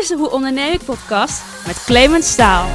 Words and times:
is 0.00 0.08
de 0.08 0.16
Hoe 0.16 0.30
Onderneem 0.30 0.72
ik 0.72 0.84
podcast 0.84 1.66
met 1.66 1.84
Clemens 1.84 2.32
Staal. 2.32 2.68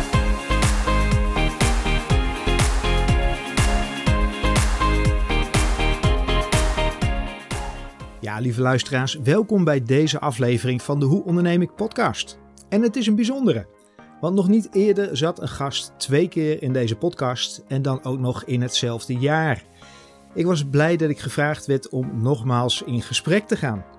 Ja, 8.19 8.39
lieve 8.39 8.61
luisteraars, 8.61 9.15
welkom 9.23 9.63
bij 9.63 9.83
deze 9.83 10.19
aflevering 10.19 10.81
van 10.81 10.99
de 10.99 11.05
Hoe 11.05 11.23
Onderneem 11.23 11.61
ik 11.61 11.75
podcast. 11.75 12.39
En 12.69 12.81
het 12.81 12.95
is 12.95 13.07
een 13.07 13.15
bijzondere, 13.15 13.67
want 14.21 14.35
nog 14.35 14.47
niet 14.47 14.67
eerder 14.71 15.17
zat 15.17 15.41
een 15.41 15.47
gast 15.47 15.93
twee 15.97 16.27
keer 16.27 16.61
in 16.61 16.73
deze 16.73 16.95
podcast 16.95 17.63
en 17.67 17.81
dan 17.81 18.03
ook 18.03 18.19
nog 18.19 18.43
in 18.43 18.61
hetzelfde 18.61 19.17
jaar. 19.17 19.63
Ik 20.33 20.45
was 20.45 20.65
blij 20.65 20.97
dat 20.97 21.09
ik 21.09 21.19
gevraagd 21.19 21.65
werd 21.65 21.89
om 21.89 22.21
nogmaals 22.21 22.81
in 22.81 23.01
gesprek 23.01 23.47
te 23.47 23.55
gaan. 23.55 23.94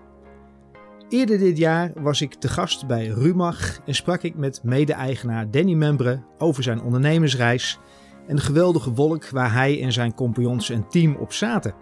Eerder 1.09 1.39
dit 1.39 1.59
jaar 1.59 1.93
was 1.95 2.21
ik 2.21 2.35
te 2.35 2.49
gast 2.49 2.87
bij 2.87 3.07
Rumach 3.07 3.81
en 3.85 3.95
sprak 3.95 4.23
ik 4.23 4.37
met 4.37 4.61
mede-eigenaar 4.63 5.51
Danny 5.51 5.73
Membre 5.73 6.23
over 6.39 6.63
zijn 6.63 6.83
ondernemersreis 6.83 7.79
en 8.27 8.37
de 8.37 8.43
geweldige 8.43 8.91
wolk 8.93 9.29
waar 9.29 9.53
hij 9.53 9.83
en 9.83 9.93
zijn 9.93 10.15
compagnons 10.15 10.71
en 10.71 10.89
team 10.89 11.15
op 11.15 11.33
zaten. 11.33 11.75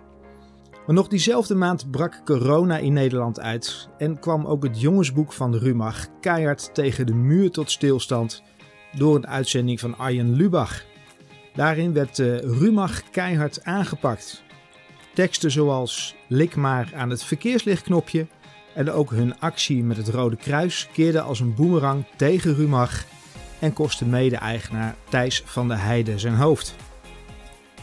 Maar 0.87 0.95
nog 0.95 1.09
diezelfde 1.09 1.55
maand 1.55 1.91
brak 1.91 2.21
corona 2.25 2.79
in 2.79 2.93
Nederland 2.93 3.41
uit 3.41 3.89
en 3.99 4.19
kwam 4.19 4.47
ook 4.47 4.63
het 4.63 4.81
jongensboek 4.81 5.33
van 5.33 5.57
Rumach 5.57 6.07
keihard 6.21 6.75
tegen 6.75 7.07
de 7.07 7.15
muur 7.15 7.51
tot 7.51 7.71
stilstand 7.71 8.43
door 8.97 9.17
een 9.17 9.27
uitzending 9.27 9.81
van 9.81 9.99
Arjen 9.99 10.35
Lubach. 10.35 10.85
Daarin 11.55 11.93
werd 11.93 12.19
uh, 12.19 12.39
Rumach 12.39 13.11
keihard 13.11 13.65
aangepakt. 13.65 14.43
Teksten 15.15 15.51
zoals 15.51 16.17
lik 16.29 16.57
maar 16.57 16.93
aan 16.95 17.11
het 17.11 17.25
verkeerslichtknopje 17.25 18.27
en 18.75 18.91
ook 18.91 19.11
hun 19.11 19.41
actie 19.41 19.85
met 19.85 19.97
het 19.97 20.09
Rode 20.09 20.37
Kruis 20.37 20.89
keerde 20.93 21.21
als 21.21 21.41
een 21.41 21.55
boemerang 21.55 22.05
tegen 22.17 22.55
Rumach 22.55 23.05
en 23.59 23.73
kostte 23.73 24.05
mede-eigenaar 24.05 24.95
Thijs 25.09 25.43
van 25.45 25.69
der 25.69 25.81
Heijden 25.81 26.21
zijn 26.21 26.35
hoofd. 26.35 26.75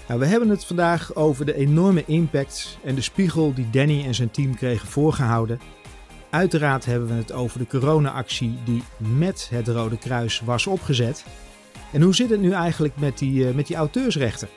Nou, 0.07 0.19
we 0.19 0.25
hebben 0.25 0.49
het 0.49 0.66
vandaag 0.66 1.16
over 1.16 1.45
de 1.45 1.55
enorme 1.55 2.03
impact 2.05 2.77
en 2.83 2.95
de 2.95 3.01
spiegel 3.01 3.53
die 3.53 3.69
Danny 3.69 4.05
en 4.05 4.16
zijn 4.16 4.31
team 4.31 4.55
kregen 4.55 4.88
voorgehouden. 4.88 5.59
Uiteraard 6.29 6.85
hebben 6.85 7.07
we 7.07 7.13
het 7.13 7.31
over 7.31 7.59
de 7.59 7.67
corona-actie 7.67 8.57
die 8.63 8.83
met 8.97 9.47
het 9.51 9.67
Rode 9.67 9.97
Kruis 9.97 10.41
was 10.45 10.67
opgezet. 10.67 11.25
En 11.91 12.01
hoe 12.01 12.16
zit 12.16 12.29
het 12.29 12.41
nu 12.41 12.51
eigenlijk 12.51 12.94
met 12.97 13.17
die, 13.17 13.47
uh, 13.47 13.53
met 13.53 13.67
die 13.67 13.75
auteursrechten? 13.75 14.47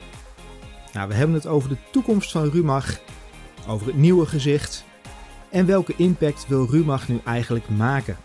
Nou, 0.92 1.08
we 1.08 1.14
hebben 1.14 1.36
het 1.36 1.46
over 1.46 1.68
de 1.68 1.76
toekomst 1.90 2.30
van 2.30 2.50
Rumach, 2.50 3.00
over 3.66 3.86
het 3.86 3.96
nieuwe 3.96 4.26
gezicht 4.26 4.84
en 5.54 5.66
welke 5.66 5.94
impact 5.96 6.46
wil 6.48 6.66
Rumach 6.70 7.08
nu 7.08 7.20
eigenlijk 7.24 7.68
maken? 7.68 8.16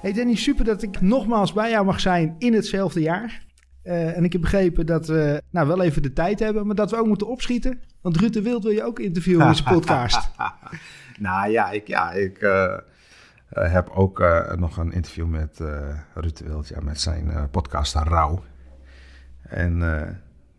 Hey 0.00 0.12
Danny, 0.12 0.34
super 0.34 0.64
dat 0.64 0.82
ik 0.82 1.00
nogmaals 1.00 1.52
bij 1.52 1.70
jou 1.70 1.84
mag 1.84 2.00
zijn 2.00 2.34
in 2.38 2.54
hetzelfde 2.54 3.00
jaar. 3.00 3.44
Uh, 3.84 4.16
en 4.16 4.24
ik 4.24 4.32
heb 4.32 4.40
begrepen 4.40 4.86
dat 4.86 5.06
we 5.06 5.42
nou 5.50 5.66
wel 5.66 5.82
even 5.82 6.02
de 6.02 6.12
tijd 6.12 6.38
hebben, 6.38 6.66
maar 6.66 6.74
dat 6.74 6.90
we 6.90 6.96
ook 6.96 7.06
moeten 7.06 7.28
opschieten. 7.28 7.80
Want 8.00 8.16
Ruud 8.16 8.32
de 8.32 8.42
Wild 8.42 8.62
wil 8.62 8.72
je 8.72 8.84
ook 8.84 8.98
interviewen 8.98 9.46
in 9.46 9.54
zijn 9.54 9.74
podcast. 9.74 10.30
nou 11.18 11.50
ja, 11.50 11.70
ik, 11.70 11.86
ja, 11.86 12.10
ik 12.10 12.42
uh, 12.42 12.76
heb 13.48 13.88
ook 13.88 14.20
uh, 14.20 14.52
nog 14.52 14.76
een 14.76 14.92
interview 14.92 15.26
met 15.26 15.60
Ruud 16.14 16.36
de 16.36 16.44
Wild 16.44 16.68
ja, 16.68 16.80
met 16.80 17.00
zijn 17.00 17.48
podcast 17.50 17.94
Rauw. 17.94 18.42
En 19.42 19.78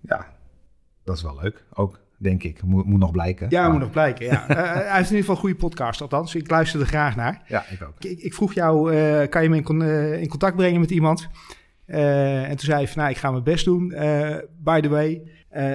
ja, 0.02 0.28
dat 1.04 1.16
is 1.16 1.24
wel 1.24 1.40
leuk. 1.42 1.66
Ook 1.74 2.00
denk 2.18 2.44
ik. 2.44 2.64
Moet, 2.64 2.86
moet 2.86 3.00
nog 3.00 3.12
blijken. 3.12 3.48
Ja, 3.50 3.70
moet 3.70 3.80
nog 3.80 3.90
blijken. 3.90 4.26
Ja. 4.26 4.50
uh, 4.50 4.56
hij 4.90 4.98
heeft 4.98 5.10
in 5.10 5.16
ieder 5.16 5.18
geval 5.18 5.36
een 5.36 5.42
goede 5.42 5.56
podcast, 5.56 6.02
althans. 6.02 6.36
Ik 6.36 6.50
luister 6.50 6.80
er 6.80 6.86
graag 6.86 7.16
naar. 7.16 7.42
Ja, 7.48 7.66
ik 7.70 7.82
ook. 7.82 8.04
Ik, 8.04 8.20
ik 8.20 8.34
vroeg 8.34 8.54
jou, 8.54 8.96
uh, 8.96 9.28
kan 9.30 9.44
je 9.44 9.50
me 9.50 9.56
in, 9.56 9.64
con 9.64 9.84
in, 9.84 10.28
contact 10.28 10.56
brengen 10.56 10.80
met 10.80 10.92
iemand? 10.92 11.30
en 11.86 12.50
toen 12.50 12.60
zei 12.60 12.78
hij 12.78 12.88
van, 12.88 12.98
nou, 12.98 13.12
ik 13.12 13.18
ga 13.18 13.32
mijn 13.32 13.44
best 13.44 13.66
doen. 13.66 13.88
by 14.58 14.82
the 14.82 14.90
way, 14.90 15.22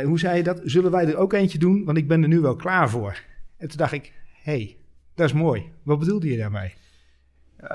hoe 0.04 0.18
zei 0.18 0.36
je 0.36 0.42
dat? 0.42 0.60
Zullen 0.64 0.90
wij 0.90 1.06
er 1.06 1.16
ook 1.16 1.32
eentje 1.32 1.58
doen? 1.58 1.84
Want 1.84 1.98
ik 1.98 2.08
ben 2.08 2.22
er 2.22 2.28
nu 2.28 2.40
wel 2.40 2.56
klaar 2.56 2.90
voor. 2.90 3.20
En 3.56 3.68
toen 3.68 3.76
dacht 3.76 3.92
ik, 3.92 4.12
hey, 4.42 4.76
dat 5.14 5.26
is 5.26 5.32
mooi. 5.32 5.70
Wat 5.82 5.98
bedoelde 5.98 6.30
je 6.30 6.36
daarmee? 6.36 6.74
Uh, 7.62 7.68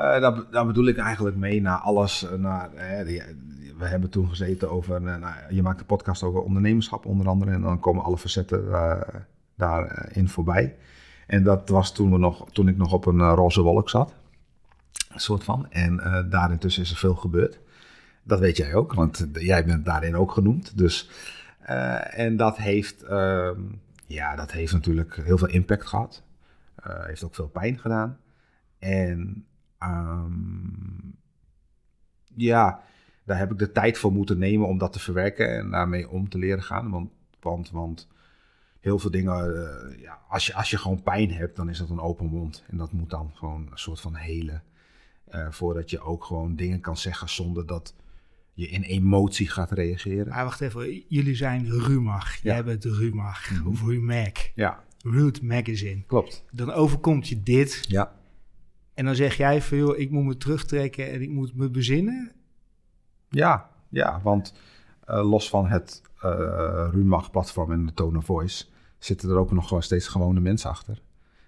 daar, 0.51 0.65
bedoel 0.65 0.87
ik 0.87 0.97
eigenlijk 0.97 1.35
mee 1.35 1.61
naar 1.61 1.77
alles. 1.77 2.27
Naar, 2.37 2.69
die, 3.05 3.21
we 3.77 3.85
hebben 3.85 4.09
toen 4.09 4.29
gezeten 4.29 4.69
over. 4.69 5.01
Nou, 5.01 5.33
je 5.49 5.61
maakt 5.61 5.79
een 5.79 5.85
podcast 5.85 6.23
over 6.23 6.41
ondernemerschap 6.41 7.05
onder 7.05 7.27
andere. 7.27 7.51
En 7.51 7.61
dan 7.61 7.79
komen 7.79 8.03
alle 8.03 8.17
facetten 8.17 8.65
uh, 8.65 9.01
daarin 9.55 10.29
voorbij. 10.29 10.75
En 11.27 11.43
dat 11.43 11.69
was 11.69 11.93
toen, 11.93 12.11
we 12.11 12.17
nog, 12.17 12.51
toen 12.51 12.67
ik 12.67 12.77
nog 12.77 12.93
op 12.93 13.05
een 13.05 13.21
roze 13.21 13.61
wolk 13.61 13.89
zat. 13.89 14.13
Een 15.09 15.19
soort 15.19 15.43
van. 15.43 15.69
En 15.69 15.93
uh, 15.93 16.19
daar 16.29 16.51
intussen 16.51 16.83
is 16.83 16.91
er 16.91 16.97
veel 16.97 17.15
gebeurd. 17.15 17.59
Dat 18.23 18.39
weet 18.39 18.57
jij 18.57 18.75
ook, 18.75 18.93
want 18.93 19.27
jij 19.33 19.65
bent 19.65 19.85
daarin 19.85 20.15
ook 20.15 20.31
genoemd. 20.31 20.77
Dus, 20.77 21.09
en 22.09 22.37
dat 22.37 22.57
heeft, 22.57 23.03
ehm, 23.03 23.59
ja, 24.05 24.35
dat 24.35 24.51
heeft 24.51 24.73
natuurlijk 24.73 25.15
heel 25.23 25.37
veel 25.37 25.47
impact 25.47 25.85
gehad. 25.85 26.23
heeft 26.83 27.23
ook 27.23 27.35
veel 27.35 27.47
pijn 27.47 27.79
gedaan. 27.79 28.17
En 28.79 29.45
Um, 29.83 31.15
ja, 32.35 32.83
daar 33.23 33.37
heb 33.37 33.51
ik 33.51 33.59
de 33.59 33.71
tijd 33.71 33.97
voor 33.97 34.11
moeten 34.11 34.37
nemen 34.37 34.67
om 34.67 34.77
dat 34.77 34.93
te 34.93 34.99
verwerken 34.99 35.57
en 35.57 35.71
daarmee 35.71 36.09
om 36.09 36.29
te 36.29 36.37
leren 36.37 36.63
gaan. 36.63 36.89
Want, 36.89 37.09
want, 37.39 37.71
want 37.71 38.07
heel 38.79 38.99
veel 38.99 39.11
dingen, 39.11 39.49
uh, 39.49 40.01
ja, 40.01 40.19
als, 40.27 40.45
je, 40.47 40.53
als 40.53 40.69
je 40.69 40.77
gewoon 40.77 41.03
pijn 41.03 41.31
hebt, 41.31 41.55
dan 41.55 41.69
is 41.69 41.77
dat 41.77 41.89
een 41.89 41.99
open 41.99 42.25
mond. 42.25 42.63
En 42.67 42.77
dat 42.77 42.91
moet 42.91 43.09
dan 43.09 43.31
gewoon 43.33 43.67
een 43.71 43.77
soort 43.77 43.99
van 43.99 44.15
helen. 44.15 44.63
Uh, 45.31 45.47
voordat 45.51 45.89
je 45.89 45.99
ook 45.99 46.23
gewoon 46.23 46.55
dingen 46.55 46.79
kan 46.79 46.97
zeggen 46.97 47.29
zonder 47.29 47.65
dat 47.65 47.95
je 48.53 48.67
in 48.67 48.81
emotie 48.81 49.49
gaat 49.49 49.71
reageren. 49.71 50.33
Ah, 50.33 50.43
wacht 50.43 50.61
even, 50.61 51.03
jullie 51.07 51.35
zijn 51.35 51.69
Rumach. 51.69 52.35
Ja. 52.35 52.53
Jij 52.53 52.63
bent 52.63 52.83
Rumach, 52.83 53.51
mm 53.51 53.57
-hmm. 53.57 53.67
of 53.67 53.81
Rumac. 53.81 54.51
Ja. 54.55 54.83
Root 55.01 55.41
Magazine. 55.41 56.03
Klopt. 56.07 56.43
Dan 56.51 56.71
overkomt 56.71 57.27
je 57.27 57.43
dit. 57.43 57.85
Ja. 57.87 58.15
En 58.93 59.05
dan 59.05 59.15
zeg 59.15 59.37
jij 59.37 59.61
van, 59.61 59.77
joh, 59.77 59.97
ik 59.97 60.11
moet 60.11 60.25
me 60.25 60.37
terugtrekken 60.37 61.11
en 61.11 61.21
ik 61.21 61.29
moet 61.29 61.55
me 61.55 61.69
bezinnen. 61.69 62.31
Ja, 63.29 63.69
ja 63.89 64.21
want 64.21 64.53
uh, 65.09 65.29
los 65.29 65.49
van 65.49 65.67
het 65.67 66.01
uh, 66.25 66.87
Rumach-platform 66.91 67.71
en 67.71 67.85
de 67.85 67.93
Tone 67.93 68.17
of 68.17 68.25
Voice... 68.25 68.65
zitten 68.97 69.29
er 69.29 69.37
ook 69.37 69.51
nog 69.51 69.83
steeds 69.83 70.07
gewone 70.07 70.39
mensen 70.39 70.69
achter. 70.69 71.01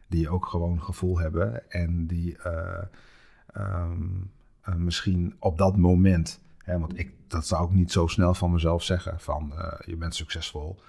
Die 0.07 0.29
ook 0.29 0.45
gewoon 0.45 0.83
gevoel 0.83 1.19
hebben 1.19 1.71
en 1.71 2.07
die 2.07 2.37
uh, 2.45 2.81
um, 3.57 4.31
misschien 4.75 5.35
op 5.39 5.57
dat 5.57 5.77
moment... 5.77 6.39
Hè, 6.57 6.79
want 6.79 6.99
ik, 6.99 7.11
dat 7.27 7.47
zou 7.47 7.65
ik 7.65 7.75
niet 7.75 7.91
zo 7.91 8.07
snel 8.07 8.33
van 8.33 8.51
mezelf 8.51 8.83
zeggen, 8.83 9.19
van 9.19 9.53
je 9.85 9.95
bent 9.95 10.15
succesvol... 10.15 10.79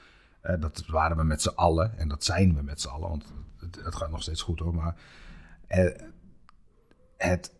dat 0.60 0.84
waren 0.86 1.16
we 1.16 1.24
met 1.24 1.42
z'n 1.42 1.54
allen 1.54 1.98
en 1.98 2.08
dat 2.08 2.24
zijn 2.24 2.54
we 2.54 2.62
met 2.62 2.80
z'n 2.80 2.88
allen, 2.88 3.08
want 3.08 3.32
het, 3.60 3.84
het, 3.84 3.94
gaat 3.94 4.10
nog 4.10 4.22
steeds 4.22 4.42
goed 4.42 4.58
hoor. 4.58 4.74
Maar 4.74 4.96
het, 7.16 7.54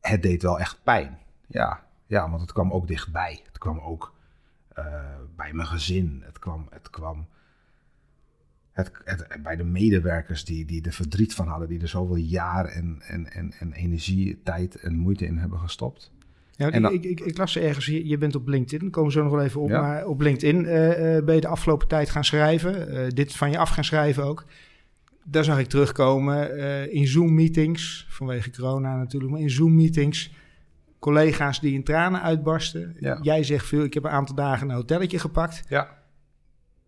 het 0.00 0.22
deed 0.22 0.42
wel 0.42 0.58
echt 0.58 0.80
pijn. 0.82 1.18
Ja, 1.46 1.84
ja, 2.06 2.30
want 2.30 2.40
het 2.40 2.52
kwam 2.52 2.72
ook 2.72 2.86
dichtbij. 2.86 3.40
Het 3.46 3.58
kwam 3.58 3.78
ook 3.80 4.14
uh, 4.78 4.84
bij 5.36 5.52
mijn 5.52 5.68
gezin. 5.68 6.22
Het 6.24 6.38
kwam, 6.38 6.66
het 6.70 6.90
kwam 6.90 7.28
het, 8.72 8.90
het, 9.04 9.26
bij 9.42 9.56
de 9.56 9.64
medewerkers 9.64 10.44
die, 10.44 10.64
die 10.64 10.82
er 10.82 10.92
verdriet 10.92 11.34
van 11.34 11.48
hadden, 11.48 11.68
die 11.68 11.80
er 11.80 11.88
zoveel 11.88 12.16
jaar 12.16 12.64
en, 12.64 13.02
en, 13.06 13.32
en, 13.32 13.52
en 13.58 13.72
energie, 13.72 14.40
tijd 14.42 14.74
en 14.74 14.96
moeite 14.96 15.26
in 15.26 15.36
hebben 15.36 15.58
gestopt. 15.58 16.12
Ja, 16.50 16.70
en 16.70 16.84
ik, 16.84 17.04
ik, 17.04 17.20
ik, 17.20 17.38
las 17.38 17.56
ergens, 17.56 17.86
je, 17.86 18.06
je 18.06 18.18
bent 18.18 18.34
op 18.34 18.48
LinkedIn, 18.48 18.90
komen 18.90 19.10
we 19.10 19.16
zo 19.16 19.22
nog 19.22 19.32
wel 19.32 19.42
even 19.42 19.60
op, 19.60 19.68
ja. 19.68 19.80
maar 19.80 20.06
op 20.06 20.20
LinkedIn 20.20 20.64
uh, 20.64 21.16
uh, 21.16 21.24
ben 21.24 21.34
je 21.34 21.40
de 21.40 21.46
afgelopen 21.48 21.88
tijd 21.88 22.10
gaan 22.10 22.24
schrijven, 22.24 23.14
dit 23.14 23.32
van 23.32 23.50
je 23.50 23.58
af 23.58 23.68
gaan 23.68 23.84
schrijven 23.84 24.24
ook 24.24 24.44
daar 25.28 25.44
zag 25.44 25.58
ik 25.58 25.66
terugkomen 25.66 26.56
uh, 26.56 26.92
in 26.94 27.06
Zoom-meetings, 27.06 28.06
vanwege 28.08 28.50
corona 28.50 28.96
natuurlijk, 28.96 29.32
maar 29.32 29.40
in 29.40 29.50
Zoom-meetings, 29.50 30.34
collega's 30.98 31.60
die 31.60 31.74
in 31.74 31.84
tranen 31.84 32.22
uitbarsten. 32.22 32.96
Ja. 33.00 33.18
Jij 33.22 33.42
zegt 33.42 33.66
veel, 33.66 33.84
ik 33.84 33.94
heb 33.94 34.04
een 34.04 34.10
aantal 34.10 34.34
dagen 34.34 34.68
een 34.68 34.74
hotelletje 34.74 35.18
gepakt. 35.18 35.62
Ja. 35.68 36.02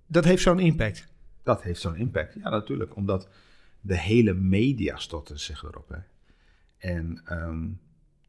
Dat 0.06 0.24
heeft 0.24 0.42
zo'n 0.42 0.58
impact. 0.58 1.06
Dat 1.42 1.62
heeft 1.62 1.80
zo'n 1.80 1.96
impact, 1.96 2.34
ja 2.34 2.50
natuurlijk, 2.50 2.96
omdat 2.96 3.28
de 3.80 3.98
hele 3.98 4.34
media 4.34 4.96
stortte 4.96 5.36
zich 5.36 5.62
erop. 5.62 5.88
Hè. 5.88 5.98
En 6.78 7.22
um, 7.30 7.80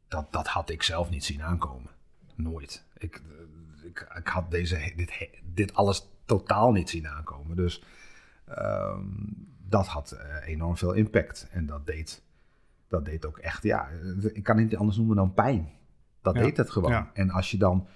dat, 0.08 0.32
dat 0.32 0.46
had 0.46 0.70
ik 0.70 0.82
zelf 0.82 1.10
niet 1.10 1.24
zien 1.24 1.42
aankomen. 1.42 1.90
Nooit. 2.34 2.84
Ik, 2.98 3.22
ik, 3.82 4.08
ik 4.16 4.26
had 4.26 4.50
deze, 4.50 4.92
dit, 4.96 5.28
dit 5.54 5.74
alles 5.74 6.08
totaal 6.24 6.72
niet 6.72 6.90
zien 6.90 7.08
aankomen. 7.08 7.56
Dus 7.56 7.82
um, 8.58 9.48
dat 9.70 9.86
had 9.86 10.12
uh, 10.14 10.48
enorm 10.48 10.76
veel 10.76 10.92
impact. 10.92 11.48
En 11.50 11.66
dat 11.66 11.86
deed, 11.86 12.22
dat 12.88 13.04
deed 13.04 13.26
ook 13.26 13.38
echt, 13.38 13.62
ja, 13.62 13.88
ik 14.32 14.42
kan 14.42 14.56
het 14.56 14.70
niet 14.70 14.76
anders 14.76 14.96
noemen 14.96 15.16
dan 15.16 15.34
pijn. 15.34 15.70
Dat 16.22 16.34
ja. 16.34 16.42
deed 16.42 16.56
het 16.56 16.70
gewoon. 16.70 16.90
Ja. 16.90 17.10
En 17.14 17.30
als 17.30 17.50
je 17.50 17.56
dan 17.56 17.86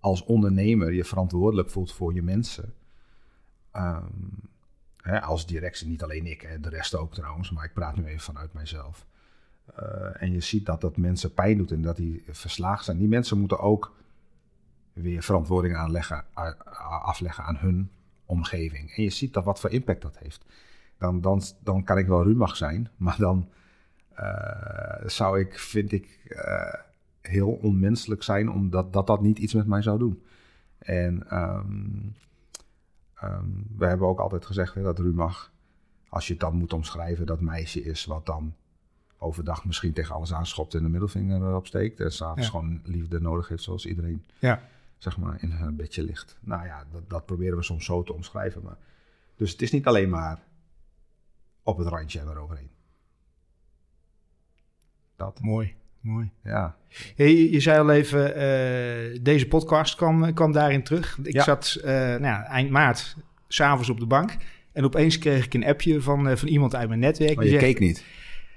als 0.00 0.24
ondernemer 0.24 0.92
je 0.92 1.04
verantwoordelijk 1.04 1.70
voelt 1.70 1.92
voor 1.92 2.14
je 2.14 2.22
mensen, 2.22 2.74
um, 3.72 4.40
hè, 4.96 5.20
als 5.20 5.46
directie, 5.46 5.88
niet 5.88 6.02
alleen 6.02 6.26
ik, 6.26 6.40
hè, 6.40 6.60
de 6.60 6.68
rest 6.68 6.94
ook 6.94 7.14
trouwens, 7.14 7.50
maar 7.50 7.64
ik 7.64 7.72
praat 7.72 7.96
nu 7.96 8.04
even 8.04 8.20
vanuit 8.20 8.52
mijzelf. 8.52 9.06
Eh, 9.74 10.22
en 10.22 10.32
je 10.32 10.40
ziet 10.40 10.66
dat 10.66 10.80
dat 10.80 10.96
mensen 10.96 11.34
pijn 11.34 11.58
doet 11.58 11.72
en 11.72 11.82
dat 11.82 11.96
die 11.96 12.22
verslagen 12.26 12.84
zijn. 12.84 12.98
Die 12.98 13.08
mensen 13.08 13.38
moeten 13.38 13.58
ook 13.58 13.96
weer 14.92 15.22
verantwoording 15.22 15.76
aanleggen, 15.76 16.24
afleggen 17.02 17.44
aan 17.44 17.56
hun 17.56 17.90
omgeving. 18.24 18.96
En 18.96 19.02
je 19.02 19.10
ziet 19.10 19.34
dat 19.34 19.44
wat 19.44 19.60
voor 19.60 19.70
impact 19.70 20.02
dat 20.02 20.18
heeft. 20.18 20.44
Dan, 20.98 21.20
dan, 21.20 21.42
dan 21.62 21.84
kan 21.84 21.98
ik 21.98 22.06
wel 22.06 22.22
rumig 22.24 22.56
zijn, 22.56 22.90
maar 22.96 23.16
dan 23.18 23.48
eh, 24.14 25.06
zou 25.06 25.40
ik, 25.40 25.58
vind 25.58 25.92
ik, 25.92 26.20
eh, 26.28 26.74
heel 27.20 27.50
onmenselijk 27.50 28.22
zijn 28.22 28.50
omdat 28.50 28.92
dat, 28.92 29.06
dat 29.06 29.20
niet 29.22 29.38
iets 29.38 29.54
met 29.54 29.66
mij 29.66 29.82
zou 29.82 29.98
doen. 29.98 30.22
En 30.78 31.30
ehm, 31.30 31.96
ehm, 33.14 33.44
we 33.76 33.86
hebben 33.86 34.06
ook 34.08 34.18
altijd 34.18 34.46
gezegd 34.46 34.74
hè, 34.74 34.82
dat 34.82 34.98
Rumach, 34.98 35.52
als 36.08 36.26
je 36.26 36.32
het 36.32 36.42
dan 36.42 36.54
moet 36.56 36.72
omschrijven, 36.72 37.26
dat 37.26 37.40
meisje 37.40 37.82
is 37.82 38.04
wat 38.04 38.26
dan 38.26 38.54
overdag 39.18 39.64
misschien 39.64 39.92
tegen 39.92 40.14
alles 40.14 40.32
aanschopt 40.34 40.74
en 40.74 40.82
de 40.82 40.88
middelvinger 40.88 41.42
erop 41.42 41.66
steekt. 41.66 42.00
En 42.00 42.12
s'avonds 42.12 42.42
Ja. 42.42 42.50
gewoon 42.50 42.80
liefde 42.84 43.20
nodig 43.20 43.48
heeft 43.48 43.62
zoals 43.62 43.86
iedereen 43.86 44.24
Ja. 44.38 44.62
zeg 44.98 45.18
maar, 45.18 45.42
in 45.42 45.50
een 45.50 45.76
bedje 45.76 46.02
ligt. 46.02 46.38
Nou 46.40 46.66
ja, 46.66 46.84
dat, 46.92 47.10
dat 47.10 47.26
proberen 47.26 47.56
we 47.56 47.62
soms 47.62 47.84
zo 47.84 48.02
te 48.02 48.12
omschrijven. 48.12 48.62
Maar... 48.62 48.76
Dus 49.36 49.50
het 49.52 49.62
is 49.62 49.72
niet 49.72 49.86
alleen 49.86 50.08
maar 50.08 50.42
op 51.68 51.78
het 51.78 51.86
randje 51.88 52.20
en 52.20 52.28
eroverheen. 52.28 52.70
Dat, 55.16 55.40
Mooi, 55.40 55.74
mooi. 56.00 56.30
ja. 56.44 56.76
Hey, 57.16 57.50
je, 57.50 57.60
zei 57.60 57.78
al 57.78 57.90
even, 57.90 58.34
eh, 58.34 59.18
deze 59.22 59.48
podcast 59.48 59.94
kwam, 59.96 60.34
kwam 60.34 60.52
daarin 60.52 60.82
terug. 60.82 61.18
Ik 61.22 61.32
Ja. 61.32 61.42
zat 61.42 61.78
eh, 61.84 61.90
nou 61.92 62.22
ja, 62.22 62.44
eind 62.44 62.70
maart 62.70 63.16
s'avonds 63.48 63.88
op 63.90 64.00
de 64.00 64.06
bank. 64.06 64.36
En 64.72 64.84
opeens 64.84 65.18
kreeg 65.18 65.44
ik 65.44 65.54
een 65.54 65.64
appje 65.66 66.00
van, 66.02 66.28
eh, 66.28 66.36
van 66.36 66.48
iemand 66.48 66.74
uit 66.74 66.88
mijn 66.88 67.00
netwerk. 67.00 67.34
Maar 67.34 67.44
die 67.44 67.52
je 67.54 67.60
zegt, 67.60 67.72
keek 67.72 67.80
niet. 67.80 68.04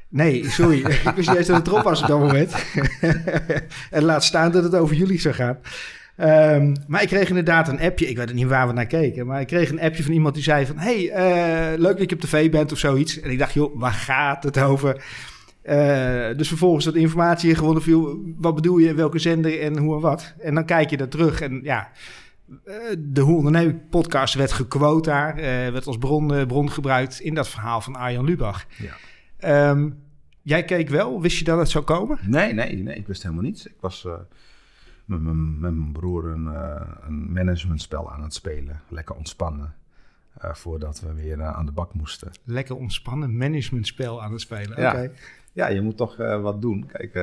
Nee, 0.07 0.49
sorry. 0.49 0.77
ik 1.09 1.15
wist 1.15 1.29
niet 1.29 1.37
eens 1.37 1.47
dat 1.47 1.57
het 1.57 1.67
erop 1.67 1.83
was 1.83 2.01
op 2.01 2.07
dat 2.07 2.19
moment. 2.19 2.53
en 3.97 4.03
laat 4.03 4.23
staan 4.23 4.51
dat 4.51 4.63
het 4.63 4.75
over 4.75 4.95
jullie 4.95 5.19
zou 5.19 5.35
gaan. 5.35 5.59
Ehm, 6.21 6.75
maar 6.87 7.01
ik 7.01 7.07
kreeg 7.07 7.27
inderdaad 7.29 7.67
een 7.67 7.79
appje. 7.79 8.09
Ik 8.09 8.17
weet 8.17 8.33
niet 8.33 8.47
waar 8.47 8.67
we 8.67 8.73
naar 8.73 8.85
keken. 8.85 9.25
Maar 9.27 9.41
ik 9.41 9.47
kreeg 9.47 9.69
een 9.69 9.81
appje 9.81 10.03
van 10.03 10.13
iemand 10.13 10.33
die 10.33 10.43
zei 10.43 10.65
van... 10.65 10.77
hey, 10.77 11.09
eh, 11.09 11.79
leuk 11.79 11.97
dat 11.97 12.09
je 12.09 12.15
op 12.15 12.21
tv 12.21 12.51
bent 12.51 12.71
of 12.71 12.77
zoiets. 12.77 13.19
En 13.19 13.31
ik 13.31 13.39
dacht, 13.39 13.53
joh, 13.53 13.79
waar 13.79 13.91
gaat 13.91 14.43
het 14.43 14.59
over? 14.59 15.03
Eh, 15.61 16.37
dus 16.37 16.47
vervolgens 16.47 16.85
wat 16.85 16.95
informatie 16.95 17.55
gewonnen 17.55 17.83
viel. 17.83 18.19
Wat 18.37 18.55
bedoel 18.55 18.77
je, 18.77 18.93
welke 18.93 19.19
zender 19.19 19.59
en 19.61 19.77
hoe 19.77 19.95
en 19.95 20.01
wat? 20.01 20.33
En 20.39 20.55
dan 20.55 20.65
kijk 20.65 20.89
je 20.89 20.97
daar 20.97 21.07
terug 21.07 21.41
en 21.41 21.59
ja... 21.63 21.89
eh, 22.65 22.75
De 22.99 23.21
Hoe 23.21 23.37
Onderneem 23.37 23.81
podcast 23.89 24.33
werd 24.33 24.51
gequote 24.51 25.09
daar. 25.09 25.35
werd 25.71 25.87
als 25.87 25.97
bron, 25.97 26.45
bron 26.47 26.71
gebruikt 26.71 27.19
in 27.19 27.33
dat 27.33 27.47
verhaal 27.49 27.81
van 27.81 27.95
Arjan 27.95 28.25
Lubach. 28.25 28.65
Ja. 28.77 28.93
Ehm, 29.37 29.89
jij 30.41 30.63
keek 30.63 30.89
wel, 30.89 31.21
wist 31.21 31.37
je 31.37 31.43
dat 31.43 31.57
het 31.59 31.69
zou 31.69 31.83
komen? 31.83 32.19
Nee, 32.21 32.53
nee, 32.53 32.75
nee, 32.75 32.95
ik 32.95 33.07
wist 33.07 33.23
helemaal 33.23 33.43
niets. 33.43 33.65
Ik 33.65 33.77
was 33.79 34.07
met, 35.11 35.21
mijn, 35.21 35.59
met 35.59 35.75
mijn 35.75 35.91
broer 35.91 36.25
een, 36.25 36.47
eh, 36.47 36.81
een 37.07 37.31
managementspel 37.31 38.11
aan 38.11 38.23
het 38.23 38.33
spelen. 38.33 38.81
Lekker 38.87 39.15
ontspannen. 39.15 39.73
eh, 40.37 40.53
voordat 40.53 40.99
we 41.01 41.13
weer 41.13 41.39
eh, 41.39 41.53
aan 41.55 41.65
de 41.65 41.71
bak 41.71 41.93
moesten. 41.93 42.31
Lekker 42.43 42.75
ontspannen 42.75 43.37
managementspel 43.37 44.23
aan 44.23 44.31
het 44.31 44.41
spelen. 44.41 44.81
Ja. 44.81 45.07
Ja, 45.53 45.67
je 45.67 45.81
moet 45.81 45.97
toch 45.97 46.15
wat 46.17 46.61
doen. 46.61 46.85
Kijk, 46.85 47.13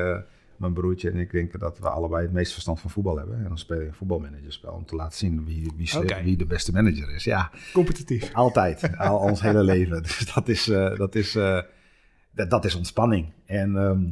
mijn 0.57 0.73
broertje 0.73 1.11
en 1.11 1.17
ik 1.17 1.31
denken 1.31 1.59
dat 1.59 1.79
we 1.79 1.89
allebei 1.89 2.23
het 2.23 2.33
meeste 2.33 2.53
verstand 2.53 2.81
van 2.81 2.91
voetbal 2.91 3.17
hebben. 3.17 3.37
En 3.39 3.49
dan 3.49 3.59
speel 3.59 3.81
je 3.81 3.87
een 3.87 3.95
voetbalmanagerspel 3.95 4.73
om 4.73 4.85
te 4.85 4.95
laten 4.95 5.19
zien 5.19 5.45
wie, 5.45 5.73
wie, 5.77 5.91
wie 6.23 6.37
de 6.37 6.47
beste 6.47 6.73
manager 6.73 7.11
is. 7.15 7.25
Ja, 7.25 7.51
Competitief. 7.73 8.35
altijd. 8.35 8.91
Al 8.99 9.19
ons 9.19 9.41
hele 9.41 9.63
leven. 9.63 10.03
Dus 10.03 10.33
dat 10.35 10.49
is, 10.49 10.65
dat 10.97 11.15
is, 11.15 11.33
dat, 12.31 12.51
dat 12.51 12.65
is 12.65 12.75
ontspanning. 12.75 13.33
En 13.47 13.77
ehm, 13.77 14.03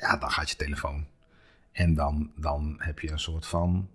ja, 0.00 0.16
dan 0.16 0.30
gaat 0.30 0.50
je 0.50 0.56
telefoon. 0.56 1.06
En 1.78 1.94
dan, 1.94 2.30
dan 2.36 2.74
heb 2.78 2.98
je 2.98 3.10
een 3.10 3.18
soort 3.18 3.46
van... 3.46 3.88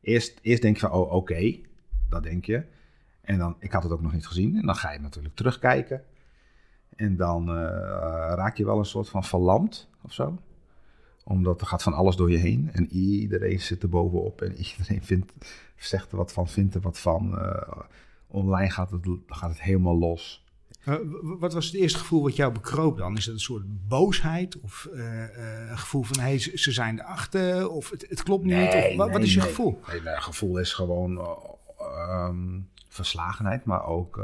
Eerst, 0.00 0.38
eerst 0.42 0.62
denk 0.62 0.74
je 0.74 0.80
van, 0.80 0.90
oh 0.90 1.12
oké, 1.12 1.58
dat 2.08 2.22
denk 2.22 2.44
je. 2.44 2.64
En 3.20 3.38
dan, 3.38 3.56
ik 3.58 3.72
had 3.72 3.82
het 3.82 3.92
ook 3.92 4.02
nog 4.02 4.12
niet 4.12 4.26
gezien. 4.26 4.56
En 4.56 4.66
dan 4.66 4.74
ga 4.74 4.92
je 4.92 4.98
natuurlijk 4.98 5.34
terugkijken. 5.34 6.04
En 6.96 7.16
dan 7.16 7.48
eh, 7.48 7.54
raak 8.34 8.56
je 8.56 8.64
wel 8.64 8.78
een 8.78 8.84
soort 8.84 9.08
van 9.08 9.24
verlamd 9.24 9.88
of 10.02 10.12
zo. 10.12 10.38
Omdat 11.24 11.60
er 11.60 11.66
gaat 11.66 11.82
van 11.82 11.92
alles 11.92 12.16
door 12.16 12.30
je 12.30 12.36
heen. 12.36 12.70
En 12.72 12.92
iedereen 12.92 13.60
zit 13.60 13.82
er 13.82 13.88
bovenop. 13.88 14.42
En 14.42 14.56
iedereen 14.56 15.02
vindt, 15.02 15.32
zegt 15.76 16.10
er 16.10 16.16
wat 16.16 16.32
van, 16.32 16.48
vindt 16.48 16.74
er 16.74 16.80
wat 16.80 16.98
van. 16.98 17.38
Eh, 17.38 17.80
online 18.26 18.70
gaat 18.70 18.90
het, 18.90 19.06
gaat 19.26 19.50
het 19.50 19.62
helemaal 19.62 19.98
los. 19.98 20.43
Eh, 20.84 20.94
wat 21.22 21.52
was 21.52 21.66
het 21.66 21.74
eerste 21.74 21.98
gevoel 21.98 22.22
wat 22.22 22.36
jou 22.36 22.52
bekroop 22.52 22.98
dan? 22.98 23.16
Is 23.16 23.24
dat 23.24 23.34
een 23.34 23.40
soort 23.40 23.88
boosheid? 23.88 24.60
Of 24.60 24.88
eh, 24.92 25.24
eh, 25.24 25.70
een 25.70 25.78
gevoel 25.78 26.02
van, 26.02 26.18
hey, 26.20 26.38
ze, 26.38 26.58
ze 26.58 26.72
zijn 26.72 27.00
erachter? 27.00 27.68
Of 27.68 27.90
het, 27.90 28.06
het 28.08 28.22
klopt 28.22 28.44
niet? 28.44 28.74
of, 28.74 28.96
wat, 28.96 29.10
wat 29.10 29.22
is 29.22 29.34
je 29.34 29.38
nee. 29.40 29.48
gevoel? 29.48 29.80
Nee, 29.88 30.00
mijn 30.00 30.22
gevoel 30.22 30.58
is 30.58 30.72
gewoon 30.72 31.18
eh, 31.18 31.26
ehm, 31.78 32.60
verslagenheid. 32.88 33.64
Maar 33.64 33.84
ook, 33.84 34.22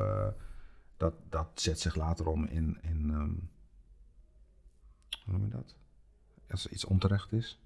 dat, 0.96 1.14
dat 1.28 1.46
zet 1.54 1.80
zich 1.80 1.94
later 1.94 2.26
om 2.26 2.46
in... 2.46 2.78
in 2.82 3.10
ehm, 3.10 3.30
hoe 5.24 5.38
noem 5.38 5.44
je 5.44 5.50
dat? 5.50 5.74
Als 6.50 6.64
er 6.64 6.72
iets 6.72 6.84
onterecht 6.84 7.32
is. 7.32 7.60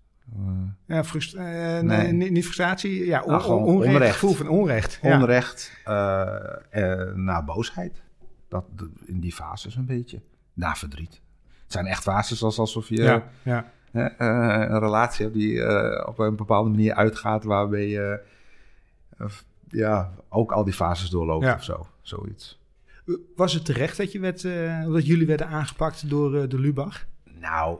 Ja, 0.86 1.04
frust- 1.04 1.36
nee, 1.36 2.12
niet, 2.12 2.44
frustratie. 2.44 3.06
Ja, 3.06 3.22
on, 3.22 3.30
Nou, 3.30 3.44
on- 3.44 3.62
onrecht. 3.62 3.94
onrecht. 3.94 4.12
Gevoel 4.12 4.34
van 4.34 4.48
onrecht. 4.48 4.98
Onrecht 5.02 5.72
naar 7.14 7.44
boosheid. 7.44 8.02
Dat, 8.62 8.88
in 9.04 9.20
die 9.20 9.32
fases 9.32 9.76
een 9.76 9.86
beetje. 9.86 10.20
Naar 10.52 10.78
verdriet. 10.78 11.20
Het 11.62 11.72
zijn 11.72 11.86
echt 11.86 12.02
fases 12.02 12.42
als 12.42 12.58
alsof 12.58 12.88
je 12.88 13.02
Ja, 13.02 13.30
ja. 13.42 13.70
hè, 13.90 14.04
eh, 14.04 14.70
een 14.70 14.78
relatie 14.78 15.24
hebt 15.24 15.36
die 15.36 15.62
eh, 15.62 16.08
op 16.08 16.18
een 16.18 16.36
bepaalde 16.36 16.70
manier 16.70 16.94
uitgaat, 16.94 17.44
waarbij 17.44 17.88
je 17.88 18.20
eh, 19.18 19.26
ja, 19.68 20.12
ook 20.28 20.52
al 20.52 20.64
die 20.64 20.72
fases 20.74 21.10
doorloopt 21.10 21.44
Ja. 21.44 21.54
of 21.54 21.64
zo. 21.64 21.86
Zoiets. 22.02 22.60
Was 23.36 23.52
het 23.52 23.64
terecht 23.64 23.96
dat, 23.96 24.12
je 24.12 24.20
werd, 24.20 24.44
eh, 24.44 24.84
dat 24.84 25.06
jullie 25.06 25.26
werden 25.26 25.46
aangepakt 25.48 26.08
door 26.10 26.36
eh, 26.42 26.48
de 26.48 26.58
Lubach? 26.58 27.06
Nou, 27.24 27.78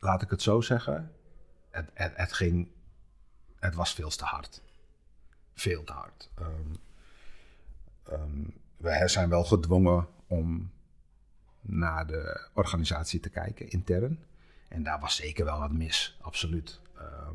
laat 0.00 0.22
ik 0.22 0.30
het 0.30 0.42
zo 0.42 0.60
zeggen. 0.60 1.12
Het, 1.70 1.90
het, 1.94 2.12
het 2.14 2.32
ging. 2.32 2.68
Het 3.58 3.74
was 3.74 3.94
veel 3.94 4.08
te 4.08 4.24
hard. 4.24 4.62
Veel 5.54 5.84
te 5.84 5.92
hard. 5.92 6.30
Ehm, 6.34 6.50
ehm, 8.04 8.42
wij 8.76 9.08
zijn 9.08 9.28
wel 9.28 9.44
gedwongen 9.44 10.08
om 10.26 10.70
naar 11.60 12.06
de 12.06 12.48
organisatie 12.52 13.20
te 13.20 13.28
kijken, 13.28 13.68
intern. 13.70 14.18
En 14.68 14.82
daar 14.82 15.00
was 15.00 15.16
zeker 15.16 15.44
wel 15.44 15.58
wat 15.58 15.72
mis, 15.72 16.18
absoluut. 16.20 16.80
Ehm, 16.98 17.34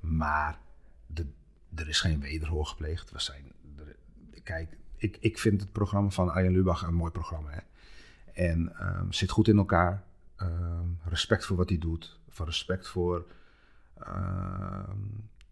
maar 0.00 0.58
de, 1.06 1.26
er 1.74 1.88
is 1.88 2.00
geen 2.00 2.20
wederhoor 2.20 2.66
gepleegd. 2.66 3.10
We 3.10 3.20
zijn, 3.20 3.52
er- 3.78 3.96
kijk, 4.42 4.76
ik, 4.96 5.16
ik 5.20 5.38
vind 5.38 5.60
het 5.60 5.72
programma 5.72 6.10
van 6.10 6.30
Arjen 6.30 6.52
Lubach 6.52 6.82
een 6.82 6.94
mooi 6.94 7.12
programma. 7.12 7.50
Hè? 7.50 7.60
En 8.32 8.76
ehm, 8.78 9.10
zit 9.10 9.30
goed 9.30 9.48
in 9.48 9.58
elkaar. 9.58 10.02
Ehm, 10.36 10.88
respect 11.04 11.44
voor 11.44 11.56
wat 11.56 11.68
hij 11.68 11.78
doet. 11.78 12.18
Voor 12.28 12.46
respect 12.46 12.88
voor 12.88 13.26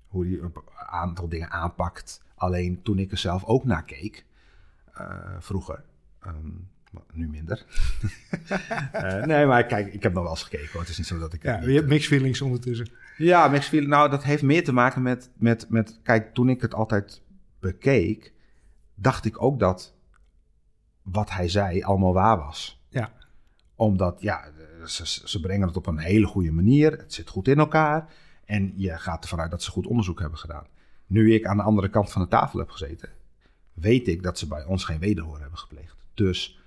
hoe 0.06 0.26
hij 0.26 0.38
een 0.38 0.52
aantal 0.86 1.28
dingen 1.28 1.50
aanpakt. 1.50 2.22
Alleen 2.34 2.82
toen 2.82 2.98
ik 2.98 3.10
er 3.10 3.18
zelf 3.18 3.44
ook 3.44 3.64
naar 3.64 3.84
keek, 3.84 4.24
vroeger, 5.38 5.84
ehm, 6.20 6.50
nu 7.12 7.28
minder. 7.28 7.64
Eh, 8.92 9.24
nee, 9.24 9.46
maar 9.46 9.66
kijk, 9.66 9.92
ik 9.92 10.02
heb 10.02 10.12
nog 10.12 10.22
wel 10.22 10.32
eens 10.32 10.42
gekeken 10.42 10.68
hoor. 10.72 10.80
Het 10.80 10.90
is 10.90 10.98
niet 10.98 11.06
zo 11.06 11.18
dat 11.18 11.32
ik. 11.32 11.42
Ja, 11.42 11.60
je 11.60 11.74
hebt 11.74 11.88
mixed 11.88 12.08
feelings 12.08 12.40
ondertussen. 12.40 12.88
ja, 13.16 13.48
mixed 13.48 13.68
feeling. 13.68 13.90
Nou, 13.90 14.10
dat 14.10 14.24
heeft 14.24 14.42
meer 14.42 14.64
te 14.64 14.72
maken 14.72 15.02
met, 15.02 15.30
met, 15.36 15.66
met... 15.68 16.00
Kijk, 16.02 16.34
toen 16.34 16.48
ik 16.48 16.60
het 16.60 16.74
altijd 16.74 17.22
bekeek, 17.60 18.32
dacht 18.94 19.24
ik 19.24 19.42
ook 19.42 19.58
dat 19.58 19.94
wat 21.02 21.30
hij 21.30 21.48
zei 21.48 21.82
allemaal 21.82 22.12
waar 22.12 22.36
was. 22.36 22.84
Ja. 22.88 23.12
Omdat, 23.74 24.20
ja, 24.20 24.44
ze, 24.84 25.06
ze 25.24 25.40
brengen 25.40 25.66
het 25.66 25.76
op 25.76 25.86
een 25.86 25.98
hele 25.98 26.26
goede 26.26 26.52
manier. 26.52 26.92
Het 26.92 27.14
zit 27.14 27.28
goed 27.28 27.48
in 27.48 27.58
elkaar. 27.58 28.14
En 28.44 28.72
je 28.76 28.98
gaat 28.98 29.22
ervan 29.22 29.40
uit 29.40 29.50
dat 29.50 29.62
ze 29.62 29.70
goed 29.70 29.86
onderzoek 29.86 30.20
hebben 30.20 30.38
gedaan. 30.38 30.66
Nu 31.06 31.34
ik 31.34 31.46
aan 31.46 31.56
de 31.56 31.62
andere 31.62 31.88
kant 31.88 32.12
van 32.12 32.22
de 32.22 32.28
tafel 32.28 32.58
heb 32.58 32.70
gezeten, 32.70 33.08
weet 33.76 34.08
ik 34.08 34.22
dat 34.22 34.38
ze 34.38 34.46
bij 34.46 34.64
ons 34.64 34.84
geen 34.84 34.98
wederhoor 34.98 35.40
hebben 35.40 35.58
gepleegd. 35.58 36.04
Dus, 36.14 36.58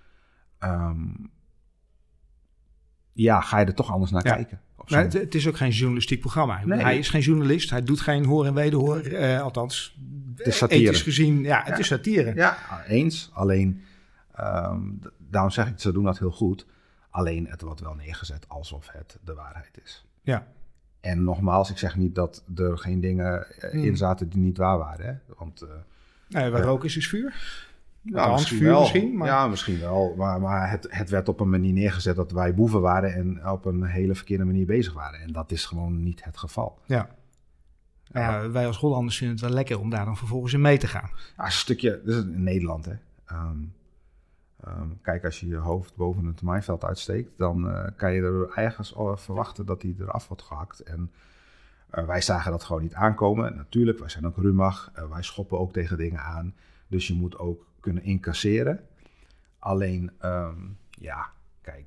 ehm, 0.57 1.07
ja, 3.13 3.41
ga 3.41 3.59
je 3.59 3.65
er 3.65 3.73
toch 3.73 3.91
anders 3.91 4.11
naar 4.11 4.25
Ja. 4.27 4.33
kijken. 4.33 4.61
Maar 4.87 5.01
het, 5.01 5.13
het 5.13 5.35
is 5.35 5.47
ook 5.47 5.57
geen 5.57 5.69
journalistiek 5.71 6.19
programma. 6.19 6.65
Nee. 6.65 6.79
Hij 6.79 6.97
is 6.97 7.09
geen 7.09 7.21
journalist. 7.21 7.69
Hij 7.69 7.83
doet 7.83 7.99
geen 7.99 8.25
hoor 8.25 8.45
en 8.45 8.53
wederhoor. 8.53 8.97
eh, 8.99 9.41
althans, 9.41 9.97
is 10.35 10.57
satire. 10.57 10.81
ethisch 10.83 11.01
gezien. 11.01 11.41
Ja, 11.41 11.57
het 11.59 11.67
Ja. 11.67 11.77
is 11.77 11.87
satire. 11.87 12.33
Ja, 12.35 12.83
eens. 12.87 13.29
Alleen, 13.33 13.81
ehm, 14.33 14.81
daarom 15.17 15.51
zeg 15.51 15.67
ik, 15.67 15.79
ze 15.79 15.91
doen 15.91 16.03
dat 16.03 16.19
heel 16.19 16.31
goed. 16.31 16.65
Alleen, 17.09 17.47
het 17.47 17.61
wordt 17.61 17.81
wel 17.81 17.93
neergezet 17.93 18.49
alsof 18.49 18.89
het 18.91 19.17
de 19.23 19.33
waarheid 19.33 19.79
is. 19.83 20.05
Ja. 20.21 20.47
En 20.99 21.23
nogmaals, 21.23 21.69
ik 21.69 21.77
zeg 21.77 21.95
niet 21.95 22.15
dat 22.15 22.43
er 22.55 22.77
geen 22.77 22.99
dingen 23.01 23.47
eh, 23.61 23.71
Hmm. 23.71 23.83
in 23.83 23.97
zaten 23.97 24.29
die 24.29 24.39
niet 24.39 24.57
waar 24.57 24.77
waren. 24.77 25.05
Hè? 25.05 25.33
Want 25.37 25.61
eh, 25.61 25.69
Nou, 26.29 26.51
waar 26.51 26.61
rook 26.61 26.83
is, 26.83 26.97
is 26.97 27.07
vuur. 27.07 27.57
Ja, 28.01 28.17
Althans, 28.17 28.39
misschien 28.39 28.59
vuur 28.59 28.69
wel. 28.69 28.79
misschien, 28.79 29.17
maar- 29.17 29.27
Ja, 29.27 29.47
misschien 29.47 29.79
wel. 29.79 30.13
Maar, 30.17 30.41
maar 30.41 30.69
het, 30.69 30.87
het 30.89 31.09
werd 31.09 31.29
op 31.29 31.39
een 31.39 31.49
manier 31.49 31.73
neergezet 31.73 32.15
dat 32.15 32.31
wij 32.31 32.53
boeven 32.53 32.81
waren 32.81 33.13
en 33.13 33.49
op 33.49 33.65
een 33.65 33.83
hele 33.83 34.15
verkeerde 34.15 34.45
manier 34.45 34.65
bezig 34.65 34.93
waren. 34.93 35.19
En 35.19 35.31
dat 35.31 35.51
is 35.51 35.65
gewoon 35.65 36.03
niet 36.03 36.23
het 36.23 36.37
geval. 36.37 36.79
Ja. 36.85 37.09
Nou 38.11 38.51
wij 38.51 38.67
als 38.67 38.77
Hollanders 38.77 39.17
vinden 39.17 39.35
het 39.35 39.45
wel 39.45 39.53
lekker 39.55 39.79
om 39.79 39.89
daar 39.89 40.05
dan 40.05 40.17
vervolgens 40.17 40.53
in 40.53 40.61
mee 40.61 40.77
te 40.77 40.87
gaan. 40.87 41.09
Ja, 41.37 41.45
een 41.45 41.51
stukje, 41.51 42.01
is 42.05 42.15
in 42.15 42.43
Nederland 42.43 42.85
hè. 42.85 42.93
Ehm, 43.25 43.57
ehm, 44.63 44.87
kijk, 45.01 45.25
als 45.25 45.39
je 45.39 45.47
je 45.47 45.55
hoofd 45.55 45.95
boven 45.95 46.25
het 46.25 46.41
maaiveld 46.41 46.83
uitsteekt, 46.85 47.29
dan 47.37 47.69
eh, 47.69 47.87
kan 47.95 48.13
je 48.13 48.21
er 48.21 48.49
ergens 48.63 48.95
al 48.95 49.17
verwachten 49.17 49.65
dat 49.65 49.81
die 49.81 49.95
eraf 49.99 50.27
wordt 50.27 50.43
gehakt. 50.43 50.79
En 50.79 51.11
eh, 51.89 52.05
wij 52.05 52.21
zagen 52.21 52.51
dat 52.51 52.63
gewoon 52.63 52.81
niet 52.81 52.93
aankomen. 52.93 53.55
Natuurlijk, 53.55 53.99
wij 53.99 54.09
zijn 54.09 54.25
ook 54.25 54.37
rumach, 54.37 54.91
eh, 54.93 55.09
wij 55.09 55.23
schoppen 55.23 55.59
ook 55.59 55.73
tegen 55.73 55.97
dingen 55.97 56.19
aan. 56.19 56.55
Dus 56.87 57.07
je 57.07 57.13
moet 57.13 57.37
ook 57.37 57.67
kunnen 57.79 58.03
incasseren. 58.03 58.79
Alleen, 59.59 60.11
ehm, 60.19 60.57
ja, 60.89 61.31
kijk, 61.61 61.85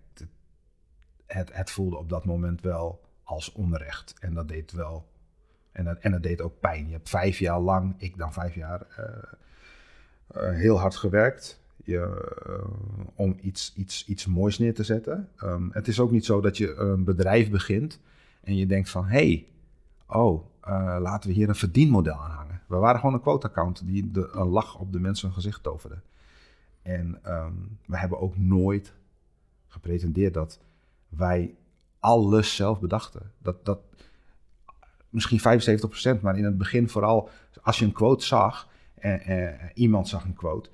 het, 1.27 1.55
het, 1.55 1.71
voelde 1.71 1.97
op 1.97 2.09
dat 2.09 2.25
moment 2.25 2.61
wel 2.61 3.01
als 3.23 3.53
onrecht. 3.53 4.15
En 4.21 4.35
dat 4.35 4.49
deed 4.49 4.73
wel, 4.73 5.09
en 5.73 5.85
dat, 5.85 5.99
en 5.99 6.11
dat 6.11 6.23
deed 6.23 6.41
ook 6.41 6.61
pijn. 6.61 6.87
Je 6.87 6.93
hebt 6.93 7.09
vijf 7.09 7.39
jaar 7.39 7.61
lang, 7.61 7.95
ik 7.99 8.17
dan 8.17 8.33
vijf 8.33 8.55
jaar, 8.55 8.87
eh, 8.97 10.51
heel 10.51 10.81
hard 10.81 10.97
gewerkt. 10.97 11.61
Je, 11.85 12.31
om 13.15 13.39
iets, 13.41 13.73
iets, 13.77 14.07
iets 14.07 14.27
moois 14.27 14.59
neer 14.59 14.75
te 14.75 14.85
zetten. 14.85 15.29
Ehm, 15.37 15.69
het 15.71 15.89
is 15.89 16.01
ook 16.01 16.11
niet 16.11 16.25
zo 16.25 16.41
dat 16.41 16.57
je 16.57 16.75
een 16.75 17.05
bedrijf 17.05 17.51
begint 17.51 18.01
en 18.41 18.57
je 18.57 18.67
denkt 18.67 18.91
van... 18.91 19.05
hé, 19.05 19.27
hey, 19.27 19.52
oh, 20.17 20.45
eh, 20.61 20.97
laten 21.01 21.29
we 21.29 21.35
hier 21.35 21.49
een 21.49 21.55
verdienmodel 21.55 22.15
aan 22.15 22.31
hangen. 22.31 22.61
We 22.69 22.77
waren 22.77 23.01
gewoon 23.01 23.15
een 23.15 23.21
quote-account 23.21 23.87
die 23.87 24.11
de, 24.11 24.29
een 24.33 24.49
lach 24.49 24.79
op 24.79 24.93
de 24.93 25.01
mensen 25.01 25.33
gezicht 25.33 25.63
toverde. 25.63 26.01
En 26.83 27.19
ehm, 27.23 27.53
we 27.87 27.99
hebben 27.99 28.21
ook 28.21 28.39
nooit 28.39 28.95
gepretendeerd 29.67 30.35
dat 30.35 30.61
wij 31.09 31.55
alles 31.99 32.57
zelf 32.57 32.81
bedachten. 32.81 33.33
Dat, 33.39 33.65
dat, 33.65 33.79
misschien 35.09 35.41
75%, 36.19 36.21
maar 36.21 36.39
in 36.39 36.45
het 36.45 36.59
begin 36.59 36.89
vooral 36.89 37.29
als 37.63 37.79
je 37.79 37.85
een 37.85 37.93
quote 37.93 38.25
zag, 38.25 38.69
en, 38.95 39.21
eh, 39.21 39.69
iemand 39.75 40.09
zag 40.09 40.25
een 40.25 40.35
quote, 40.35 40.71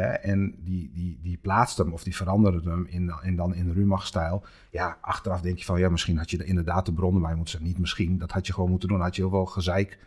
en 0.00 0.54
die, 0.58 0.90
die, 0.94 1.18
die 1.22 1.38
plaatste 1.42 1.82
hem 1.82 1.92
of 1.92 2.02
die 2.02 2.16
veranderde 2.16 2.70
hem 2.70 2.86
in, 2.86 3.12
in 3.22 3.36
dan 3.36 3.54
in 3.54 3.72
Rumach-stijl. 3.72 4.42
Ja, 4.70 4.98
achteraf 5.00 5.40
denk 5.40 5.58
je 5.58 5.64
van, 5.64 5.78
ja, 5.78 5.90
misschien 5.90 6.18
had 6.18 6.30
je 6.30 6.38
er 6.38 6.46
inderdaad 6.46 6.86
de 6.86 6.92
bronnen 6.92 7.22
bij 7.22 7.34
moeten 7.34 7.50
zetten. 7.50 7.68
Niet 7.68 7.78
misschien, 7.78 8.18
dat 8.18 8.30
had 8.30 8.46
je 8.46 8.52
gewoon 8.52 8.70
moeten 8.70 8.88
doen. 8.88 9.00
had 9.00 9.16
je 9.16 9.22
heel 9.22 9.30
veel 9.30 9.46
gezeik 9.46 9.98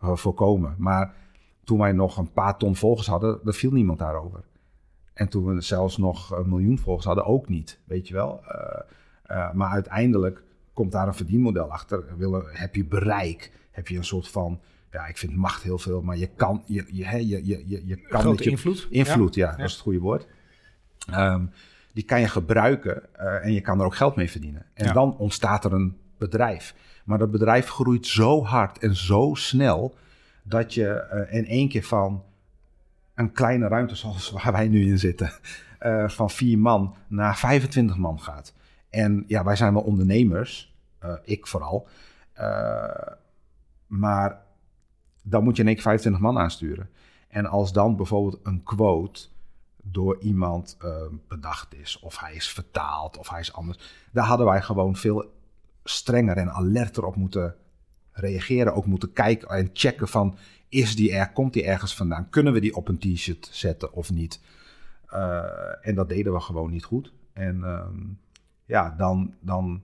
eh, 0.00 0.16
voorkomen. 0.16 0.74
Maar 0.78 1.14
toen 1.64 1.78
wij 1.78 1.92
nog 1.92 2.16
een 2.16 2.32
paar 2.32 2.56
ton 2.56 2.76
volgers 2.76 3.06
hadden, 3.06 3.40
er 3.44 3.54
viel 3.54 3.72
niemand 3.72 3.98
daarover. 3.98 4.44
En 5.12 5.28
toen 5.28 5.44
we 5.44 5.60
zelfs 5.60 5.96
nog 5.96 6.30
een 6.30 6.48
miljoen 6.48 6.78
volgers 6.78 7.06
hadden, 7.06 7.24
ook 7.24 7.48
niet, 7.48 7.80
weet 7.84 8.08
je 8.08 8.14
wel. 8.14 8.40
Eh, 8.46 8.80
eh, 9.22 9.52
maar 9.52 9.70
uiteindelijk 9.70 10.42
komt 10.72 10.92
daar 10.92 11.06
een 11.06 11.14
verdienmodel 11.14 11.70
achter. 11.70 12.04
Willen, 12.16 12.44
heb 12.46 12.74
je 12.74 12.84
bereik? 12.84 13.52
Heb 13.70 13.88
je 13.88 13.96
een 13.96 14.04
soort 14.04 14.28
van, 14.28 14.60
ja, 14.90 15.06
ik 15.06 15.18
vind 15.18 15.36
macht 15.36 15.62
heel 15.62 15.78
veel, 15.78 16.02
maar 16.02 16.16
je 16.16 16.26
kan, 16.26 16.62
je, 16.66 16.84
je, 16.90 17.26
je, 17.28 17.46
je, 17.46 17.68
je, 17.68 17.86
je 17.86 17.96
kan 17.96 18.20
Grote 18.20 18.44
je, 18.44 18.50
invloed. 18.50 18.86
Invloed, 18.90 19.34
ja, 19.34 19.50
dat 19.50 19.66
is 19.66 19.72
het 19.72 19.80
goede 19.80 19.98
woord. 19.98 20.26
Ehm, 21.10 21.44
die 21.92 22.04
kan 22.04 22.20
je 22.20 22.28
gebruiken 22.28 23.14
eh, 23.14 23.44
en 23.44 23.52
je 23.52 23.60
kan 23.60 23.78
er 23.80 23.84
ook 23.84 23.94
geld 23.94 24.16
mee 24.16 24.30
verdienen. 24.30 24.66
En 24.74 24.86
Ja. 24.86 24.92
dan 24.92 25.16
ontstaat 25.16 25.64
er 25.64 25.72
een 25.72 25.96
bedrijf. 26.18 26.74
Maar 27.04 27.18
dat 27.18 27.30
bedrijf 27.30 27.68
groeit 27.68 28.06
zo 28.06 28.44
hard 28.44 28.78
en 28.78 28.96
zo 28.96 29.34
snel 29.34 29.94
dat 30.42 30.74
je 30.74 30.88
eh, 30.88 31.38
in 31.38 31.46
één 31.46 31.68
keer 31.68 31.84
van 31.84 32.24
een 33.14 33.32
kleine 33.32 33.68
ruimte 33.68 33.94
zoals 33.94 34.30
waar 34.30 34.52
wij 34.52 34.68
nu 34.68 34.86
in 34.86 34.98
zitten, 34.98 35.32
eh, 35.78 36.08
van 36.08 36.30
vier 36.30 36.58
man 36.58 36.94
naar 37.08 37.38
25 37.38 37.96
man 37.96 38.20
gaat. 38.20 38.54
En 38.90 39.24
ja, 39.26 39.44
wij 39.44 39.56
zijn 39.56 39.72
wel 39.72 39.82
ondernemers, 39.82 40.74
ik 41.24 41.46
vooral. 41.46 41.88
Maar 43.86 44.40
dan 45.30 45.44
moet 45.44 45.56
je 45.56 45.62
in 45.62 45.68
één 45.68 45.76
keer 45.76 45.84
25 45.84 46.22
man 46.22 46.38
aansturen. 46.38 46.90
En 47.28 47.46
als 47.46 47.72
dan 47.72 47.96
bijvoorbeeld 47.96 48.40
een 48.42 48.62
quote 48.62 49.28
door 49.82 50.18
iemand 50.20 50.76
eh, 50.80 51.02
bedacht 51.28 51.74
is, 51.74 51.98
of 51.98 52.18
hij 52.18 52.34
is 52.34 52.48
vertaald, 52.48 53.16
of 53.16 53.28
hij 53.28 53.40
is 53.40 53.52
anders, 53.52 53.78
daar 54.12 54.24
hadden 54.24 54.46
wij 54.46 54.62
gewoon 54.62 54.96
veel 54.96 55.32
strenger 55.84 56.36
en 56.36 56.52
alerter 56.52 57.04
op 57.04 57.16
moeten 57.16 57.54
reageren. 58.12 58.74
Ook 58.74 58.86
moeten 58.86 59.12
kijken 59.12 59.48
en 59.48 59.70
checken 59.72 60.08
van, 60.08 60.36
is 60.68 60.96
die 60.96 61.12
er, 61.12 61.32
komt 61.32 61.52
die 61.52 61.64
ergens 61.64 61.94
vandaan? 61.94 62.28
Kunnen 62.28 62.52
we 62.52 62.60
die 62.60 62.74
op 62.74 62.88
een 62.88 62.98
t-shirt 62.98 63.48
zetten 63.52 63.92
of 63.92 64.10
niet? 64.10 64.40
Eh, 65.06 65.86
en 65.86 65.94
dat 65.94 66.08
deden 66.08 66.32
we 66.32 66.40
gewoon 66.40 66.70
niet 66.70 66.84
goed. 66.84 67.12
En 67.32 67.64
ehm, 67.64 67.98
ja, 68.64 68.94
dan, 68.96 69.34
dan, 69.40 69.82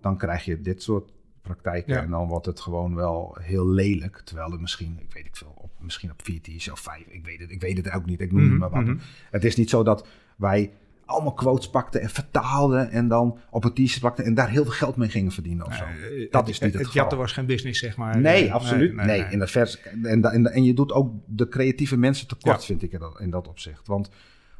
dan 0.00 0.16
krijg 0.18 0.44
je 0.44 0.60
dit 0.60 0.82
soort 0.82 1.12
praktijken. 1.46 1.94
Ja. 1.94 2.02
En 2.02 2.10
dan 2.10 2.28
wordt 2.28 2.46
het 2.46 2.60
gewoon 2.60 2.94
wel 2.94 3.36
heel 3.40 3.68
lelijk. 3.68 4.20
Terwijl 4.24 4.52
er 4.52 4.60
misschien, 4.60 4.96
ik 5.00 5.12
weet 5.12 5.26
ik 5.26 5.36
veel, 5.36 5.54
op, 5.56 5.70
misschien 5.78 6.10
op 6.10 6.20
vier 6.24 6.40
T's 6.42 6.68
of 6.70 6.80
vijf. 6.80 7.04
Ik 7.08 7.24
weet 7.24 7.40
het, 7.40 7.50
ik 7.50 7.60
weet 7.60 7.76
het 7.76 7.90
ook 7.92 8.06
niet. 8.06 8.20
Ik 8.20 8.32
noem 8.32 8.50
het 8.50 8.58
maar 8.58 8.70
wat. 8.70 8.82
mhm. 8.84 8.96
Het 9.30 9.44
is 9.44 9.56
niet 9.56 9.70
zo 9.70 9.82
dat 9.82 10.06
wij 10.36 10.72
allemaal 11.04 11.32
quotes 11.34 11.70
pakten 11.70 12.00
en 12.00 12.10
vertaalden. 12.10 12.90
En 12.90 13.08
dan 13.08 13.38
op 13.50 13.64
een 13.64 13.72
t-shirt 13.72 14.00
pakten 14.00 14.24
en 14.24 14.34
daar 14.34 14.50
heel 14.50 14.62
veel 14.62 14.72
geld 14.72 14.96
mee 14.96 15.08
gingen 15.08 15.32
verdienen 15.32 15.66
of 15.66 15.74
zo. 15.74 15.84
Eh, 15.84 16.30
dat 16.30 16.48
is 16.48 16.58
niet 16.60 16.70
het, 16.70 16.78
Het 16.78 16.86
geval. 16.86 17.00
jatten 17.02 17.18
was 17.18 17.32
geen 17.32 17.46
business, 17.46 17.80
zeg 17.80 17.96
maar. 17.96 18.18
Nee, 18.20 18.52
absoluut. 18.52 18.94
Nee, 18.94 19.24
in 19.30 19.38
de 19.38 19.46
vers, 19.46 19.80
en, 20.02 20.22
en, 20.24 20.52
en 20.52 20.64
je 20.64 20.74
doet 20.74 20.92
ook 20.92 21.12
de 21.26 21.48
creatieve 21.48 21.96
mensen 21.96 22.28
tekort, 22.28 22.60
Ja. 22.60 22.66
vind 22.66 22.82
ik 22.82 22.92
in 22.92 22.98
dat, 22.98 23.20
in 23.20 23.30
dat 23.30 23.48
opzicht. 23.48 23.86
Want 23.86 24.10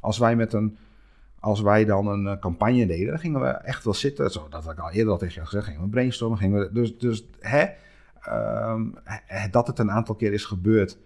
als 0.01 0.19
wij 0.19 0.37
met 0.37 0.53
een, 0.53 0.77
als 1.47 1.61
wij 1.61 1.85
dan 1.85 2.07
een 2.07 2.27
eh, 2.27 2.39
campagne 2.39 2.87
deden, 2.87 3.07
dan 3.07 3.19
gingen 3.19 3.41
we 3.41 3.47
echt 3.47 3.85
wel 3.85 3.95
zitten. 3.95 4.31
Zo, 4.31 4.47
dat 4.51 4.65
had 4.65 4.73
ik 4.73 4.79
al 4.79 4.91
eerder 4.91 5.13
al 5.13 5.19
tegen 5.19 5.35
jou 5.35 5.47
gezegd. 5.47 5.67
Gingen 5.67 5.81
we 5.83 5.89
brainstormen, 5.89 6.39
gingen 6.39 6.61
we. 6.61 6.73
Dus, 6.73 6.99
dus 6.99 7.25
hè, 7.41 7.65
ehm, 8.21 8.83
hè, 9.27 9.49
dat 9.51 9.67
het 9.67 9.79
een 9.79 9.91
aantal 9.91 10.15
keer 10.15 10.33
is 10.33 10.45
gebeurd, 10.45 10.99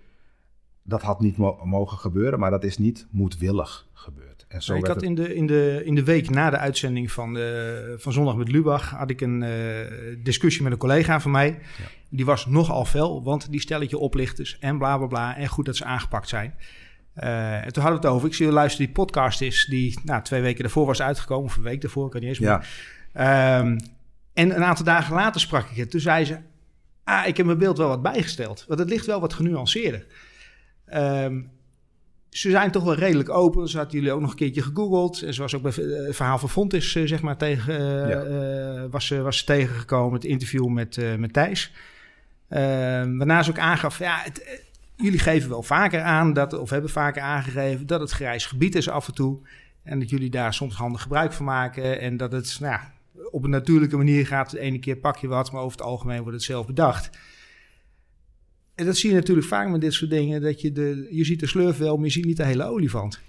dat 0.82 1.02
had 1.02 1.20
niet 1.20 1.36
mo- 1.36 1.60
mogen 1.64 1.98
gebeuren, 1.98 2.38
maar 2.38 2.50
dat 2.50 2.64
is 2.64 2.78
niet 2.78 3.06
moedwillig 3.10 3.86
gebeurd. 3.92 4.44
En 4.48 4.62
zo 4.62 4.74
ik 4.74 4.86
had 4.86 4.94
het- 4.94 5.04
in 5.04 5.14
de, 5.14 5.34
in, 5.34 5.46
de, 5.46 5.82
in 5.84 5.94
de 5.94 6.04
week 6.04 6.30
na 6.30 6.50
de 6.50 6.56
uitzending 6.58 7.12
van, 7.12 7.34
de, 7.34 7.94
van 7.98 8.12
Zondag 8.12 8.36
met 8.36 8.48
Lubach... 8.48 8.90
had 8.90 9.10
ik 9.10 9.20
een 9.20 9.42
eh, 9.42 9.50
discussie 10.22 10.62
met 10.62 10.72
een 10.72 10.78
collega 10.78 11.20
van 11.20 11.30
mij. 11.30 11.58
Die 12.08 12.24
was 12.24 12.46
nogal 12.46 12.84
fel, 12.84 13.22
want 13.22 13.50
die 13.50 13.60
stelletje 13.60 13.98
oplichters 13.98 14.58
en 14.58 14.78
bla 14.78 14.96
bla 14.98 15.06
bla... 15.06 15.36
en 15.36 15.48
goed 15.48 15.66
dat 15.66 15.76
ze 15.76 15.84
aangepakt 15.84 16.28
zijn. 16.28 16.54
Eh, 17.14 17.64
en 17.64 17.72
toen 17.72 17.82
hadden 17.82 18.00
we 18.00 18.06
het 18.06 18.16
over. 18.16 18.28
Ik 18.28 18.34
zie 18.34 18.46
je 18.46 18.52
luisteren, 18.52 18.86
die 18.86 18.94
podcast 18.94 19.40
is... 19.40 19.66
die 19.68 19.98
nou, 20.04 20.22
twee 20.22 20.40
weken 20.42 20.62
daarvoor 20.62 20.86
was 20.86 21.02
uitgekomen, 21.02 21.44
of 21.44 21.56
een 21.56 21.62
week 21.62 21.80
daarvoor, 21.80 22.04
ik 22.04 22.10
kan 22.10 22.20
niet 22.20 22.28
eens 22.28 22.38
meer. 22.38 22.48
ja, 22.48 22.62
Ehm, 23.58 23.78
en 24.34 24.56
een 24.56 24.64
aantal 24.64 24.84
dagen 24.84 25.14
later 25.14 25.40
sprak 25.40 25.70
ik 25.70 25.76
het. 25.76 25.90
Toen 25.90 26.00
zei 26.00 26.24
ze: 26.24 26.36
Ah, 27.04 27.26
ik 27.26 27.36
heb 27.36 27.46
mijn 27.46 27.58
beeld 27.58 27.78
wel 27.78 27.88
wat 27.88 28.02
bijgesteld. 28.02 28.64
Want 28.68 28.80
het 28.80 28.88
ligt 28.88 29.06
wel 29.06 29.20
wat 29.20 29.32
genuanceerder. 29.34 30.06
Ehm, 30.86 31.40
ze 32.28 32.50
zijn 32.50 32.70
toch 32.70 32.84
wel 32.84 32.94
redelijk 32.94 33.28
open. 33.28 33.68
Ze 33.68 33.76
hadden 33.76 33.94
jullie 33.94 34.12
ook 34.12 34.20
nog 34.20 34.30
een 34.30 34.36
keertje 34.36 34.62
gegoogeld. 34.62 35.22
En 35.22 35.34
zoals 35.34 35.54
ook 35.54 35.62
bij 35.62 35.72
eh, 35.72 36.06
het 36.06 36.16
verhaal 36.16 36.38
van 36.38 36.48
Fontis, 36.48 36.94
eh, 36.94 37.06
zeg 37.06 37.20
maar, 37.22 37.36
tegen, 37.36 37.78
eh, 37.78 38.08
Ja. 38.08 38.20
eh, 38.22 38.84
was, 38.90 39.06
ze 39.06 39.20
was 39.22 39.38
ze 39.38 39.44
tegengekomen. 39.44 40.14
Het 40.14 40.24
interview 40.24 40.66
met, 40.66 40.96
eh, 40.96 41.14
met 41.14 41.32
Thijs. 41.32 41.72
Ehm, 42.48 43.16
waarna 43.16 43.42
ze 43.42 43.50
ook 43.50 43.58
aangaf: 43.58 43.98
ja, 43.98 44.18
het, 44.22 44.42
eh, 44.42 44.58
jullie 45.02 45.18
geven 45.18 45.48
wel 45.48 45.62
vaker 45.62 46.00
aan, 46.02 46.32
dat, 46.32 46.52
of 46.58 46.70
hebben 46.70 46.90
vaker 46.90 47.22
aangegeven, 47.22 47.86
dat 47.86 48.00
het 48.00 48.10
grijs 48.10 48.46
gebied 48.46 48.74
is 48.74 48.88
af 48.88 49.08
en 49.08 49.14
toe. 49.14 49.40
En 49.82 49.98
dat 49.98 50.10
jullie 50.10 50.30
daar 50.30 50.54
soms 50.54 50.74
handig 50.74 51.02
gebruik 51.02 51.32
van 51.32 51.44
maken. 51.44 52.00
En 52.00 52.16
dat 52.16 52.32
het 52.32 52.56
nou, 52.60 52.80
op 53.30 53.44
een 53.44 53.50
natuurlijke 53.50 53.96
manier 53.96 54.26
gaat. 54.26 54.50
De 54.50 54.60
ene 54.60 54.78
keer 54.78 54.96
pak 54.96 55.16
je 55.16 55.28
wat, 55.28 55.52
maar 55.52 55.62
over 55.62 55.78
het 55.78 55.86
algemeen 55.86 56.20
wordt 56.20 56.36
het 56.36 56.42
zelf 56.42 56.66
bedacht. 56.66 57.10
En 58.74 58.86
dat 58.86 58.96
zie 58.96 59.10
je 59.10 59.16
natuurlijk 59.16 59.46
vaak 59.46 59.68
met 59.68 59.80
dit 59.80 59.92
soort 59.92 60.10
dingen. 60.10 60.40
Dat 60.40 60.60
je, 60.60 60.72
de, 60.72 61.08
je 61.10 61.24
ziet 61.24 61.40
de 61.40 61.46
slurf 61.46 61.78
wel, 61.78 61.96
maar 61.96 62.04
je 62.04 62.12
ziet 62.12 62.24
niet 62.24 62.36
de 62.36 62.44
hele 62.44 62.64
olifant. 62.64 63.20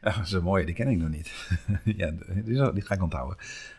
Dat 0.00 0.20
is 0.24 0.32
een 0.32 0.42
mooie, 0.42 0.64
die 0.64 0.74
ken 0.74 0.88
ik 0.88 0.98
nog 0.98 1.08
niet. 1.08 1.48
ja, 1.96 2.12
die, 2.72 2.82
ga 2.82 2.94
ik 2.94 3.02
onthouden. 3.02 3.36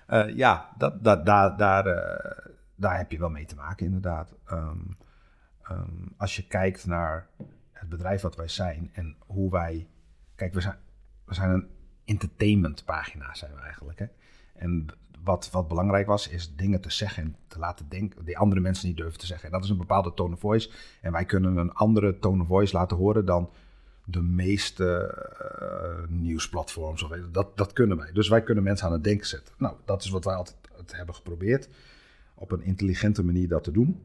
Eh, 0.07 0.35
ja, 0.35 0.69
dat, 0.77 1.03
dat, 1.03 1.25
daar, 1.25 1.57
daar, 1.57 1.85
eh, 1.85 2.49
daar 2.75 2.97
heb 2.97 3.11
je 3.11 3.17
wel 3.17 3.29
mee 3.29 3.45
te 3.45 3.55
maken, 3.55 3.85
inderdaad. 3.85 4.33
Ehm, 4.45 4.77
ehm, 5.67 6.07
als 6.17 6.35
je 6.35 6.47
kijkt 6.47 6.85
naar 6.85 7.27
het 7.71 7.89
bedrijf 7.89 8.21
wat 8.21 8.35
wij 8.35 8.47
zijn 8.47 8.89
en 8.93 9.15
hoe 9.25 9.51
wij. 9.51 9.87
Kijk, 10.35 10.53
we 10.53 10.61
zijn, 10.61 10.77
we 11.25 11.33
zijn 11.33 11.49
een 11.49 11.67
entertainmentpagina, 12.05 13.33
zijn 13.33 13.53
we 13.53 13.59
eigenlijk. 13.59 13.99
Hè? 13.99 14.05
En 14.53 14.85
wat, 15.23 15.49
wat 15.51 15.67
belangrijk 15.67 16.07
was, 16.07 16.27
is 16.27 16.55
dingen 16.55 16.81
te 16.81 16.91
zeggen 16.91 17.23
en 17.23 17.35
te 17.47 17.59
laten 17.59 17.89
denken, 17.89 18.25
die 18.25 18.37
andere 18.37 18.61
mensen 18.61 18.87
niet 18.87 18.97
durven 18.97 19.19
te 19.19 19.25
zeggen. 19.25 19.45
En 19.45 19.51
dat 19.51 19.63
is 19.63 19.69
een 19.69 19.77
bepaalde 19.77 20.13
tone 20.13 20.33
of 20.33 20.39
voice. 20.39 20.71
En 21.01 21.11
wij 21.11 21.25
kunnen 21.25 21.57
een 21.57 21.71
andere 21.73 22.19
tone 22.19 22.41
of 22.41 22.47
voice 22.47 22.75
laten 22.75 22.97
horen 22.97 23.25
dan 23.25 23.49
de 24.05 24.21
meeste 24.21 24.97
eh, 25.59 26.09
nieuwsplatforms. 26.09 27.03
Of, 27.03 27.11
dat, 27.31 27.57
dat 27.57 27.73
kunnen 27.73 27.97
wij. 27.97 28.11
Dus 28.11 28.29
wij 28.29 28.43
kunnen 28.43 28.63
mensen 28.63 28.87
aan 28.87 28.93
het 28.93 29.03
denken 29.03 29.27
zetten. 29.27 29.53
Nou, 29.57 29.75
dat 29.85 30.03
is 30.03 30.09
wat 30.09 30.25
wij 30.25 30.35
altijd 30.35 30.57
hebben 30.91 31.15
geprobeerd. 31.15 31.69
Op 32.33 32.51
een 32.51 32.63
intelligente 32.63 33.23
manier 33.23 33.47
dat 33.47 33.63
te 33.63 33.71
doen. 33.71 34.03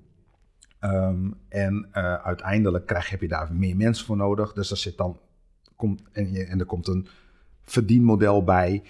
Ehm, 0.80 1.30
en 1.48 1.88
eh, 1.92 2.14
uiteindelijk 2.14 2.86
krijg, 2.86 3.10
heb 3.10 3.20
je 3.20 3.28
daar 3.28 3.52
meer 3.52 3.76
mensen 3.76 4.06
voor 4.06 4.16
nodig. 4.16 4.52
Dus 4.52 4.70
er 4.70 4.76
zit 4.76 4.96
dan 4.96 5.18
komt, 5.76 6.02
en, 6.12 6.34
en 6.34 6.60
er 6.60 6.66
komt 6.66 6.88
een 6.88 7.06
verdienmodel 7.62 8.44
bij. 8.44 8.82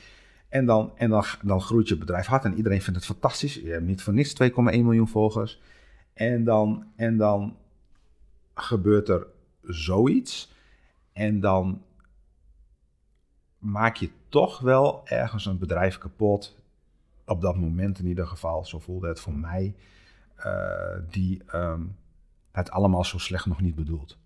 En, 0.48 0.66
dan, 0.66 0.92
en 0.96 1.10
dan, 1.10 1.24
dan 1.42 1.60
groeit 1.60 1.88
je 1.88 1.96
bedrijf 1.96 2.26
hard 2.26 2.44
en 2.44 2.54
iedereen 2.54 2.82
vindt 2.82 2.98
het 2.98 3.08
fantastisch. 3.08 3.54
Je 3.54 3.70
hebt 3.70 3.84
niet 3.84 4.02
voor 4.02 4.12
niks 4.12 4.34
2,1 4.42 4.54
miljoen 4.56 5.08
volgers. 5.08 5.60
En 6.12 6.44
dan, 6.44 6.84
en 6.96 7.16
dan 7.16 7.56
gebeurt 8.54 9.08
er 9.08 9.26
zoiets. 9.62 10.52
En 11.12 11.40
dan 11.40 11.82
maak 13.58 13.96
je 13.96 14.10
toch 14.28 14.58
wel 14.58 15.00
ergens 15.04 15.46
een 15.46 15.58
bedrijf 15.58 15.98
kapot. 15.98 16.58
Op 17.24 17.40
dat 17.40 17.56
moment 17.56 17.98
in 17.98 18.06
ieder 18.06 18.26
geval, 18.26 18.64
zo 18.64 18.78
voelde 18.78 19.08
het 19.08 19.20
voor 19.20 19.34
mij. 19.34 19.74
Eh, 20.42 21.02
die 21.10 21.42
ehm, 21.46 21.82
het 22.52 22.70
allemaal 22.70 23.04
zo 23.04 23.18
slecht 23.18 23.46
nog 23.46 23.60
niet 23.60 23.74
bedoelt. 23.74 24.18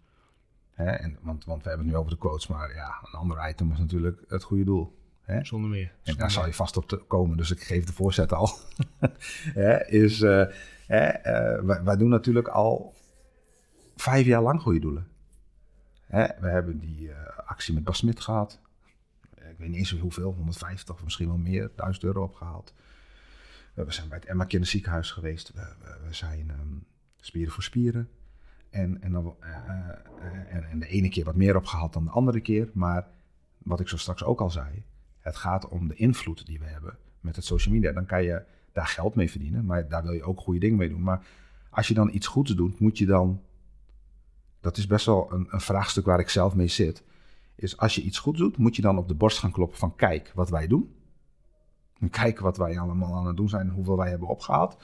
Hè? 0.74 0.90
En, 0.90 1.18
want, 1.20 1.44
want 1.44 1.62
we 1.62 1.68
hebben 1.68 1.86
het 1.86 1.94
nu 1.94 2.00
over 2.00 2.12
de 2.12 2.18
quotes, 2.18 2.46
maar 2.46 2.74
ja, 2.74 2.98
een 3.02 3.18
ander 3.18 3.48
item 3.48 3.72
is 3.72 3.78
natuurlijk 3.78 4.24
het 4.28 4.42
goede 4.42 4.64
doel. 4.64 4.98
Hè? 5.20 5.44
Zonder 5.44 5.70
meer. 5.70 5.94
En 6.02 6.16
daar 6.16 6.30
zal 6.30 6.46
je 6.46 6.54
vast 6.54 6.76
op 6.76 6.88
te 6.88 6.96
komen, 6.96 7.36
dus 7.36 7.50
ik 7.50 7.62
geef 7.62 7.84
de 7.84 7.92
voorzet 7.92 8.32
al. 8.32 8.50
Hè, 9.54 9.86
is, 9.86 10.20
eh, 10.20 10.44
hè, 10.86 11.06
eh, 11.06 11.64
wij, 11.64 11.82
wij 11.82 11.96
doen 11.96 12.08
natuurlijk 12.08 12.48
al 12.48 12.94
vijf 13.96 14.26
jaar 14.26 14.42
lang 14.42 14.60
goede 14.60 14.80
doelen. 14.80 15.08
Hè, 16.06 16.26
we 16.40 16.48
hebben 16.48 16.78
die 16.78 17.10
actie 17.46 17.74
met 17.74 17.84
Bas 17.84 17.98
Smit 17.98 18.20
gehad. 18.20 18.60
Ik 19.34 19.58
weet 19.58 19.68
niet 19.68 19.78
eens 19.78 19.98
hoeveel, 19.98 20.32
150 20.32 20.94
of 20.94 21.04
misschien 21.04 21.26
wel 21.26 21.36
meer, 21.36 21.70
1000 21.76 22.04
euro 22.04 22.22
opgehaald. 22.22 22.74
Eh, 23.74 23.84
we 23.84 23.92
zijn 23.92 24.08
bij 24.08 24.18
het 24.18 24.26
Emma 24.26 24.44
Kinderziekenhuis 24.44 25.10
geweest. 25.10 25.52
We, 25.54 25.60
we, 25.80 26.06
we 26.06 26.14
zijn 26.14 26.50
ehm, 26.50 26.76
Spieren 27.16 27.52
voor 27.52 27.62
Spieren. 27.62 28.08
En, 28.70 29.02
en, 29.02 29.12
dan, 29.12 29.36
eh, 29.40 29.50
eh, 29.50 30.54
en, 30.54 30.70
en 30.70 30.78
de 30.78 30.86
ene 30.86 31.08
keer 31.08 31.24
wat 31.24 31.36
meer 31.36 31.56
opgehaald 31.56 31.92
dan 31.92 32.04
de 32.04 32.10
andere 32.10 32.40
keer. 32.40 32.70
Maar 32.72 33.06
wat 33.58 33.80
ik 33.80 33.88
zo 33.88 33.96
straks 33.96 34.24
ook 34.24 34.40
al 34.40 34.50
zei, 34.50 34.82
het 35.18 35.36
gaat 35.36 35.68
om 35.68 35.88
de 35.88 35.94
invloed 35.94 36.46
die 36.46 36.58
we 36.58 36.64
hebben 36.64 36.96
met 37.20 37.36
het 37.36 37.44
social 37.44 37.74
media. 37.74 37.92
Dan 37.92 38.06
kan 38.06 38.22
je 38.22 38.42
daar 38.72 38.86
geld 38.86 39.14
mee 39.14 39.30
verdienen, 39.30 39.64
maar 39.64 39.88
daar 39.88 40.02
wil 40.02 40.12
je 40.12 40.22
ook 40.22 40.40
goede 40.40 40.60
dingen 40.60 40.76
mee 40.76 40.88
doen. 40.88 41.02
Maar 41.02 41.26
als 41.70 41.88
je 41.88 41.94
dan 41.94 42.14
iets 42.14 42.26
goeds 42.26 42.54
doet, 42.54 42.78
moet 42.78 42.98
je 42.98 43.06
dan. 43.06 43.42
Dat 44.60 44.76
is 44.76 44.86
best 44.86 45.06
wel 45.06 45.32
een, 45.32 45.46
een 45.50 45.60
vraagstuk 45.60 46.04
waar 46.04 46.20
ik 46.20 46.28
zelf 46.28 46.54
mee 46.54 46.68
zit. 46.68 47.02
Is 47.54 47.76
als 47.76 47.94
je 47.94 48.02
iets 48.02 48.18
goeds 48.18 48.38
doet, 48.38 48.56
moet 48.56 48.76
je 48.76 48.82
dan 48.82 48.98
op 48.98 49.08
de 49.08 49.14
borst 49.14 49.38
gaan 49.38 49.52
kloppen 49.52 49.78
van 49.78 49.96
kijk 49.96 50.32
wat 50.34 50.50
wij 50.50 50.66
doen. 50.66 50.94
En 52.04 52.10
kijk 52.10 52.38
wat 52.40 52.56
wij 52.56 52.78
allemaal 52.78 53.14
aan 53.14 53.26
het 53.26 53.36
doen 53.36 53.48
zijn, 53.48 53.68
hoeveel 53.70 53.96
wij 53.96 54.08
hebben 54.10 54.28
opgehaald. 54.28 54.76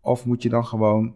Of 0.00 0.24
moet 0.24 0.42
je 0.42 0.48
dan 0.48 0.66
gewoon 0.66 1.14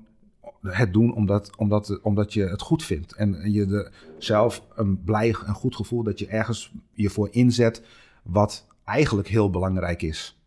het 0.60 0.92
doen 0.92 1.14
omdat, 1.14 1.56
omdat, 1.56 2.00
omdat 2.02 2.32
je 2.32 2.42
het 2.42 2.60
goed 2.60 2.84
vindt. 2.84 3.12
En 3.14 3.52
je 3.52 3.66
er 3.66 3.92
zelf 4.18 4.62
een 4.74 5.02
blij 5.04 5.34
en 5.46 5.54
goed 5.54 5.76
gevoel 5.76 6.02
dat 6.02 6.18
je 6.18 6.26
ergens 6.26 6.72
je 6.92 7.10
voor 7.10 7.28
inzet 7.30 7.84
wat 8.22 8.66
eigenlijk 8.84 9.28
heel 9.28 9.50
belangrijk 9.50 10.02
is 10.02 10.38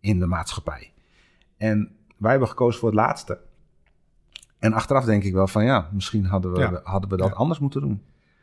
in 0.00 0.18
de 0.18 0.26
maatschappij. 0.26 0.92
En 1.56 1.90
wij 2.16 2.30
hebben 2.30 2.48
gekozen 2.48 2.80
voor 2.80 2.88
het 2.88 2.98
laatste. 2.98 3.38
En 4.58 4.72
achteraf 4.72 5.04
denk 5.04 5.22
ik 5.24 5.32
wel 5.32 5.46
van 5.46 5.64
ja, 5.64 5.88
misschien 5.92 6.24
hadden 6.24 6.52
we, 6.52 6.58
Ja. 6.58 6.80
hadden 6.84 7.10
we 7.10 7.16
dat 7.16 7.28
Ja. 7.28 7.34
anders 7.34 7.58
moeten 7.58 7.80
doen. 7.80 8.02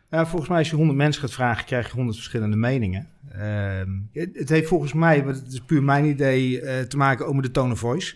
Ja, 0.10 0.26
volgens 0.26 0.50
mij 0.50 0.58
als 0.58 0.70
je 0.70 0.76
100 0.76 0.98
mensen 0.98 1.22
gaat 1.22 1.34
vragen, 1.34 1.66
krijg 1.66 1.88
je 1.88 1.94
100 1.94 2.16
verschillende 2.16 2.56
meningen. 2.56 3.08
Ehm, 3.32 3.90
het, 4.14 4.50
heeft 4.50 4.68
volgens 4.68 4.94
mij, 4.94 5.24
maar 5.24 5.34
het 5.34 5.54
is 5.54 5.60
puur 5.60 5.84
mijn 5.84 6.06
idee, 6.06 6.62
eh, 6.62 6.82
te 6.84 6.98
maken 6.98 7.28
ook 7.28 7.34
met 7.34 7.44
de 7.44 7.52
tone 7.52 7.72
of 7.74 7.80
voice. 7.80 8.16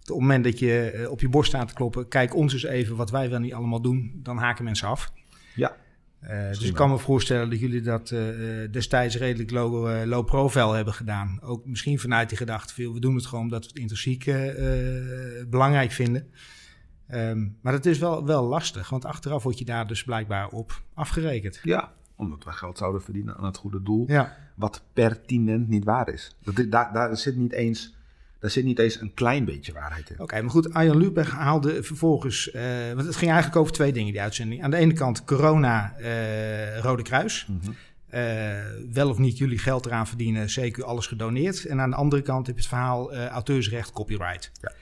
Op 0.00 0.14
het 0.14 0.18
moment 0.18 0.44
dat 0.44 0.58
je 0.58 0.90
eh, 0.90 1.10
op 1.10 1.20
je 1.20 1.28
borst 1.28 1.50
staat 1.50 1.68
te 1.68 1.74
kloppen, 1.74 2.08
kijk 2.08 2.34
ons 2.34 2.52
eens 2.52 2.64
even 2.64 2.96
wat 2.96 3.10
wij 3.10 3.30
wel 3.30 3.38
niet 3.38 3.54
allemaal 3.54 3.80
doen, 3.80 4.20
dan 4.22 4.38
haken 4.38 4.64
mensen 4.64 4.88
af. 4.88 5.12
Ja. 5.54 5.76
Eh, 6.20 6.48
dus 6.48 6.62
ik 6.62 6.74
kan 6.74 6.90
me 6.90 6.98
voorstellen 6.98 7.50
dat 7.50 7.60
jullie 7.60 7.80
dat 7.80 8.10
eh, 8.10 8.62
eh, 8.62 8.72
destijds 8.72 9.16
redelijk 9.16 9.50
low, 9.50 9.88
eh, 9.90 10.06
low 10.06 10.26
profile 10.26 10.74
hebben 10.74 10.94
gedaan. 10.94 11.38
Ook 11.42 11.66
misschien 11.66 11.98
vanuit 11.98 12.28
die 12.28 12.38
gedachte, 12.38 12.74
veel, 12.74 12.92
we 12.92 13.00
doen 13.00 13.14
het 13.14 13.26
gewoon 13.26 13.44
omdat 13.44 13.62
we 13.62 13.68
het 13.68 13.78
intrinsiek 13.78 14.26
eh, 14.26 14.48
eh, 14.48 15.48
belangrijk 15.48 15.92
vinden. 15.92 16.26
Ehm, 17.08 17.46
maar 17.60 17.72
het 17.72 17.86
is 17.86 17.98
wel, 17.98 18.26
wel 18.26 18.44
lastig, 18.44 18.90
want 18.90 19.04
achteraf 19.04 19.42
word 19.42 19.58
je 19.58 19.64
daar 19.64 19.86
dus 19.86 20.04
blijkbaar 20.04 20.48
op 20.48 20.82
afgerekend. 20.94 21.60
Ja, 21.62 21.92
omdat 22.16 22.44
we 22.44 22.52
geld 22.52 22.78
zouden 22.78 23.02
verdienen 23.02 23.36
aan 23.36 23.44
het 23.44 23.56
goede 23.56 23.82
doel. 23.82 24.04
Ja. 24.06 24.36
Wat 24.54 24.82
pertinent 24.92 25.68
niet 25.68 25.84
waar 25.84 26.08
is. 26.08 26.36
Dat, 26.44 26.70
daar, 26.70 26.92
daar, 26.92 27.16
zit 27.16 27.36
niet 27.36 27.52
eens, 27.52 27.94
daar 28.38 28.50
zit 28.50 28.64
niet 28.64 28.78
eens 28.78 29.00
een 29.00 29.14
klein 29.14 29.44
beetje 29.44 29.72
waarheid 29.72 30.10
in. 30.10 30.20
Oké, 30.20 30.40
maar 30.40 30.50
goed, 30.50 30.74
Arjan 30.74 30.96
Lubach 30.96 31.30
haalde 31.30 31.82
vervolgens... 31.82 32.50
eh, 32.50 32.62
want 32.94 33.06
het 33.06 33.16
ging 33.16 33.30
eigenlijk 33.30 33.60
over 33.60 33.72
twee 33.72 33.92
dingen, 33.92 34.12
die 34.12 34.20
uitzending. 34.20 34.62
Aan 34.62 34.70
de 34.70 34.76
ene 34.76 34.92
kant 34.92 35.24
corona, 35.24 35.96
eh, 35.96 36.78
Rode 36.78 37.02
Kruis. 37.02 37.46
Mhm. 37.46 37.70
Eh, 38.08 38.56
wel 38.92 39.08
of 39.08 39.18
niet 39.18 39.38
jullie 39.38 39.58
geld 39.58 39.86
eraan 39.86 40.06
verdienen, 40.06 40.48
CQ 40.48 40.80
alles 40.80 41.06
gedoneerd. 41.06 41.64
En 41.64 41.80
aan 41.80 41.90
de 41.90 41.96
andere 41.96 42.22
kant 42.22 42.46
heb 42.46 42.54
je 42.54 42.60
het 42.60 42.70
verhaal 42.70 43.14
auteursrecht, 43.14 43.92
copyright. 43.92 44.50
Ja. 44.60 44.72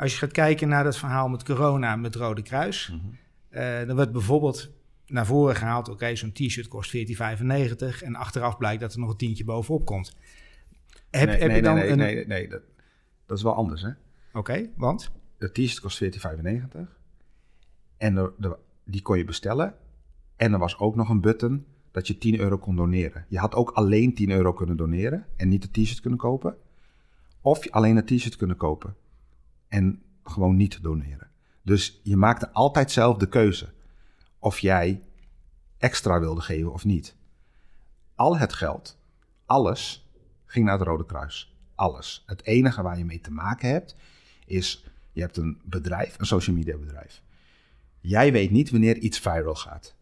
Als 0.00 0.12
je 0.12 0.18
gaat 0.18 0.32
kijken 0.32 0.68
naar 0.68 0.84
dat 0.84 0.96
verhaal 0.96 1.28
met 1.28 1.44
corona, 1.44 1.96
met 1.96 2.14
Rode 2.14 2.42
Kruis... 2.42 2.88
Mhm. 2.92 3.14
eh, 3.48 3.86
dan 3.86 3.96
werd 3.96 4.12
bijvoorbeeld 4.12 4.70
naar 5.06 5.26
voren 5.26 5.56
gehaald... 5.56 5.88
oké, 5.88 6.16
zo'n 6.16 6.32
t-shirt 6.32 6.68
kost 6.68 6.96
14,95... 6.96 8.02
en 8.02 8.14
achteraf 8.14 8.56
blijkt 8.56 8.80
dat 8.80 8.92
er 8.92 8.98
nog 8.98 9.10
een 9.10 9.16
tientje 9.16 9.44
bovenop 9.44 9.84
komt. 9.84 10.16
Heb, 11.10 11.28
nee, 11.28 11.38
heb 11.38 11.46
nee, 11.46 11.56
je 11.56 11.62
dan 11.62 11.74
nee, 11.74 11.88
een... 11.88 11.98
nee, 11.98 12.14
nee, 12.14 12.26
nee, 12.26 12.48
dat, 12.48 12.62
dat 13.26 13.36
is 13.36 13.42
wel 13.42 13.54
anders, 13.54 13.82
hè? 13.82 13.90
Oké, 14.32 14.70
want? 14.76 15.10
De 15.38 15.52
t-shirt 15.52 15.80
kost 15.80 16.04
14,95. 16.04 16.80
En 17.96 18.32
die 18.84 19.02
kon 19.02 19.18
je 19.18 19.24
bestellen. 19.24 19.74
En 20.36 20.52
er 20.52 20.58
was 20.58 20.78
ook 20.78 20.96
nog 20.96 21.08
een 21.08 21.20
button 21.20 21.66
dat 21.90 22.06
je 22.06 22.18
10 22.18 22.40
euro 22.40 22.58
kon 22.58 22.76
doneren. 22.76 23.24
Je 23.28 23.38
had 23.38 23.54
ook 23.54 23.70
alleen 23.70 24.14
10 24.14 24.30
euro 24.30 24.52
kunnen 24.52 24.76
doneren 24.76 25.26
en 25.36 25.48
niet 25.48 25.62
de 25.62 25.82
t-shirt 25.82 26.00
kunnen 26.00 26.18
kopen. 26.18 26.56
Of 27.40 27.70
alleen 27.70 27.96
een 27.96 28.04
t-shirt 28.04 28.36
kunnen 28.36 28.56
kopen 28.56 28.94
en 29.70 30.02
gewoon 30.24 30.56
niet 30.56 30.82
doneren. 30.82 31.30
Dus 31.62 32.00
je 32.02 32.16
maakte 32.16 32.52
altijd 32.52 32.90
zelf 32.90 33.16
de 33.16 33.28
keuze 33.28 33.68
of 34.38 34.58
jij 34.58 35.02
extra 35.78 36.20
wilde 36.20 36.40
geven 36.40 36.72
of 36.72 36.84
niet. 36.84 37.14
Al 38.14 38.38
het 38.38 38.52
geld, 38.52 38.98
alles, 39.46 40.08
ging 40.46 40.64
naar 40.64 40.78
het 40.78 40.86
Rode 40.86 41.06
Kruis. 41.06 41.54
Alles. 41.74 42.22
Het 42.26 42.44
enige 42.44 42.82
waar 42.82 42.98
je 42.98 43.04
mee 43.04 43.20
te 43.20 43.32
maken 43.32 43.68
hebt, 43.68 43.96
is 44.46 44.84
je 45.12 45.20
hebt 45.20 45.36
een 45.36 45.60
bedrijf, 45.64 46.18
een 46.18 46.26
social 46.26 46.56
media 46.56 46.76
bedrijf. 46.76 47.22
Jij 48.00 48.32
weet 48.32 48.50
niet 48.50 48.70
wanneer 48.70 48.96
iets 48.96 49.18
viral 49.18 49.54
gaat. 49.54 49.94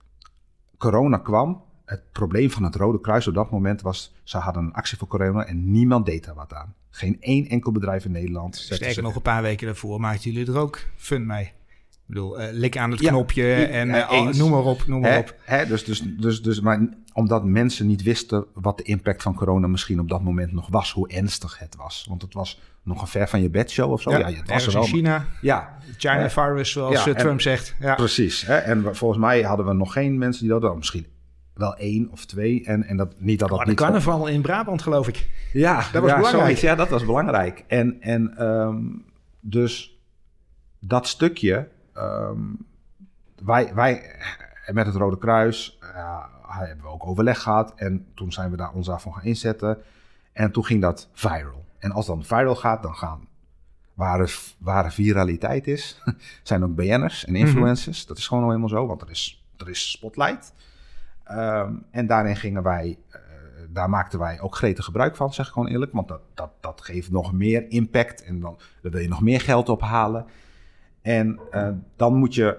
Corona 0.76 1.18
kwam. 1.18 1.62
Het 1.84 2.12
probleem 2.12 2.50
van 2.50 2.62
het 2.62 2.74
Rode 2.74 3.00
Kruis 3.00 3.26
op 3.26 3.34
dat 3.34 3.50
moment 3.50 3.80
was, 3.80 4.14
ze 4.22 4.36
hadden 4.38 4.64
een 4.64 4.72
actie 4.72 4.98
voor 4.98 5.08
corona 5.08 5.44
en 5.44 5.70
niemand 5.70 6.06
deed 6.06 6.24
daar 6.24 6.34
wat 6.34 6.52
aan. 6.52 6.74
Geen 6.90 7.16
één 7.20 7.48
enkel 7.48 7.72
bedrijf 7.72 8.04
in 8.04 8.10
Nederland. 8.12 8.56
Sterker 8.56 9.02
nog, 9.02 9.14
een 9.16 9.22
paar 9.22 9.42
weken 9.42 9.66
daarvoor 9.66 10.00
maakten 10.00 10.30
jullie 10.30 10.48
er 10.54 10.58
ook 10.58 10.80
fun 10.96 11.26
mee. 11.26 11.44
Ik 11.44 12.14
bedoel, 12.14 12.40
eh, 12.40 12.48
lik 12.52 12.76
aan 12.76 12.90
het 12.90 13.00
knopje 13.00 13.42
ja, 13.44 13.66
en 13.66 13.90
eh, 13.90 14.08
al- 14.08 14.24
noem 14.24 14.50
maar 14.50 14.64
op, 14.64 14.86
noem 14.86 15.00
maar 15.00 15.10
Hè, 15.12 15.18
op. 15.18 15.34
hè, 15.44 15.66
dus, 15.66 15.84
dus, 15.84 16.02
dus, 16.18 16.42
dus, 16.42 16.60
maar 16.60 16.88
omdat 17.12 17.44
mensen 17.44 17.86
niet 17.86 18.02
wisten 18.02 18.44
wat 18.54 18.76
de 18.76 18.82
impact 18.82 19.22
van 19.22 19.34
corona 19.34 19.66
misschien 19.66 20.00
op 20.00 20.08
dat 20.08 20.22
moment 20.22 20.52
nog 20.52 20.68
was, 20.68 20.92
hoe 20.92 21.08
ernstig 21.08 21.58
het 21.58 21.76
was. 21.76 22.06
Want 22.08 22.22
het 22.22 22.34
was 22.34 22.60
nog 22.82 23.00
een 23.00 23.06
ver 23.06 23.28
van 23.28 23.42
je 23.42 23.50
bedshow 23.50 23.92
of 23.92 24.02
zo. 24.02 24.10
Ja, 24.10 24.30
het 24.32 24.48
was 24.48 24.66
er 24.66 24.72
wel. 24.72 24.82
in 24.82 24.88
China, 24.88 25.26
Ja, 25.40 25.78
China 25.96 26.18
Hè? 26.18 26.30
virus, 26.30 26.70
zoals 26.70 26.94
Ja, 26.94 27.00
eh, 27.00 27.06
en- 27.06 27.16
Trump 27.16 27.40
zegt. 27.40 27.74
Ja. 27.80 27.94
precies. 27.94 28.46
Hè? 28.46 28.56
En 28.56 28.96
volgens 28.96 29.20
mij 29.20 29.42
hadden 29.42 29.66
we 29.66 29.72
nog 29.72 29.92
geen 29.92 30.18
mensen 30.18 30.42
die 30.42 30.50
dat 30.52 30.60
hadden. 30.60 30.78
Misschien 30.78 31.06
wel 31.58 31.76
één 31.76 32.08
of 32.10 32.24
twee. 32.26 32.64
En, 32.64 32.84
en 32.84 32.96
dat, 32.96 33.20
niet 33.20 33.38
dat 33.38 33.48
dat 33.48 33.58
Oh, 33.58 33.64
de 33.64 33.70
niet... 33.70 33.78
carnaval 33.80 34.26
in 34.26 34.42
Brabant, 34.42 34.82
geloof 34.82 35.08
ik. 35.08 35.28
Ja, 35.52 35.76
Dat 35.92 36.02
was 36.02 36.10
ja, 36.10 36.16
belangrijk. 36.16 36.44
zoiets. 36.44 36.60
ja, 36.60 36.74
dat 36.74 36.88
was 36.88 37.04
belangrijk. 37.04 37.64
En, 37.66 37.96
en 38.00 38.36
ehm, 38.36 38.84
dus 39.40 39.98
dat 40.78 41.06
stukje, 41.06 41.68
ehm, 41.94 42.40
wij, 43.44 43.74
wij 43.74 44.02
met 44.72 44.86
het 44.86 44.94
Rode 44.94 45.18
Kruis 45.18 45.78
eh, 45.94 46.24
hebben 46.48 46.84
we 46.84 46.90
ook 46.90 47.06
overleg 47.06 47.42
gehad. 47.42 47.72
En 47.76 48.06
toen 48.14 48.32
zijn 48.32 48.50
we 48.50 48.56
daar 48.56 48.72
ons 48.72 48.86
daarvan 48.86 49.12
gaan 49.12 49.24
inzetten. 49.24 49.78
En 50.32 50.52
toen 50.52 50.64
ging 50.64 50.80
dat 50.82 51.08
viral. 51.12 51.64
En 51.78 51.90
als 51.90 52.06
dan 52.06 52.24
viral 52.24 52.56
gaat, 52.56 52.82
dan 52.82 52.94
gaan 52.94 53.28
waar, 53.94 54.30
waar 54.58 54.92
viraliteit 54.92 55.66
is, 55.66 56.02
zijn 56.42 56.64
ook 56.64 56.74
BN'ers 56.74 57.24
en 57.24 57.36
influencers. 57.36 58.06
Dat 58.06 58.18
is 58.18 58.26
gewoon 58.26 58.42
al 58.42 58.48
helemaal 58.48 58.68
zo, 58.68 58.86
want 58.86 59.02
er 59.02 59.10
is, 59.10 59.44
er 59.56 59.68
is 59.68 59.90
spotlight. 59.90 60.52
Ehm, 61.28 61.72
en 61.90 62.06
daarin 62.06 62.36
gingen 62.36 62.62
wij, 62.62 62.98
eh, 63.08 63.20
daar 63.68 63.90
maakten 63.90 64.18
wij 64.18 64.40
ook 64.40 64.56
gretig 64.56 64.84
gebruik 64.84 65.16
van, 65.16 65.32
zeg 65.32 65.46
ik 65.46 65.52
gewoon 65.52 65.68
eerlijk. 65.68 65.92
Want 65.92 66.08
dat, 66.08 66.20
dat, 66.34 66.50
dat 66.60 66.80
geeft 66.80 67.10
nog 67.10 67.32
meer 67.32 67.70
impact 67.70 68.22
en 68.22 68.40
dan, 68.40 68.58
dan 68.82 68.92
wil 68.92 69.00
je 69.00 69.08
nog 69.08 69.22
meer 69.22 69.40
geld 69.40 69.68
ophalen. 69.68 70.26
En 71.02 71.40
eh, 71.50 71.68
dan 71.96 72.14
moet 72.14 72.34
je, 72.34 72.58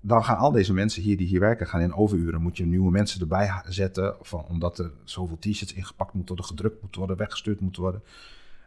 dan 0.00 0.24
gaan 0.24 0.36
al 0.36 0.52
deze 0.52 0.72
mensen 0.72 1.02
hier 1.02 1.16
die 1.16 1.26
hier 1.26 1.40
werken, 1.40 1.66
gaan 1.66 1.80
in 1.80 1.94
overuren. 1.94 2.42
Moet 2.42 2.56
je 2.56 2.66
nieuwe 2.66 2.90
mensen 2.90 3.20
erbij 3.20 3.62
zetten, 3.68 4.14
van, 4.20 4.44
omdat 4.48 4.78
er 4.78 4.90
zoveel 5.04 5.38
t-shirts 5.38 5.74
ingepakt 5.74 6.12
moeten 6.12 6.36
worden, 6.36 6.56
gedrukt 6.56 6.80
moeten 6.80 6.98
worden, 6.98 7.18
weggestuurd 7.18 7.60
moeten 7.60 7.82
worden. 7.82 8.02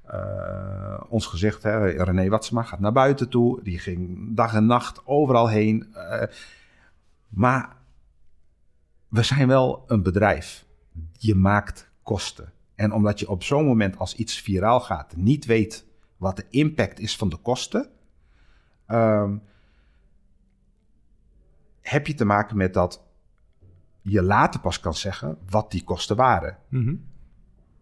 Eh, 0.03 1.01
ons 1.09 1.25
gezicht, 1.25 1.63
hè, 1.63 2.03
René 2.03 2.29
Watsema 2.29 2.63
gaat 2.63 2.79
naar 2.79 2.91
buiten 2.91 3.29
toe. 3.29 3.63
Die 3.63 3.79
ging 3.79 4.35
dag 4.35 4.53
en 4.53 4.65
nacht 4.65 5.01
overal 5.05 5.49
heen. 5.49 5.95
Maar 7.27 7.77
we 9.09 9.23
zijn 9.23 9.47
wel 9.47 9.83
een 9.87 10.03
bedrijf. 10.03 10.65
Je 11.11 11.35
maakt 11.35 11.91
kosten. 12.03 12.53
En 12.75 12.91
omdat 12.91 13.19
je 13.19 13.29
op 13.29 13.43
zo'n 13.43 13.65
moment 13.65 13.97
als 13.97 14.15
iets 14.15 14.41
viraal 14.41 14.79
gaat, 14.79 15.15
niet 15.15 15.45
weet 15.45 15.85
wat 16.17 16.35
de 16.35 16.45
impact 16.49 16.99
is 16.99 17.15
van 17.15 17.29
de 17.29 17.37
kosten, 17.37 17.89
ehm, 18.85 19.37
heb 21.81 22.07
je 22.07 22.13
te 22.13 22.25
maken 22.25 22.57
met 22.57 22.73
dat 22.73 23.03
je 24.01 24.23
later 24.23 24.59
pas 24.59 24.79
kan 24.79 24.93
zeggen 24.93 25.37
wat 25.49 25.71
die 25.71 25.83
kosten 25.83 26.15
waren. 26.15 26.57
Mhm. 26.67 26.95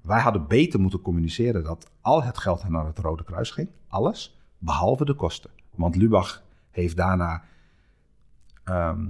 Wij 0.01 0.19
hadden 0.19 0.47
beter 0.47 0.79
moeten 0.79 1.01
communiceren 1.01 1.63
dat 1.63 1.91
al 2.01 2.23
het 2.23 2.37
geld 2.37 2.69
naar 2.69 2.85
het 2.85 2.99
Rode 2.99 3.23
Kruis 3.23 3.51
ging. 3.51 3.69
Alles, 3.87 4.39
behalve 4.57 5.05
de 5.05 5.13
kosten. 5.13 5.49
Want 5.75 5.95
Lubach 5.95 6.43
heeft 6.71 6.95
daarna... 6.95 7.43
ehm, 8.63 9.09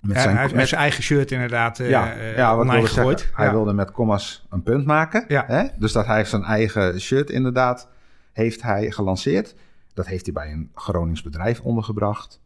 met 0.00 0.20
zijn, 0.20 0.32
hij 0.34 0.42
heeft 0.42 0.54
met 0.54 0.68
zijn 0.68 0.80
eigen 0.80 1.02
shirt 1.02 1.30
inderdaad 1.30 1.78
eh 1.80 1.88
ja, 1.88 2.12
eh, 2.14 2.36
ja, 2.36 2.56
wat 2.56 2.66
wilde 2.70 2.86
gegooid. 2.86 3.18
zeggen, 3.18 3.36
hij 3.36 3.46
Ja. 3.46 3.52
wilde 3.52 3.72
met 3.72 3.90
commas 3.90 4.46
een 4.50 4.62
punt 4.62 4.86
maken. 4.86 5.24
Ja. 5.28 5.44
Hè? 5.46 5.64
Dus 5.78 5.92
dat 5.92 6.06
hij 6.06 6.24
zijn 6.24 6.42
eigen 6.44 7.00
shirt 7.00 7.30
inderdaad 7.30 7.88
heeft 8.32 8.62
hij 8.62 8.90
gelanceerd. 8.90 9.54
Dat 9.94 10.06
heeft 10.06 10.24
hij 10.24 10.34
bij 10.34 10.52
een 10.52 10.70
Gronings 10.74 11.22
bedrijf 11.22 11.60
ondergebracht. 11.60 12.40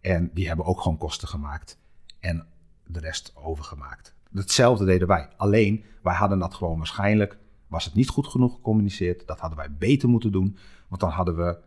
En 0.00 0.30
die 0.34 0.48
hebben 0.48 0.66
ook 0.66 0.80
gewoon 0.80 0.98
kosten 0.98 1.28
gemaakt. 1.28 1.78
En 2.20 2.46
de 2.86 3.00
rest 3.00 3.32
overgemaakt. 3.34 4.14
Hetzelfde 4.34 4.84
deden 4.84 5.08
wij. 5.08 5.28
Alleen, 5.36 5.84
wij 6.02 6.14
hadden 6.14 6.38
dat 6.38 6.54
gewoon 6.54 6.76
waarschijnlijk... 6.78 7.38
was 7.66 7.84
het 7.84 7.94
niet 7.94 8.08
goed 8.08 8.26
genoeg 8.26 8.54
gecommuniceerd. 8.54 9.26
Dat 9.26 9.40
hadden 9.40 9.58
wij 9.58 9.72
beter 9.78 10.08
moeten 10.08 10.32
doen. 10.32 10.56
Want 10.88 11.00
dan 11.00 11.10
hadden 11.10 11.36
we... 11.36 11.58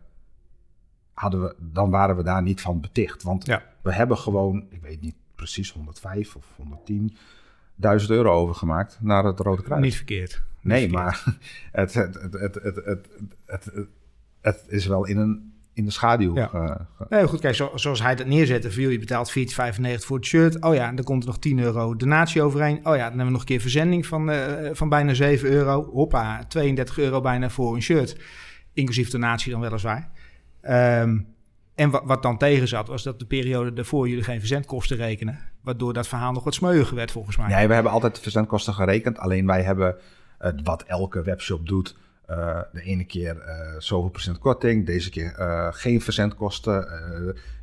Hadden 1.14 1.40
we 1.42 1.54
dan 1.58 1.90
waren 1.90 2.16
we 2.16 2.22
daar 2.22 2.42
niet 2.42 2.60
van 2.60 2.80
beticht. 2.80 3.22
Want 3.22 3.46
Ja. 3.46 3.62
we 3.82 3.92
hebben 3.92 4.18
gewoon, 4.18 4.66
ik 4.70 4.80
weet 4.82 5.00
niet 5.00 5.14
precies 5.34 5.70
105 5.70 6.36
of 6.36 6.46
110 6.56 7.16
duizend 7.74 8.10
euro 8.10 8.32
overgemaakt 8.32 8.98
naar 9.00 9.24
het 9.24 9.40
Rode 9.40 9.62
Kruis. 9.62 9.82
Niet 9.82 9.96
verkeerd. 9.96 10.42
Nee, 10.60 10.90
maar 10.90 11.24
het, 11.72 11.94
het, 11.94 12.14
het, 12.32 13.08
het, 13.46 13.70
het 14.40 14.64
is 14.68 14.86
wel 14.86 15.06
in 15.06 15.16
een 15.16 15.54
in 15.74 15.84
de 15.84 15.90
schaduw. 15.90 16.34
Nee, 17.08 17.26
goed, 17.26 17.40
kijk, 17.40 17.54
zoals 17.74 18.02
hij 18.02 18.14
dat 18.14 18.26
neerzette, 18.26 18.70
viel 18.70 18.90
je 18.90 18.98
betaalt 18.98 19.34
14,95 19.38 19.44
voor 19.96 20.16
het 20.16 20.26
shirt. 20.26 20.62
Oh 20.62 20.74
ja, 20.74 20.88
en 20.88 20.94
dan 20.96 21.04
komt 21.04 21.22
er 21.22 21.28
nog 21.28 21.38
10 21.38 21.58
euro 21.58 21.96
donatie 21.96 22.42
overheen. 22.42 22.76
Oh 22.76 22.82
ja, 22.82 22.90
dan 22.96 23.02
hebben 23.02 23.24
we 23.24 23.30
nog 23.30 23.40
een 23.40 23.46
keer 23.46 23.60
verzending 23.60 24.06
van, 24.06 24.30
eh, 24.30 24.70
van 24.72 24.88
bijna 24.88 25.14
7 25.14 25.50
euro. 25.50 25.90
Hoppa, 25.92 26.44
32 26.48 26.98
euro 26.98 27.20
bijna 27.20 27.50
voor 27.50 27.74
een 27.74 27.82
shirt. 27.82 28.16
Inclusief 28.72 29.10
donatie 29.10 29.52
dan 29.52 29.60
weliswaar. 29.60 30.10
Um, 31.00 31.33
en 31.74 31.90
wat, 32.04 32.22
dan 32.22 32.38
tegen 32.38 32.68
zat, 32.68 32.88
was 32.88 33.02
dat 33.02 33.18
de 33.18 33.26
periode 33.26 33.72
daarvoor 33.72 34.08
jullie 34.08 34.24
geen 34.24 34.38
verzendkosten 34.38 34.96
rekenen. 34.96 35.38
Waardoor 35.60 35.92
dat 35.92 36.08
verhaal 36.08 36.32
nog 36.32 36.44
wat 36.44 36.54
smeuiger 36.54 36.96
werd, 36.96 37.10
volgens 37.10 37.36
mij. 37.36 37.46
Nee, 37.48 37.68
we 37.68 37.74
hebben 37.74 37.92
altijd 37.92 38.18
verzendkosten 38.18 38.74
gerekend. 38.74 39.18
Alleen 39.18 39.46
wij 39.46 39.62
hebben 39.62 39.96
eh, 40.38 40.52
wat 40.62 40.82
elke 40.82 41.22
webshop 41.22 41.66
doet. 41.66 41.96
eh, 42.26 42.60
de 42.72 42.82
ene 42.82 43.04
keer 43.04 43.38
eh 43.40 43.74
zoveel 43.78 44.10
procent 44.10 44.38
korting, 44.38 44.86
deze 44.86 45.10
keer 45.10 45.34
eh, 45.34 45.68
geen 45.70 46.00
verzendkosten. 46.00 46.86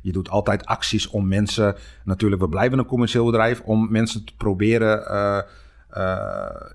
Je 0.02 0.12
doet 0.12 0.30
altijd 0.30 0.64
acties 0.66 1.06
om 1.06 1.28
mensen. 1.28 1.76
Natuurlijk, 2.04 2.42
we 2.42 2.48
blijven 2.48 2.78
een 2.78 2.86
commercieel 2.86 3.24
bedrijf 3.24 3.60
om 3.60 3.90
mensen 3.90 4.24
te 4.24 4.36
proberen 4.36 5.44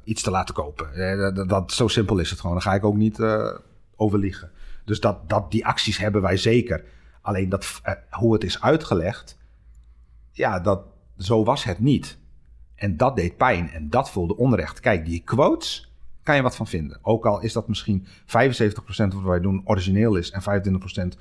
iets 0.03 0.21
te 0.23 0.31
laten 0.31 0.55
kopen. 0.55 1.47
Dat, 1.47 1.71
zo 1.71 1.87
simpel 1.87 2.17
is 2.17 2.29
het 2.29 2.39
gewoon. 2.39 2.55
Daar 2.55 2.65
ga 2.65 2.73
ik 2.73 2.85
ook 2.85 2.95
niet 2.95 3.19
eh 3.19 3.49
overliegen. 3.95 4.51
Dus 4.85 4.99
dat, 4.99 5.29
dat, 5.29 5.51
die 5.51 5.65
acties 5.65 5.97
hebben 5.97 6.21
wij 6.21 6.37
zeker. 6.37 6.83
Alleen 7.27 7.49
dat, 7.49 7.79
eh, 7.83 7.93
hoe 8.09 8.33
het 8.33 8.43
is 8.43 8.61
uitgelegd, 8.61 9.37
ja, 10.31 10.59
dat, 10.59 10.81
zo 11.17 11.43
was 11.43 11.63
het 11.63 11.79
niet. 11.79 12.17
En 12.75 12.97
dat 12.97 13.15
deed 13.15 13.37
pijn 13.37 13.69
en 13.69 13.89
dat 13.89 14.11
voelde 14.11 14.37
onrecht. 14.37 14.79
Kijk, 14.79 15.05
die 15.05 15.21
quotes 15.23 15.93
kan 16.23 16.35
je 16.35 16.41
wat 16.41 16.55
van 16.55 16.67
vinden. 16.67 16.99
Ook 17.01 17.25
al 17.25 17.41
is 17.41 17.53
dat 17.53 17.67
misschien 17.67 18.05
75% 18.05 19.13
wat 19.13 19.23
wij 19.23 19.39
doen 19.39 19.61
origineel 19.63 20.15
is 20.15 20.31
en 20.31 20.41
25% 20.41 21.17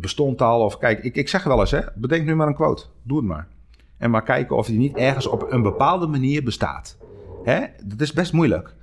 bestond 0.00 0.42
al. 0.42 0.64
Of 0.64 0.78
kijk, 0.78 1.02
ik, 1.04 1.16
ik 1.16 1.28
zeg 1.28 1.44
wel 1.44 1.60
eens, 1.60 1.70
hè, 1.70 1.80
bedenk 1.94 2.24
nu 2.24 2.34
maar 2.34 2.46
een 2.46 2.54
quote. 2.54 2.84
Doe 3.02 3.16
het 3.16 3.26
maar. 3.26 3.48
En 3.96 4.10
maar 4.10 4.22
kijken 4.22 4.56
of 4.56 4.66
die 4.66 4.78
niet 4.78 4.96
ergens 4.96 5.26
op 5.26 5.52
een 5.52 5.62
bepaalde 5.62 6.06
manier 6.06 6.42
bestaat. 6.42 6.96
Hè? 7.42 7.66
Dat 7.84 8.00
is 8.00 8.12
best 8.12 8.32
moeilijk. 8.32 8.74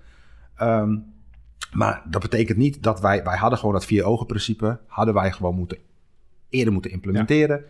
Ehm, 0.55 0.97
maar 1.71 2.03
dat 2.09 2.21
betekent 2.21 2.57
niet 2.57 2.83
dat 2.83 2.99
wij... 3.01 3.23
Wij 3.23 3.37
hadden 3.37 3.59
gewoon 3.59 3.73
dat 3.73 3.85
vier 3.85 4.03
ogen 4.03 4.25
principe. 4.25 4.79
Hadden 4.87 5.13
wij 5.13 5.31
gewoon 5.31 5.55
moeten, 5.55 5.77
eerder 6.49 6.73
moeten 6.73 6.91
implementeren. 6.91 7.63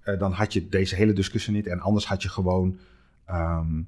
Eh, 0.00 0.18
dan 0.18 0.32
had 0.32 0.52
je 0.52 0.68
deze 0.68 0.94
hele 0.94 1.12
discussie 1.12 1.52
niet. 1.52 1.66
En 1.66 1.80
anders 1.80 2.06
had 2.06 2.22
je 2.22 2.28
gewoon 2.28 2.78
ehm, 3.24 3.82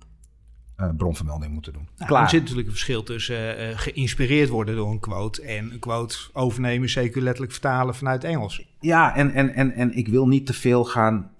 eh, 0.76 0.88
bronvermelding 0.96 1.52
moeten 1.52 1.72
doen. 1.72 1.88
Nou, 1.96 2.08
Klaar. 2.08 2.22
Er 2.22 2.28
zit 2.28 2.40
natuurlijk 2.40 2.66
een 2.66 2.72
verschil 2.72 3.02
tussen 3.02 3.58
eh, 3.58 3.78
geïnspireerd 3.78 4.48
worden 4.48 4.76
door 4.76 4.90
een 4.90 5.00
quote 5.00 5.42
en 5.42 5.72
een 5.72 5.78
quote 5.78 6.16
overnemen, 6.32 6.88
zeker 6.88 7.22
letterlijk 7.22 7.52
vertalen 7.52 7.94
vanuit 7.94 8.24
Engels. 8.24 8.66
Ja, 8.80 9.16
en, 9.16 9.32
en, 9.32 9.54
en, 9.54 9.72
en 9.72 9.96
ik 9.96 10.08
wil 10.08 10.28
niet 10.28 10.46
te 10.46 10.52
veel 10.52 10.84
gaan 10.84 11.30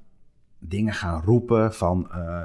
dingen 0.59 0.95
gaan 0.95 1.23
roepen 1.23 1.75
van 1.75 2.11
eh, 2.11 2.43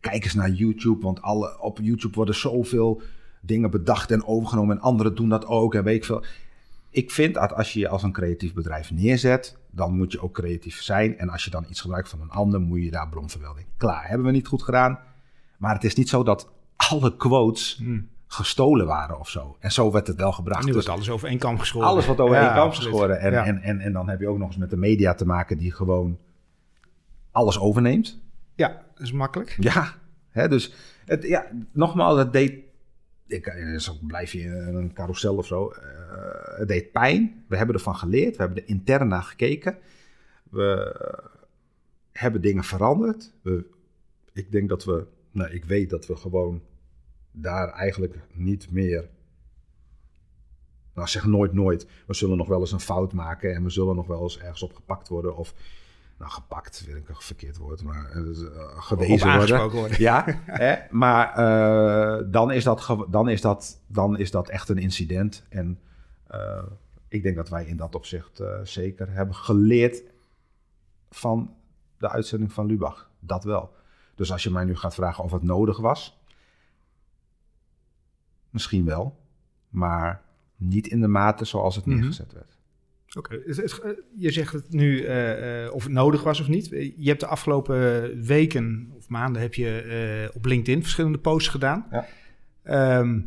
kijk 0.00 0.24
eens 0.24 0.34
naar 0.34 0.50
YouTube, 0.50 1.02
want 1.02 1.22
alle, 1.22 1.60
op 1.60 1.78
YouTube 1.82 2.14
worden 2.14 2.34
zoveel 2.34 3.02
dingen 3.40 3.70
bedacht 3.70 4.10
en 4.10 4.24
overgenomen 4.24 4.76
en 4.76 4.82
anderen 4.82 5.14
doen 5.14 5.28
dat 5.28 5.46
ook 5.46 5.74
en 5.74 5.84
weet 5.84 5.96
ik 5.96 6.04
veel. 6.04 6.24
Ik 6.90 7.10
vind 7.10 7.34
dat 7.34 7.54
als 7.54 7.72
je 7.72 7.80
je 7.80 7.88
als 7.88 8.02
een 8.02 8.12
creatief 8.12 8.54
bedrijf 8.54 8.90
neerzet, 8.90 9.56
dan 9.74 9.96
moet 9.96 10.12
je 10.12 10.20
ook 10.22 10.34
creatief 10.34 10.82
zijn. 10.82 11.18
En 11.18 11.28
als 11.28 11.44
je 11.44 11.50
dan 11.50 11.64
iets 11.68 11.80
gebruikt 11.80 12.08
van 12.08 12.20
een 12.20 12.30
ander, 12.30 12.60
moet 12.60 12.82
je 12.82 12.90
daar 12.90 13.08
bronvermelding. 13.08 13.66
Klaar, 13.76 14.08
hebben 14.08 14.26
we 14.26 14.32
niet 14.32 14.46
goed 14.46 14.62
gedaan. 14.62 14.98
Maar 15.58 15.74
het 15.74 15.84
is 15.84 15.94
niet 15.94 16.08
zo 16.08 16.22
dat 16.22 16.50
alle 16.76 17.16
quotes 17.16 17.82
gestolen 18.26 18.86
waren 18.86 19.18
of 19.18 19.28
zo. 19.28 19.56
En 19.60 19.72
zo 19.72 19.90
werd 19.92 20.06
het 20.06 20.16
wel 20.16 20.32
gebracht. 20.32 20.58
Hmm. 20.64 20.68
Nu 20.68 20.74
Dus 20.76 20.84
wordt 20.86 20.98
alles 21.00 21.10
over 21.14 21.28
één 21.28 21.38
kam 21.38 21.58
geschoren. 21.58 21.88
alles 21.88 22.06
wat 22.06 22.20
over 22.20 22.34
Ja, 22.36 22.44
één 22.46 22.54
kam 22.54 22.66
absoluut. 22.66 22.90
geschoren. 22.90 23.20
En, 23.20 23.32
Ja. 23.32 23.44
en, 23.44 23.62
en, 23.62 23.80
en 23.80 23.92
dan 23.92 24.08
heb 24.08 24.20
je 24.20 24.28
ook 24.28 24.38
nog 24.38 24.48
eens 24.48 24.56
met 24.56 24.70
de 24.70 24.76
media 24.76 25.14
te 25.14 25.26
maken 25.26 25.58
die 25.58 25.72
gewoon 25.72 26.18
alles 27.30 27.58
overneemt. 27.58 28.20
Ja, 28.54 28.68
dat 28.94 29.02
is 29.02 29.12
makkelijk. 29.12 29.56
Ja, 29.60 29.94
hè, 30.30 30.48
dus 30.48 30.72
het, 31.04 31.22
ja, 31.22 31.46
nogmaals, 31.72 32.18
het 32.18 32.32
deed... 32.32 32.54
Ik, 33.32 33.46
eh, 33.46 33.78
zo 33.78 33.98
blijf 34.06 34.32
je 34.32 34.40
in 34.40 34.74
een 34.74 34.92
carousel 34.92 35.36
of 35.36 35.46
zo. 35.46 35.68
eh, 35.70 36.58
het 36.58 36.68
deed 36.68 36.92
pijn. 36.92 37.44
We 37.48 37.56
hebben 37.56 37.74
ervan 37.74 37.96
geleerd. 37.96 38.36
We 38.36 38.42
hebben 38.42 38.62
er 38.62 38.68
intern 38.68 39.08
naar 39.08 39.22
gekeken. 39.22 39.78
We 40.50 41.00
hebben 42.12 42.40
dingen 42.40 42.64
veranderd. 42.64 43.32
We, 43.42 43.64
ik 44.32 44.52
denk 44.52 44.68
dat 44.68 44.84
we... 44.84 45.06
Nou, 45.30 45.50
ik 45.50 45.64
weet 45.64 45.90
dat 45.90 46.06
we 46.06 46.16
gewoon 46.16 46.62
daar 47.30 47.68
eigenlijk 47.68 48.18
niet 48.32 48.70
meer... 48.70 49.08
Nou, 50.94 51.08
zeg 51.08 51.26
nooit 51.26 51.52
nooit. 51.52 51.86
We 52.06 52.14
zullen 52.14 52.36
nog 52.36 52.48
wel 52.48 52.60
eens 52.60 52.72
een 52.72 52.80
fout 52.80 53.12
maken... 53.12 53.54
en 53.54 53.62
we 53.62 53.70
zullen 53.70 53.96
nog 53.96 54.06
wel 54.06 54.22
eens 54.22 54.38
ergens 54.38 54.62
op 54.62 54.74
gepakt 54.74 55.08
worden... 55.08 55.36
of 55.36 55.54
nou, 56.22 56.34
gepakt, 56.34 56.82
vind 56.84 56.96
ik 56.96 57.08
een 57.08 57.14
verkeerd 57.14 57.56
woord, 57.56 57.82
maar 57.82 58.10
eh, 58.10 58.82
gewezen 58.82 59.70
worden. 59.70 60.00
Ja, 60.00 60.24
hè? 60.46 60.76
maar 60.90 61.34
eh, 61.34 62.24
dan, 62.30 62.50
is 62.50 62.64
dat 62.64 62.96
dan, 63.08 63.28
is 63.28 63.40
dat, 63.40 63.80
dan 63.86 64.18
is 64.18 64.30
dat 64.30 64.48
echt 64.48 64.68
een 64.68 64.78
incident. 64.78 65.44
En 65.48 65.78
eh, 66.26 66.62
ik 67.08 67.22
denk 67.22 67.36
dat 67.36 67.48
wij 67.48 67.64
in 67.66 67.76
dat 67.76 67.94
opzicht 67.94 68.42
zeker 68.62 69.10
hebben 69.12 69.34
geleerd 69.34 70.02
van 71.10 71.54
de 71.98 72.08
uitzending 72.08 72.52
van 72.52 72.66
Lubach. 72.66 73.10
Dat 73.20 73.44
wel. 73.44 73.74
Dus 74.14 74.32
als 74.32 74.42
je 74.42 74.50
mij 74.50 74.64
nu 74.64 74.76
gaat 74.76 74.94
vragen 74.94 75.24
of 75.24 75.32
het 75.32 75.42
nodig 75.42 75.78
was, 75.78 76.20
misschien 78.50 78.84
wel, 78.84 79.18
maar 79.68 80.22
niet 80.56 80.86
in 80.86 81.00
de 81.00 81.08
mate 81.08 81.44
zoals 81.44 81.76
het 81.76 81.86
Mhm. 81.86 81.94
neergezet 81.96 82.32
werd. 82.32 82.58
Oké, 83.14 83.36
eh, 83.36 83.90
je 84.18 84.30
zegt 84.30 84.52
het 84.52 84.72
nu 84.72 85.04
eh, 85.04 85.64
eh, 85.64 85.74
of 85.74 85.82
het 85.82 85.92
nodig 85.92 86.22
was 86.22 86.40
of 86.40 86.48
niet. 86.48 86.66
Je 86.96 87.08
hebt 87.08 87.20
de 87.20 87.26
afgelopen 87.26 88.24
weken 88.24 88.92
of 88.96 89.08
maanden 89.08 89.42
heb 89.42 89.54
je 89.54 90.30
op 90.34 90.44
LinkedIn 90.44 90.82
verschillende 90.82 91.18
posts 91.18 91.48
gedaan. 91.48 91.86
Ja. 91.90 92.06
Ehm, 92.62 93.20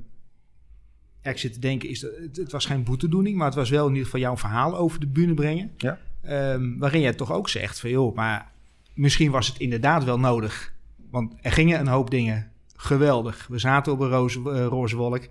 ja, 1.21 1.29
ik 1.29 1.37
zit 1.37 1.53
te 1.53 1.59
denken, 1.59 1.89
is 1.89 1.99
dat, 1.99 2.11
het, 2.33 2.51
was 2.51 2.65
geen 2.65 2.83
boetedoening, 2.83 3.37
maar 3.37 3.45
het 3.45 3.55
was 3.55 3.69
wel 3.69 3.83
in 3.83 3.89
ieder 3.89 4.05
geval 4.05 4.19
jouw 4.19 4.37
verhaal 4.37 4.77
over 4.77 4.99
de 4.99 5.07
bühne 5.07 5.33
brengen. 5.33 5.71
Ja. 5.77 5.99
Ehm, 6.21 6.77
waarin 6.77 7.01
jij 7.01 7.13
toch 7.13 7.31
ook 7.31 7.49
zegt 7.49 7.79
van 7.79 7.89
joh, 7.89 8.15
maar 8.15 8.51
misschien 8.93 9.31
was 9.31 9.47
het 9.47 9.59
inderdaad 9.59 10.03
wel 10.03 10.19
nodig. 10.19 10.73
Want 11.09 11.33
er 11.41 11.51
gingen 11.51 11.79
een 11.79 11.87
hoop 11.87 12.09
dingen 12.09 12.51
geweldig. 12.75 13.47
We 13.49 13.59
zaten 13.59 13.93
op 13.93 13.99
een 13.99 14.09
roze, 14.09 14.39
roze 14.65 14.95
wolk. 14.95 15.27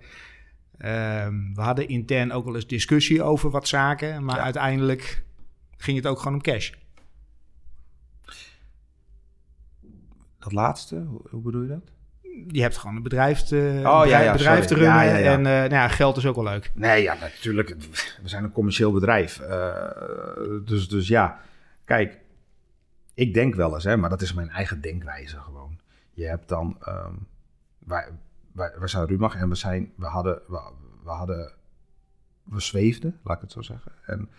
Ehm, 0.77 1.53
we 1.53 1.61
hadden 1.61 1.87
intern 1.87 2.31
ook 2.31 2.45
wel 2.45 2.55
eens 2.55 2.67
discussie 2.67 3.23
over 3.23 3.49
wat 3.49 3.67
zaken, 3.67 4.23
maar 4.23 4.35
Ja. 4.35 4.43
uiteindelijk 4.43 5.23
ging 5.77 5.97
het 5.97 6.07
ook 6.07 6.17
gewoon 6.17 6.33
om 6.33 6.41
cash. 6.41 6.71
Dat 10.39 10.51
laatste, 10.51 11.05
hoe, 11.29 11.41
bedoel 11.41 11.61
je 11.61 11.67
dat? 11.67 11.91
Je 12.47 12.61
hebt 12.61 12.77
gewoon 12.77 12.95
een 12.95 13.03
bedrijf 13.03 13.41
te, 13.41 13.57
een 13.57 13.81
ja, 13.81 14.01
bedrijf, 14.01 14.23
ja, 14.25 14.31
bedrijf 14.31 14.67
sorry. 14.67 14.67
te 14.67 14.89
runnen 14.89 15.23
en 15.23 15.37
eh, 15.39 15.43
nou 15.45 15.69
ja, 15.73 15.87
geld 15.87 16.17
is 16.17 16.25
ook 16.25 16.35
wel 16.35 16.43
leuk. 16.43 16.71
Nee, 16.73 17.03
ja, 17.03 17.13
natuurlijk. 17.19 17.75
We 18.21 18.27
zijn 18.29 18.43
een 18.43 18.51
commercieel 18.51 18.91
bedrijf. 18.91 19.39
Eh, 19.39 19.75
dus, 20.65 20.87
dus 20.89 21.07
ja, 21.07 21.39
kijk, 21.85 22.19
ik 23.13 23.33
denk 23.33 23.55
wel 23.55 23.73
eens, 23.73 23.83
hè, 23.83 23.97
maar 23.97 24.09
dat 24.09 24.21
is 24.21 24.33
mijn 24.33 24.49
eigen 24.49 24.81
denkwijze 24.81 25.39
gewoon. 25.39 25.79
Je 26.13 26.25
hebt 26.25 26.47
dan, 26.49 26.77
wij, 27.79 28.09
wij, 28.55 28.73
wij 28.79 28.87
zijn 28.87 29.05
Rumach 29.05 29.35
en 29.35 29.49
we 29.49 29.55
zijn, 29.55 29.93
we 29.95 30.05
hadden, 30.05 30.41
we, 30.47 30.71
we 31.03 31.09
hadden, 31.09 31.53
we 32.43 32.59
zweefden, 32.59 33.19
laat 33.23 33.35
ik 33.35 33.41
het 33.41 33.51
zo 33.51 33.61
zeggen. 33.61 33.91
En 34.05 34.29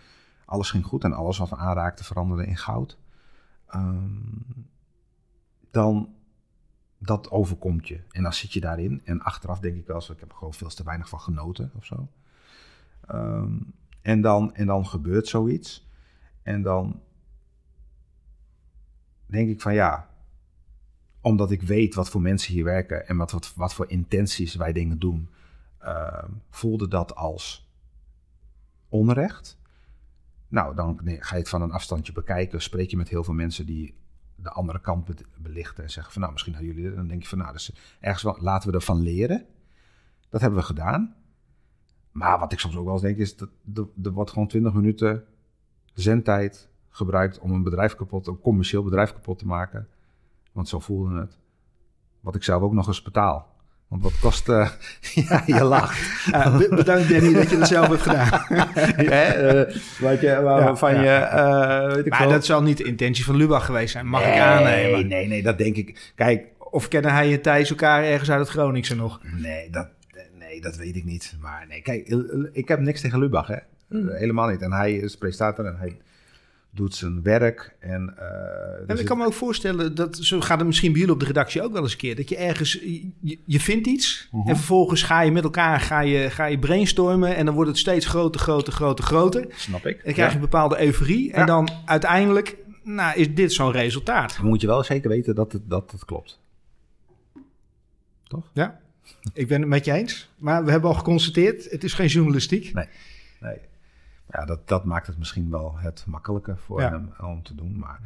alles 0.45 0.69
ging 0.69 0.85
goed 0.85 1.03
en 1.03 1.13
alles 1.13 1.37
wat 1.37 1.49
we 1.49 1.55
aanraakten 1.55 2.05
veranderde 2.05 2.45
in 2.45 2.57
goud. 2.57 2.97
Ehm, 3.67 4.19
dan, 5.71 6.15
dat 6.97 7.31
overkomt 7.31 7.87
je. 7.87 8.03
En 8.11 8.23
dan 8.23 8.33
zit 8.33 8.53
je 8.53 8.59
daarin. 8.59 9.01
En 9.05 9.21
achteraf 9.21 9.59
denk 9.59 9.77
ik 9.77 9.87
wel 9.87 9.95
eens, 9.95 10.09
ik 10.09 10.19
heb 10.19 10.29
er 10.29 10.37
gewoon 10.37 10.53
veel 10.53 10.69
te 10.69 10.83
weinig 10.83 11.09
van 11.09 11.19
genoten 11.19 11.71
of 11.75 11.85
zo. 11.85 12.07
Ehm, 13.07 13.57
en, 14.01 14.21
dan, 14.21 14.55
en 14.55 14.65
dan 14.65 14.85
gebeurt 14.85 15.27
zoiets. 15.27 15.89
En 16.43 16.61
dan 16.61 17.01
denk 19.25 19.49
ik 19.49 19.61
van 19.61 19.73
ja, 19.73 20.09
omdat 21.27 21.51
ik 21.51 21.61
weet 21.61 21.95
wat 21.95 22.09
voor 22.09 22.21
mensen 22.21 22.53
hier 22.53 22.63
werken 22.63 23.07
en 23.07 23.17
wat, 23.17 23.53
wat, 23.55 23.73
voor 23.73 23.89
intenties 23.89 24.55
wij 24.55 24.73
dingen 24.73 24.99
doen, 24.99 25.29
ehm, 25.79 26.29
voelde 26.49 26.87
dat 26.87 27.15
als 27.15 27.69
onrecht. 28.89 29.57
Nou, 30.47 30.75
dan 30.75 30.99
ga 31.03 31.35
je 31.35 31.41
het 31.41 31.49
van 31.49 31.61
een 31.61 31.71
afstandje 31.71 32.13
bekijken, 32.13 32.61
spreek 32.61 32.89
je 32.89 32.97
met 32.97 33.09
heel 33.09 33.23
veel 33.23 33.33
mensen 33.33 33.65
die 33.65 33.95
de 34.35 34.49
andere 34.49 34.79
kant 34.79 35.23
belichten 35.37 35.83
en 35.83 35.89
zeggen 35.89 36.11
van 36.13 36.21
nou, 36.21 36.33
misschien 36.33 36.53
hadden 36.53 36.73
jullie 36.73 36.95
Dan 36.95 37.07
denk 37.07 37.21
je 37.21 37.27
van 37.27 37.37
nou, 37.37 37.51
dus 37.51 37.71
ergens 37.99 38.39
laten 38.39 38.69
we 38.69 38.75
ervan 38.75 39.01
leren. 39.01 39.45
Dat 40.29 40.41
hebben 40.41 40.59
we 40.59 40.65
gedaan. 40.65 41.15
Maar 42.11 42.39
wat 42.39 42.51
ik 42.51 42.59
soms 42.59 42.75
ook 42.75 42.83
wel 42.83 42.93
eens 42.93 43.01
denk 43.01 43.17
is, 43.17 43.35
dat 43.35 43.49
er 44.03 44.11
wordt 44.11 44.31
gewoon 44.31 44.47
20 44.47 44.73
minuten 44.73 45.23
zendtijd 45.93 46.69
gebruikt 46.89 47.39
om 47.39 47.51
een 47.51 47.63
bedrijf 47.63 47.95
kapot, 47.95 48.27
een 48.27 48.39
commercieel 48.39 48.83
bedrijf 48.83 49.13
kapot 49.13 49.39
te 49.39 49.45
maken. 49.45 49.87
Want 50.57 50.69
zo 50.69 50.79
voelde 50.79 51.19
het. 51.19 51.37
Wat 52.19 52.35
ik 52.35 52.43
zelf 52.43 52.61
ook 52.61 52.73
nog 52.73 52.87
eens 52.87 53.01
betaal. 53.01 53.55
Want 53.87 54.03
wat 54.03 54.19
kost... 54.19 54.49
Uh, 54.49 54.69
ja, 55.29 55.43
je 55.45 55.63
lacht. 55.63 56.27
Uh, 56.27 56.57
bedankt 56.69 57.09
Danny 57.09 57.33
dat 57.33 57.49
je 57.49 57.57
het 57.57 57.67
zelf 57.67 57.87
hebt 57.87 58.01
gedaan. 58.01 58.45
ja, 59.09 59.37
uh, 59.37 59.75
wat 59.99 60.21
je, 60.21 60.41
waarvan 60.41 60.93
ja, 60.93 61.01
ja. 61.01 61.81
je... 61.81 61.95
weet 61.95 62.05
ik 62.05 62.11
maar 62.11 62.19
wel. 62.19 62.29
dat 62.29 62.45
zal 62.45 62.61
niet 62.61 62.77
de 62.77 62.83
intentie 62.83 63.25
van 63.25 63.35
Lubach 63.35 63.65
geweest 63.65 63.91
zijn, 63.91 64.07
mag 64.07 64.23
nee, 64.23 64.33
ik 64.33 64.39
aannemen. 64.39 65.07
Nee, 65.07 65.27
nee, 65.27 65.43
dat 65.43 65.57
denk 65.57 65.75
ik. 65.75 66.11
Kijk... 66.15 66.45
Of 66.57 66.87
kennen 66.87 67.13
hij 67.13 67.33
en 67.33 67.41
Thijs 67.41 67.69
elkaar 67.69 68.03
ergens 68.03 68.31
uit 68.31 68.39
het 68.39 68.49
Groningse 68.49 68.95
nog? 68.95 69.19
Nee, 69.37 69.69
dat, 69.69 69.87
nee, 70.39 70.61
dat 70.61 70.75
weet 70.75 70.95
ik 70.95 71.03
niet. 71.03 71.35
Maar 71.41 71.65
nee, 71.67 71.81
kijk, 71.81 72.07
ik 72.51 72.67
heb 72.67 72.79
niks 72.79 73.01
tegen 73.01 73.19
Lubach, 73.19 73.47
hè. 73.47 73.57
Hmm. 73.87 74.09
Helemaal 74.09 74.49
niet. 74.49 74.61
En 74.61 74.71
hij 74.71 74.93
is 74.93 75.17
presentator 75.17 75.65
en 75.65 75.77
hij 75.77 75.97
doet 76.77 76.95
zijn 76.95 77.23
werk. 77.23 77.75
En, 77.79 78.15
uh, 78.19 78.89
en 78.89 78.99
ik 78.99 79.05
kan 79.05 79.17
me 79.17 79.25
ook 79.25 79.33
voorstellen, 79.33 79.95
dat 79.95 80.17
zo 80.17 80.41
gaat 80.41 80.57
het 80.57 80.67
misschien 80.67 80.91
bij 80.91 80.99
jullie 80.99 81.15
op 81.15 81.19
de 81.19 81.25
redactie 81.25 81.61
ook 81.61 81.71
wel 81.71 81.81
eens 81.81 81.91
een 81.91 81.97
keer. 81.97 82.15
Dat 82.15 82.29
je 82.29 82.37
ergens, 82.37 82.73
je, 83.21 83.39
je 83.45 83.59
vindt 83.59 83.87
iets 83.87 84.25
uh 84.25 84.31
-huh. 84.31 84.49
en 84.49 84.55
vervolgens 84.55 85.03
ga 85.03 85.21
je 85.21 85.31
met 85.31 85.43
elkaar 85.43 85.79
ga 85.79 85.99
je, 85.99 86.29
ga 86.29 86.45
je 86.45 86.59
brainstormen. 86.59 87.35
En 87.35 87.45
dan 87.45 87.53
wordt 87.53 87.69
het 87.69 87.79
steeds 87.79 88.05
groter, 88.05 88.41
groter, 88.41 88.73
groter, 88.73 89.05
groter. 89.05 89.45
Snap 89.49 89.85
ik. 89.85 89.97
En 89.97 90.03
dan 90.03 90.13
krijg 90.13 90.29
je 90.29 90.35
een 90.35 90.41
bepaalde 90.41 90.81
euforie. 90.81 91.31
En 91.33 91.45
dan 91.45 91.69
uiteindelijk 91.85 92.57
nou, 92.83 93.17
is 93.19 93.33
dit 93.33 93.53
zo'n 93.53 93.71
resultaat. 93.71 94.35
Dan 94.35 94.45
moet 94.45 94.61
je 94.61 94.67
wel 94.67 94.83
zeker 94.83 95.09
weten 95.09 95.35
dat 95.35 95.51
het, 95.51 95.69
dat 95.69 95.91
het 95.91 96.05
klopt. 96.05 96.39
Toch? 98.23 98.49
Ja, 98.53 98.79
ik 99.33 99.47
ben 99.47 99.59
het 99.59 99.69
met 99.69 99.85
je 99.85 99.91
eens. 99.91 100.29
Maar 100.37 100.65
we 100.65 100.71
hebben 100.71 100.89
al 100.89 100.95
geconstateerd, 100.95 101.71
het 101.71 101.83
is 101.83 101.93
geen 101.93 102.07
journalistiek. 102.07 102.73
Nee, 102.73 102.87
nee 103.39 103.57
ja, 104.29 104.45
dat, 104.45 104.67
dat 104.67 104.85
maakt 104.85 105.07
het 105.07 105.17
misschien 105.17 105.49
wel 105.49 105.77
het 105.77 106.03
makkelijker 106.07 106.57
voor 106.57 106.81
ja. 106.81 106.89
hem 106.89 107.13
om 107.21 107.43
te 107.43 107.55
doen. 107.55 107.79
Maar 107.79 108.01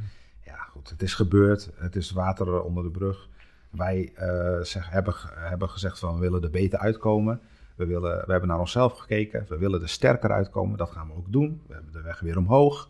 ja, 0.46 0.56
goed, 0.56 0.90
het 0.90 1.02
is 1.02 1.14
gebeurd. 1.14 1.70
Het 1.76 1.96
is 1.96 2.12
water 2.12 2.62
onder 2.62 2.84
de 2.84 2.92
brug. 2.92 3.30
Wij 3.70 4.14
uh, 4.20 4.62
zeg, 4.62 4.90
hebben, 4.90 5.14
hebben 5.26 5.70
gezegd 5.70 6.00
van 6.00 6.14
we 6.14 6.20
willen 6.20 6.44
er 6.44 6.50
beter 6.50 6.80
uitkomen. 6.80 7.42
We, 7.76 7.86
willen, 7.86 8.26
we 8.26 8.32
hebben 8.32 8.50
naar 8.50 8.60
onszelf 8.60 8.98
gekeken. 8.98 9.46
We 9.50 9.58
willen 9.58 9.82
er 9.82 9.90
sterker 9.90 10.32
uitkomen. 10.32 10.78
Dat 10.78 10.90
gaan 10.90 11.08
we 11.08 11.14
ook 11.14 11.32
doen. 11.32 11.62
We 11.68 11.74
hebben 11.74 11.92
de 11.92 12.02
weg 12.02 12.20
weer 12.20 12.38
omhoog. 12.38 12.90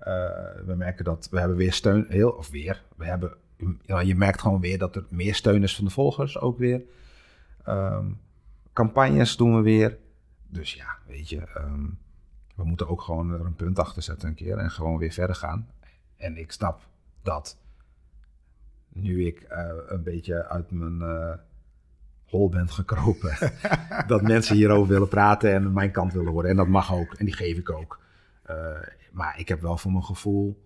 Uh, 0.00 0.06
we 0.66 0.74
merken 0.76 1.04
dat 1.04 1.28
we 1.30 1.38
hebben 1.38 1.56
weer 1.56 1.72
steun. 1.72 2.06
Heel, 2.08 2.30
of 2.30 2.50
weer. 2.50 2.82
We 2.96 3.04
hebben, 3.04 3.36
ja, 3.82 4.00
je 4.00 4.14
merkt 4.14 4.40
gewoon 4.40 4.60
weer 4.60 4.78
dat 4.78 4.96
er 4.96 5.04
meer 5.08 5.34
steun 5.34 5.62
is 5.62 5.76
van 5.76 5.84
de 5.84 5.90
volgers 5.90 6.38
ook 6.38 6.58
weer. 6.58 6.82
Um, 7.68 8.20
campagnes 8.72 9.36
doen 9.36 9.56
we 9.56 9.62
weer. 9.62 9.98
Dus 10.48 10.74
ja, 10.74 10.98
weet 11.06 11.28
je. 11.28 11.42
Um, 11.56 11.98
we 12.54 12.64
moeten 12.64 12.88
ook 12.88 13.02
gewoon 13.02 13.32
er 13.32 13.40
een 13.40 13.54
punt 13.54 13.78
achter 13.78 14.02
zetten 14.02 14.28
een 14.28 14.34
keer 14.34 14.58
en 14.58 14.70
gewoon 14.70 14.98
weer 14.98 15.12
verder 15.12 15.36
gaan. 15.36 15.68
En 16.16 16.36
ik 16.36 16.52
snap 16.52 16.88
dat 17.22 17.58
nu 18.88 19.26
ik 19.26 19.46
uh, 19.52 19.72
een 19.86 20.02
beetje 20.02 20.48
uit 20.48 20.70
mijn 20.70 20.98
uh, 20.98 21.34
hol 22.24 22.48
ben 22.48 22.68
gekropen, 22.68 23.36
dat 24.06 24.22
mensen 24.22 24.56
hierover 24.56 24.92
willen 24.92 25.08
praten 25.08 25.54
en 25.54 25.72
mijn 25.72 25.90
kant 25.90 26.12
willen 26.12 26.32
horen. 26.32 26.50
En 26.50 26.56
dat 26.56 26.68
mag 26.68 26.92
ook 26.92 27.14
en 27.14 27.24
die 27.24 27.34
geef 27.34 27.58
ik 27.58 27.70
ook. 27.70 28.00
Uh, 28.50 28.56
maar 29.12 29.38
ik 29.38 29.48
heb 29.48 29.60
wel 29.60 29.76
voor 29.76 29.92
mijn 29.92 30.04
gevoel 30.04 30.62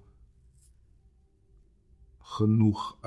genoeg 2.21 2.99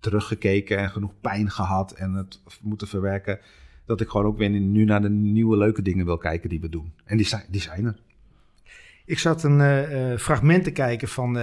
teruggekeken 0.00 0.78
en 0.78 0.90
genoeg 0.90 1.20
pijn 1.20 1.50
gehad 1.50 1.92
en 1.92 2.12
het 2.12 2.40
moeten 2.62 2.88
verwerken 2.88 3.40
dat 3.92 4.06
ik 4.06 4.12
gewoon 4.12 4.26
ook 4.26 4.38
weer 4.38 4.50
nu 4.50 4.84
naar 4.84 5.02
de 5.02 5.10
nieuwe 5.10 5.56
leuke 5.56 5.82
dingen 5.82 6.04
wil 6.04 6.18
kijken 6.18 6.48
die 6.48 6.60
we 6.60 6.68
doen. 6.68 6.92
En 7.04 7.16
die 7.16 7.26
zijn, 7.26 7.42
die 7.48 7.60
zijn 7.60 7.84
er. 7.84 7.96
Ik 9.04 9.18
zat 9.18 9.42
een 9.42 9.60
uh, 9.60 10.16
fragment 10.18 10.64
te 10.64 10.70
kijken 10.70 11.08
van, 11.08 11.36
uh, 11.36 11.42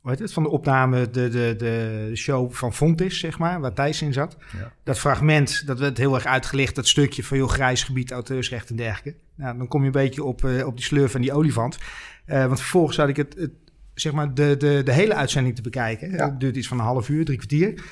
hoe 0.00 0.10
heet 0.10 0.18
het, 0.18 0.32
van 0.32 0.42
de 0.42 0.48
opname, 0.48 1.10
de, 1.10 1.28
de, 1.28 1.54
de 1.58 2.10
show 2.14 2.52
van 2.52 2.74
Fontis, 2.74 3.18
zeg 3.18 3.38
maar, 3.38 3.60
waar 3.60 3.72
Thijs 3.72 4.02
in 4.02 4.12
zat. 4.12 4.36
Ja. 4.58 4.72
Dat 4.82 4.98
fragment, 4.98 5.66
dat 5.66 5.78
werd 5.78 5.98
heel 5.98 6.14
erg 6.14 6.26
uitgelicht, 6.26 6.74
dat 6.74 6.88
stukje 6.88 7.24
van 7.24 7.38
joh, 7.38 7.48
grijs 7.48 7.82
gebied, 7.82 8.10
auteursrecht 8.10 8.70
en 8.70 8.76
dergelijke. 8.76 9.20
Nou, 9.34 9.58
dan 9.58 9.68
kom 9.68 9.80
je 9.80 9.86
een 9.86 9.92
beetje 9.92 10.24
op, 10.24 10.44
op 10.64 10.76
die 10.76 10.84
sleur 10.84 11.10
van 11.10 11.20
die 11.20 11.32
olifant. 11.32 11.78
want 12.26 12.60
vervolgens 12.60 12.96
had 12.96 13.08
ik 13.08 13.16
het, 13.16 13.34
het, 13.38 13.52
zeg 13.94 14.12
maar, 14.12 14.34
de, 14.34 14.56
de, 14.56 14.82
de 14.84 14.92
hele 14.92 15.14
uitzending 15.14 15.54
te 15.54 15.62
bekijken. 15.62 16.10
Ja. 16.10 16.16
Dat 16.16 16.40
duurt 16.40 16.56
iets 16.56 16.68
van 16.68 16.78
een 16.78 16.84
half 16.84 17.08
uur, 17.08 17.24
drie 17.24 17.38
kwartier. 17.38 17.82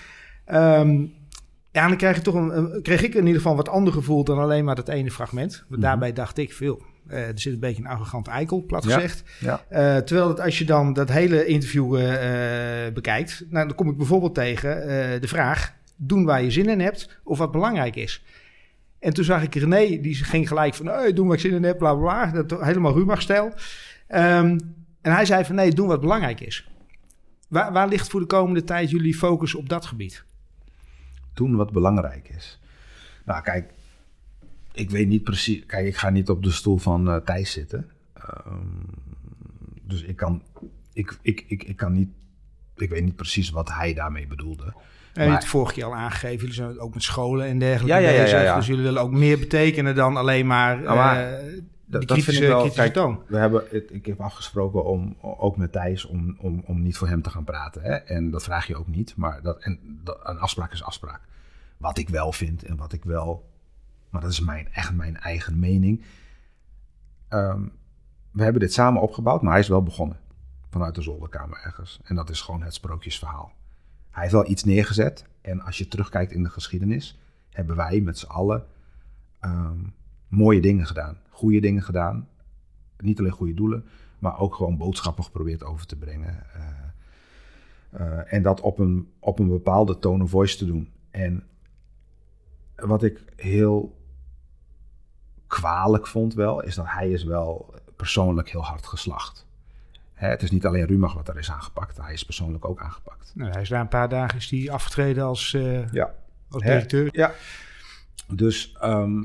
Um, 0.52 1.12
ja, 1.72 1.88
dan 1.88 1.96
krijg, 1.96 2.16
je 2.16 2.22
toch 2.22 2.34
een, 2.34 2.82
kreeg 2.82 3.02
ik 3.02 3.14
in 3.14 3.26
ieder 3.26 3.40
geval 3.40 3.56
wat 3.56 3.68
ander 3.68 3.92
gevoel 3.92 4.24
dan 4.24 4.38
alleen 4.38 4.64
maar 4.64 4.74
dat 4.74 4.88
ene 4.88 5.10
fragment. 5.10 5.52
Want 5.52 5.64
mm-hmm. 5.66 5.82
daarbij 5.84 6.12
dacht 6.12 6.38
ik 6.38 6.52
veel. 6.52 6.82
Uh, 7.08 7.28
er 7.28 7.38
zit 7.38 7.52
een 7.52 7.60
beetje 7.60 7.82
een 7.82 7.88
arrogant 7.88 8.26
eikel, 8.26 8.62
plat 8.62 8.84
gezegd. 8.84 9.22
Ja. 9.40 9.64
Uh, 9.70 9.96
terwijl 9.96 10.28
dat 10.28 10.40
als 10.40 10.58
je 10.58 10.64
dan 10.64 10.92
dat 10.92 11.08
hele 11.08 11.46
interview 11.46 11.98
uh, 11.98 12.02
bekijkt, 12.94 13.44
nou, 13.48 13.66
dan 13.66 13.76
kom 13.76 13.88
ik 13.88 13.96
bijvoorbeeld 13.96 14.34
tegen 14.34 14.70
de 15.20 15.28
vraag: 15.28 15.74
doen 15.96 16.24
waar 16.24 16.42
je 16.42 16.50
zin 16.50 16.68
in 16.68 16.80
hebt 16.80 17.20
of 17.24 17.38
wat 17.38 17.52
belangrijk 17.52 17.96
is. 17.96 18.24
En 18.98 19.14
toen 19.14 19.24
zag 19.24 19.42
ik 19.42 19.54
René, 19.54 20.00
die 20.00 20.14
ging 20.14 20.48
gelijk 20.48 20.74
van: 20.74 20.86
hey, 20.86 21.12
doen 21.12 21.26
waar 21.26 21.34
ik 21.34 21.40
zin 21.40 21.52
in 21.54 21.62
heb, 21.62 21.78
bla 21.78 21.94
bla 21.94 22.30
bla. 22.30 22.42
Dat 22.42 22.64
helemaal 22.64 22.92
Rumach-stijl. 22.92 23.44
Um, 23.44 24.58
en 25.00 25.12
hij 25.12 25.24
zei 25.24 25.44
van: 25.44 25.54
nee, 25.54 25.72
doen 25.72 25.86
wat 25.86 26.00
belangrijk 26.00 26.40
is. 26.40 26.68
Waar, 27.48 27.72
waar 27.72 27.88
ligt 27.88 28.08
voor 28.08 28.20
de 28.20 28.26
komende 28.26 28.64
tijd 28.64 28.90
jullie 28.90 29.14
focus 29.14 29.54
op 29.54 29.68
dat 29.68 29.86
gebied? 29.86 30.24
Doen 31.40 31.56
wat 31.56 31.72
belangrijk 31.72 32.28
is. 32.28 32.60
Nou, 33.24 33.42
kijk, 33.42 33.72
ik 34.72 34.90
weet 34.90 35.08
niet 35.08 35.24
precies. 35.24 35.66
Kijk, 35.66 35.86
ik 35.86 35.96
ga 35.96 36.10
niet 36.10 36.28
op 36.28 36.42
de 36.42 36.50
stoel 36.50 36.78
van 36.78 37.08
uh, 37.08 37.16
Thijs 37.16 37.52
zitten. 37.52 37.90
Um, 38.46 38.84
dus 39.82 40.02
ik 40.02 40.16
kan, 40.16 40.42
ik, 40.92 41.18
ik, 41.22 41.44
ik, 41.46 41.62
ik 41.62 41.76
kan 41.76 41.92
niet. 41.92 42.08
Ik 42.76 42.90
weet 42.90 43.04
niet 43.04 43.16
precies 43.16 43.50
wat 43.50 43.68
hij 43.72 43.94
daarmee 43.94 44.26
bedoelde. 44.26 44.64
En 45.12 45.24
je 45.24 45.30
hebt 45.30 45.42
het 45.42 45.52
vorige 45.52 45.72
keer 45.72 45.84
al 45.84 45.94
aangegeven, 45.94 46.38
jullie 46.38 46.54
zijn 46.54 46.78
ook 46.78 46.94
met 46.94 47.02
scholen 47.02 47.46
en 47.46 47.58
dergelijke 47.58 48.02
ja, 48.02 48.10
ja. 48.10 48.24
Ja, 48.24 48.42
ja, 48.42 48.56
Dus 48.56 48.66
jullie 48.66 48.82
willen 48.82 49.02
ook 49.02 49.10
meer 49.10 49.38
betekenen 49.38 49.94
dan 49.94 50.16
alleen 50.16 50.46
maar, 50.46 50.80
nou, 50.80 50.96
maar 50.96 51.44
uh, 51.44 51.60
dat, 51.90 52.22
vind 52.22 52.36
ik 52.36 52.48
wel, 52.48 52.70
kijk, 52.70 52.92
toon. 52.92 53.22
We 53.26 53.36
hebben, 53.36 53.94
ik 53.94 54.06
heb 54.06 54.20
afgesproken 54.20 54.84
om, 54.84 55.16
ook 55.20 55.56
met 55.56 55.72
Thijs, 55.72 56.04
om, 56.04 56.36
om, 56.38 56.62
om 56.66 56.82
niet 56.82 56.96
voor 56.96 57.08
hem 57.08 57.22
te 57.22 57.30
gaan 57.30 57.44
praten. 57.44 57.82
Hè? 57.82 57.94
En 57.94 58.30
dat 58.30 58.42
vraag 58.42 58.66
je 58.66 58.76
ook 58.76 58.88
niet, 58.88 59.16
maar 59.16 59.42
dat, 59.42 59.62
en, 59.62 60.00
dat, 60.04 60.20
een 60.22 60.38
afspraak 60.38 60.72
is 60.72 60.82
afspraak. 60.82 61.20
Wat 61.76 61.98
ik 61.98 62.08
wel 62.08 62.32
vind 62.32 62.64
en 62.64 62.76
wat 62.76 62.92
ik 62.92 63.04
wel, 63.04 63.50
maar 64.10 64.20
dat 64.20 64.30
is 64.30 64.40
mijn, 64.40 64.68
echt 64.72 64.94
mijn 64.94 65.16
eigen 65.16 65.58
mening. 65.58 66.04
Um, 67.30 67.72
we 68.30 68.42
hebben 68.42 68.60
dit 68.60 68.72
samen 68.72 69.02
opgebouwd, 69.02 69.42
maar 69.42 69.52
hij 69.52 69.60
is 69.60 69.68
wel 69.68 69.82
begonnen. 69.82 70.18
Vanuit 70.70 70.94
de 70.94 71.02
zolderkamer 71.02 71.60
ergens. 71.64 72.00
En 72.04 72.14
dat 72.16 72.30
is 72.30 72.40
gewoon 72.40 72.62
het 72.62 72.74
sprookjesverhaal. 72.74 73.52
Hij 74.10 74.22
heeft 74.22 74.34
wel 74.34 74.50
iets 74.50 74.64
neergezet. 74.64 75.24
En 75.40 75.60
als 75.60 75.78
je 75.78 75.88
terugkijkt 75.88 76.32
in 76.32 76.42
de 76.42 76.50
geschiedenis, 76.50 77.18
hebben 77.50 77.76
wij 77.76 78.00
met 78.00 78.18
z'n 78.18 78.26
allen 78.26 78.66
um, 79.40 79.94
mooie 80.28 80.60
dingen 80.60 80.86
gedaan. 80.86 81.18
Goede 81.40 81.60
dingen 81.60 81.82
gedaan. 81.82 82.28
Niet 82.98 83.18
alleen 83.18 83.30
goede 83.30 83.54
doelen, 83.54 83.84
maar 84.18 84.38
ook 84.38 84.54
gewoon 84.54 84.76
boodschappen 84.76 85.24
geprobeerd 85.24 85.64
over 85.64 85.86
te 85.86 85.96
brengen. 85.96 86.46
Uh, 86.56 88.00
uh, 88.00 88.32
en 88.32 88.42
dat 88.42 88.60
op 88.60 88.78
een, 88.78 89.12
op 89.18 89.38
een 89.38 89.48
bepaalde 89.48 89.98
tone 89.98 90.22
of 90.22 90.30
voice 90.30 90.56
te 90.56 90.66
doen. 90.66 90.92
En 91.10 91.44
wat 92.76 93.02
ik 93.02 93.24
heel 93.36 93.98
kwalijk 95.46 96.06
vond 96.06 96.34
wel, 96.34 96.62
is 96.62 96.74
dat 96.74 96.86
hij 96.88 97.10
is 97.10 97.24
wel 97.24 97.74
persoonlijk 97.96 98.50
heel 98.50 98.64
hard 98.64 98.86
geslacht. 98.86 99.46
Hè, 100.12 100.28
het 100.28 100.42
is 100.42 100.50
niet 100.50 100.66
alleen 100.66 100.86
Rumach 100.86 101.14
wat 101.14 101.28
er 101.28 101.38
is 101.38 101.50
aangepakt, 101.50 101.96
hij 101.96 102.12
is 102.12 102.24
persoonlijk 102.24 102.64
ook 102.64 102.80
aangepakt. 102.80 103.32
Nou, 103.34 103.50
hij 103.50 103.62
is 103.62 103.68
daar 103.68 103.80
een 103.80 103.88
paar 103.88 104.08
dagen 104.08 104.38
is 104.38 104.48
die 104.48 104.72
afgetreden 104.72 105.24
als, 105.24 105.54
eh, 105.54 105.92
Ja. 105.92 106.14
als 106.50 106.62
Hè? 106.62 106.68
directeur. 106.68 107.08
Ja. 107.12 107.32
Dus 108.34 108.76
ehm, 108.80 109.24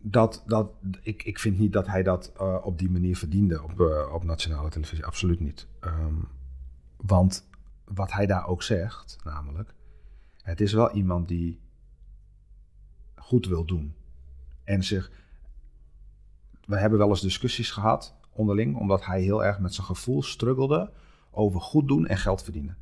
dat, 0.00 0.42
dat, 0.46 0.70
ik, 1.02 1.22
ik 1.22 1.38
vind 1.38 1.58
niet 1.58 1.72
dat 1.72 1.86
hij 1.86 2.02
dat 2.02 2.32
eh, 2.38 2.56
op 2.62 2.78
die 2.78 2.90
manier 2.90 3.16
verdiende 3.16 3.62
op, 3.62 3.80
eh, 3.80 4.12
op 4.14 4.24
nationale 4.24 4.68
televisie. 4.68 5.06
Absoluut 5.06 5.40
niet. 5.40 5.66
Ehm, 5.80 6.14
want 6.96 7.48
wat 7.84 8.12
hij 8.12 8.26
daar 8.26 8.46
ook 8.46 8.62
zegt, 8.62 9.18
namelijk, 9.24 9.74
het 10.42 10.60
is 10.60 10.72
wel 10.72 10.90
iemand 10.90 11.28
die 11.28 11.60
goed 13.14 13.46
wil 13.46 13.64
doen. 13.64 13.94
En 14.64 14.84
zich. 14.84 15.10
We 16.64 16.78
hebben 16.78 16.98
wel 16.98 17.08
eens 17.08 17.20
discussies 17.20 17.70
gehad 17.70 18.14
onderling, 18.32 18.76
omdat 18.76 19.04
hij 19.04 19.22
heel 19.22 19.44
erg 19.44 19.58
met 19.58 19.74
zijn 19.74 19.86
gevoel 19.86 20.22
struggelde 20.22 20.92
over 21.30 21.60
goed 21.60 21.88
doen 21.88 22.06
en 22.06 22.18
geld 22.18 22.42
verdienen. 22.42 22.76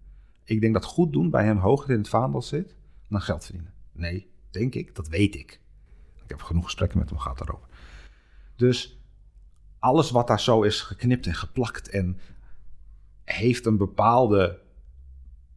Ik 0.45 0.61
denk 0.61 0.73
dat 0.73 0.85
goed 0.85 1.13
doen 1.13 1.31
bij 1.31 1.45
hem 1.45 1.59
hoger 1.59 1.91
in 1.91 1.99
het 1.99 2.09
vaandel 2.09 2.43
zit 2.43 2.75
dan 3.09 3.21
geld 3.21 3.45
verdienen. 3.45 3.73
Nee, 3.93 4.31
denk 4.51 4.75
ik, 4.75 4.95
dat 4.95 5.09
weet 5.09 5.35
ik. 5.35 5.61
Ik 6.27 6.33
heb 6.33 6.43
genoeg 6.43 6.65
gesprekken 6.65 6.99
met 6.99 7.09
hem 7.09 7.19
gehad 7.19 7.39
daarover. 7.39 7.69
Dus 8.57 9.01
alles 9.79 10.11
wat 10.11 10.27
daar 10.27 10.41
zo 10.41 10.63
is 10.63 10.81
geknipt 10.81 11.27
en 11.27 11.35
geplakt 11.35 11.89
en 11.89 12.21
heeft 13.25 13.67
een 13.67 13.77
bepaalde, 13.77 14.61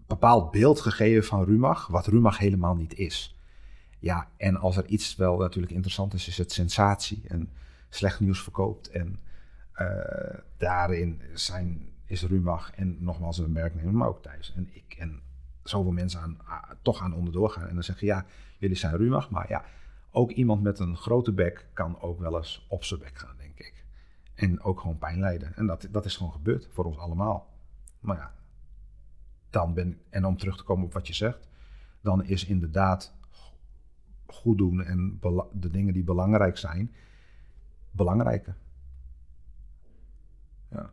bepaald 0.07 0.51
beeld 0.51 0.79
gegeven 0.79 1.23
van 1.23 1.43
Rumach, 1.43 1.87
wat 1.87 2.07
Rumach 2.07 2.37
helemaal 2.37 2.75
niet 2.75 2.93
is. 2.93 3.37
Ja, 3.99 4.27
en 4.37 4.55
als 4.55 4.77
er 4.77 4.85
iets 4.85 5.15
wel 5.15 5.37
natuurlijk 5.37 5.73
interessant 5.73 6.13
is, 6.13 6.27
is 6.27 6.37
het 6.37 6.51
sensatie 6.51 7.21
en 7.27 7.49
slecht 7.89 8.19
nieuws 8.19 8.41
verkoopt. 8.43 8.89
En 8.89 9.19
eh, 9.71 10.39
daarin 10.57 11.21
zijn, 11.33 11.89
is 12.05 12.23
Rumach 12.23 12.71
en 12.75 12.97
nogmaals 12.99 13.37
een 13.37 13.53
werknemer, 13.53 13.93
maar 13.93 14.07
ook 14.07 14.21
Thijs 14.21 14.53
en 14.55 14.69
ik 14.71 14.95
en 14.97 15.21
zoveel 15.63 15.91
mensen 15.91 16.19
aan, 16.19 16.37
toch 16.81 17.01
aan 17.01 17.13
onderdoor 17.13 17.49
gaan. 17.49 17.67
En 17.67 17.73
dan 17.73 17.83
zeggen 17.83 18.07
ja, 18.07 18.25
jullie 18.57 18.75
zijn 18.75 18.97
Rumach, 18.97 19.29
maar 19.29 19.49
ja, 19.49 19.63
ook 20.11 20.31
iemand 20.31 20.61
met 20.61 20.79
een 20.79 20.97
grote 20.97 21.33
bek 21.33 21.67
kan 21.73 22.01
ook 22.01 22.19
wel 22.19 22.37
eens 22.37 22.65
op 22.69 22.83
zijn 22.83 22.99
bek 22.99 23.17
gaan, 23.17 23.35
denk 23.37 23.59
ik. 23.59 23.85
En 24.33 24.61
ook 24.61 24.79
gewoon 24.79 24.97
pijn 24.97 25.19
lijden. 25.19 25.55
En 25.55 25.67
dat, 25.67 25.87
dat 25.91 26.05
is 26.05 26.15
gewoon 26.15 26.31
gebeurd 26.31 26.67
voor 26.71 26.85
ons 26.85 26.97
allemaal. 26.97 27.47
Maar 27.99 28.17
ja, 28.17 28.33
dan 29.49 29.73
ben 29.73 30.01
en 30.09 30.25
om 30.25 30.37
terug 30.37 30.57
te 30.57 30.63
komen 30.63 30.85
op 30.85 30.93
wat 30.93 31.07
je 31.07 31.13
zegt, 31.13 31.47
dan 32.01 32.25
is 32.25 32.45
inderdaad 32.45 33.13
goed 34.25 34.57
doen 34.57 34.83
en 34.83 35.19
de 35.53 35.69
dingen 35.69 35.93
die 35.93 36.03
belangrijk 36.03 36.57
zijn, 36.57 36.93
belangrijker. 37.91 38.55
Ja. 40.71 40.91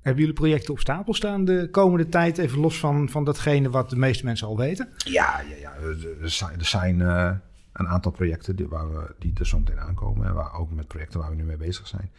Hebben 0.00 0.20
jullie 0.20 0.40
projecten 0.40 0.72
op 0.72 0.78
stapel 0.78 1.14
staan 1.14 1.44
de 1.44 1.68
komende 1.70 2.08
tijd? 2.08 2.38
Even 2.38 2.58
los 2.58 2.78
van, 2.78 3.08
van 3.08 3.24
datgene 3.24 3.70
wat 3.70 3.90
de 3.90 3.96
meeste 3.96 4.24
mensen 4.24 4.46
al 4.46 4.56
weten. 4.56 4.88
Ja, 4.96 5.40
ja, 5.40 5.56
ja. 5.56 5.74
Er, 5.74 6.22
er 6.22 6.30
zijn, 6.30 6.58
er 6.58 6.64
zijn 6.64 7.00
eh, 7.00 7.36
een 7.78 7.88
aantal 7.88 8.12
projecten 8.12 8.56
die, 8.56 8.68
waar 8.68 8.92
we, 8.92 9.14
die 9.18 9.32
er 9.38 9.46
zo 9.46 9.58
meteen 9.58 9.80
aankomen. 9.80 10.26
En 10.26 10.34
waar, 10.34 10.52
ook 10.52 10.70
met 10.70 10.88
projecten 10.88 11.20
waar 11.20 11.30
we 11.30 11.36
nu 11.36 11.44
mee 11.44 11.56
bezig 11.56 11.86
zijn. 11.86 12.10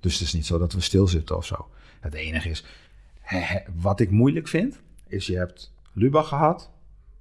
Dus 0.00 0.12
het 0.12 0.22
is 0.22 0.32
niet 0.32 0.46
zo 0.46 0.58
dat 0.58 0.72
we 0.72 0.80
stilzitten 0.80 1.36
of 1.36 1.44
zo. 1.44 1.68
Het 2.00 2.14
enige 2.14 2.48
is, 2.48 2.64
wat 3.74 4.00
ik 4.00 4.10
moeilijk 4.10 4.48
vind, 4.48 4.80
is 5.06 5.26
je 5.26 5.36
hebt 5.36 5.72
Lubach 5.92 6.28
gehad. 6.28 6.70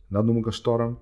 Dat 0.07 0.25
noem 0.25 0.37
ik 0.37 0.45
een 0.45 0.53
storm. 0.53 0.99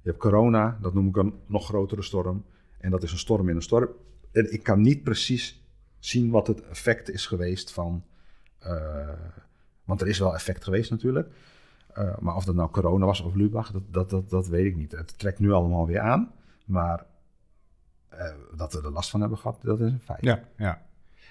Je 0.00 0.08
hebt 0.08 0.18
corona, 0.22 0.78
dat 0.80 0.94
noem 0.94 1.08
ik 1.08 1.16
een 1.16 1.34
nog 1.46 1.66
grotere 1.66 2.02
storm. 2.02 2.44
En 2.78 2.90
dat 2.90 3.02
is 3.02 3.12
een 3.12 3.18
storm 3.18 3.48
in 3.48 3.56
een 3.56 3.62
storm. 3.62 3.88
En 4.32 4.52
ik 4.52 4.62
kan 4.62 4.80
niet 4.80 5.02
precies 5.02 5.62
zien 5.98 6.30
wat 6.30 6.46
het 6.46 6.62
effect 6.68 7.10
is 7.10 7.26
geweest 7.26 7.72
van... 7.72 8.04
eh, 8.58 9.08
want 9.84 10.00
er 10.00 10.08
is 10.08 10.18
wel 10.18 10.34
effect 10.34 10.64
geweest 10.64 10.90
natuurlijk. 10.90 11.32
Uh, 11.98 12.18
maar 12.18 12.34
of 12.34 12.44
dat 12.44 12.54
nou 12.54 12.70
corona 12.70 13.06
was 13.06 13.20
of 13.20 13.34
Lubach, 13.34 13.70
dat, 13.70 13.82
dat, 13.90 14.10
dat, 14.10 14.30
dat 14.30 14.48
weet 14.48 14.66
ik 14.66 14.76
niet. 14.76 14.92
Het 14.92 15.18
trekt 15.18 15.38
nu 15.38 15.52
allemaal 15.52 15.86
weer 15.86 16.00
aan. 16.00 16.30
Maar 16.64 17.04
uh, 18.12 18.26
dat 18.56 18.72
we 18.72 18.82
er 18.82 18.90
last 18.90 19.10
van 19.10 19.20
hebben 19.20 19.38
gehad, 19.38 19.58
dat 19.62 19.80
is 19.80 19.90
een 19.90 20.00
feit. 20.04 20.20
Ja, 20.20 20.40
ja. 20.56 20.86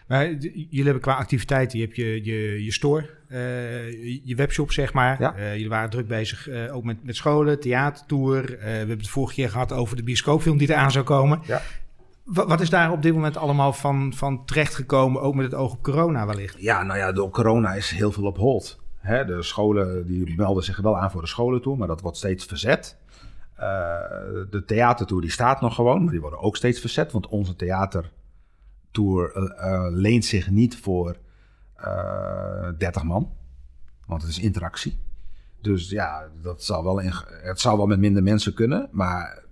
Maar 0.07 0.31
jullie 0.33 0.83
hebben 0.83 1.01
qua 1.01 1.15
activiteiten, 1.15 1.79
je 1.79 1.85
hebt 1.85 1.97
je, 1.97 2.23
je, 2.23 2.63
je 2.63 2.71
store, 2.71 3.09
uh, 3.29 4.25
je 4.25 4.35
webshop 4.35 4.71
zeg 4.71 4.93
maar. 4.93 5.21
Ja. 5.21 5.51
jullie 5.51 5.69
waren 5.69 5.89
druk 5.89 6.07
bezig 6.07 6.49
ook 6.49 6.83
met, 6.83 7.03
met 7.03 7.15
scholen, 7.15 7.59
theatertour. 7.59 8.45
we 8.45 8.65
hebben 8.65 8.97
het 8.97 9.09
vorige 9.09 9.33
keer 9.33 9.49
gehad 9.49 9.71
over 9.71 9.95
de 9.95 10.03
bioscoopfilm 10.03 10.57
die 10.57 10.69
eraan 10.69 10.91
zou 10.91 11.05
komen. 11.05 11.39
Ja. 11.43 11.61
Wat, 12.23 12.47
wat 12.47 12.61
is 12.61 12.69
daar 12.69 12.91
op 12.91 13.01
dit 13.01 13.13
moment 13.13 13.37
allemaal 13.37 13.73
van, 13.73 14.13
van 14.13 14.45
terechtgekomen, 14.45 15.21
ook 15.21 15.35
met 15.35 15.45
het 15.45 15.55
oog 15.55 15.73
op 15.73 15.83
corona 15.83 16.25
wellicht? 16.25 16.55
Ja, 16.59 16.83
nou 16.83 16.99
ja, 16.99 17.11
door 17.11 17.29
corona 17.29 17.73
is 17.73 17.89
heel 17.89 18.11
veel 18.11 18.25
op 18.25 18.37
hold. 18.37 18.79
De 19.01 19.43
scholen 19.43 20.07
die 20.07 20.35
melden 20.35 20.63
zich 20.63 20.77
wel 20.77 20.97
aan 20.97 21.11
voor 21.11 21.21
de 21.21 21.27
scholentour, 21.27 21.77
maar 21.77 21.87
dat 21.87 22.01
wordt 22.01 22.17
steeds 22.17 22.45
verzet. 22.45 22.97
Uh, 23.59 23.63
de 24.49 24.63
theatertour 24.65 25.21
die 25.21 25.31
staat 25.31 25.61
nog 25.61 25.75
gewoon, 25.75 26.03
maar 26.03 26.11
die 26.11 26.21
worden 26.21 26.39
ook 26.39 26.55
steeds 26.55 26.79
verzet. 26.79 27.11
Want 27.11 27.27
onze 27.27 27.55
theatertour 27.55 28.11
uh, 29.35 29.43
uh, 29.43 29.87
leent 29.89 30.25
zich 30.25 30.49
niet 30.49 30.77
voor 30.77 31.17
30 32.77 33.03
man. 33.03 33.31
Want 34.05 34.21
het 34.21 34.31
is 34.31 34.39
interactie. 34.39 34.99
Dus 35.61 35.89
ja, 35.89 36.27
dat 36.41 36.63
zal 36.63 36.83
wel 36.83 36.99
in, 36.99 37.13
het 37.27 37.59
zou 37.59 37.77
wel 37.77 37.87
met 37.87 37.99
minder 37.99 38.23
mensen 38.23 38.53
kunnen, 38.53 38.89
maar 38.91 39.43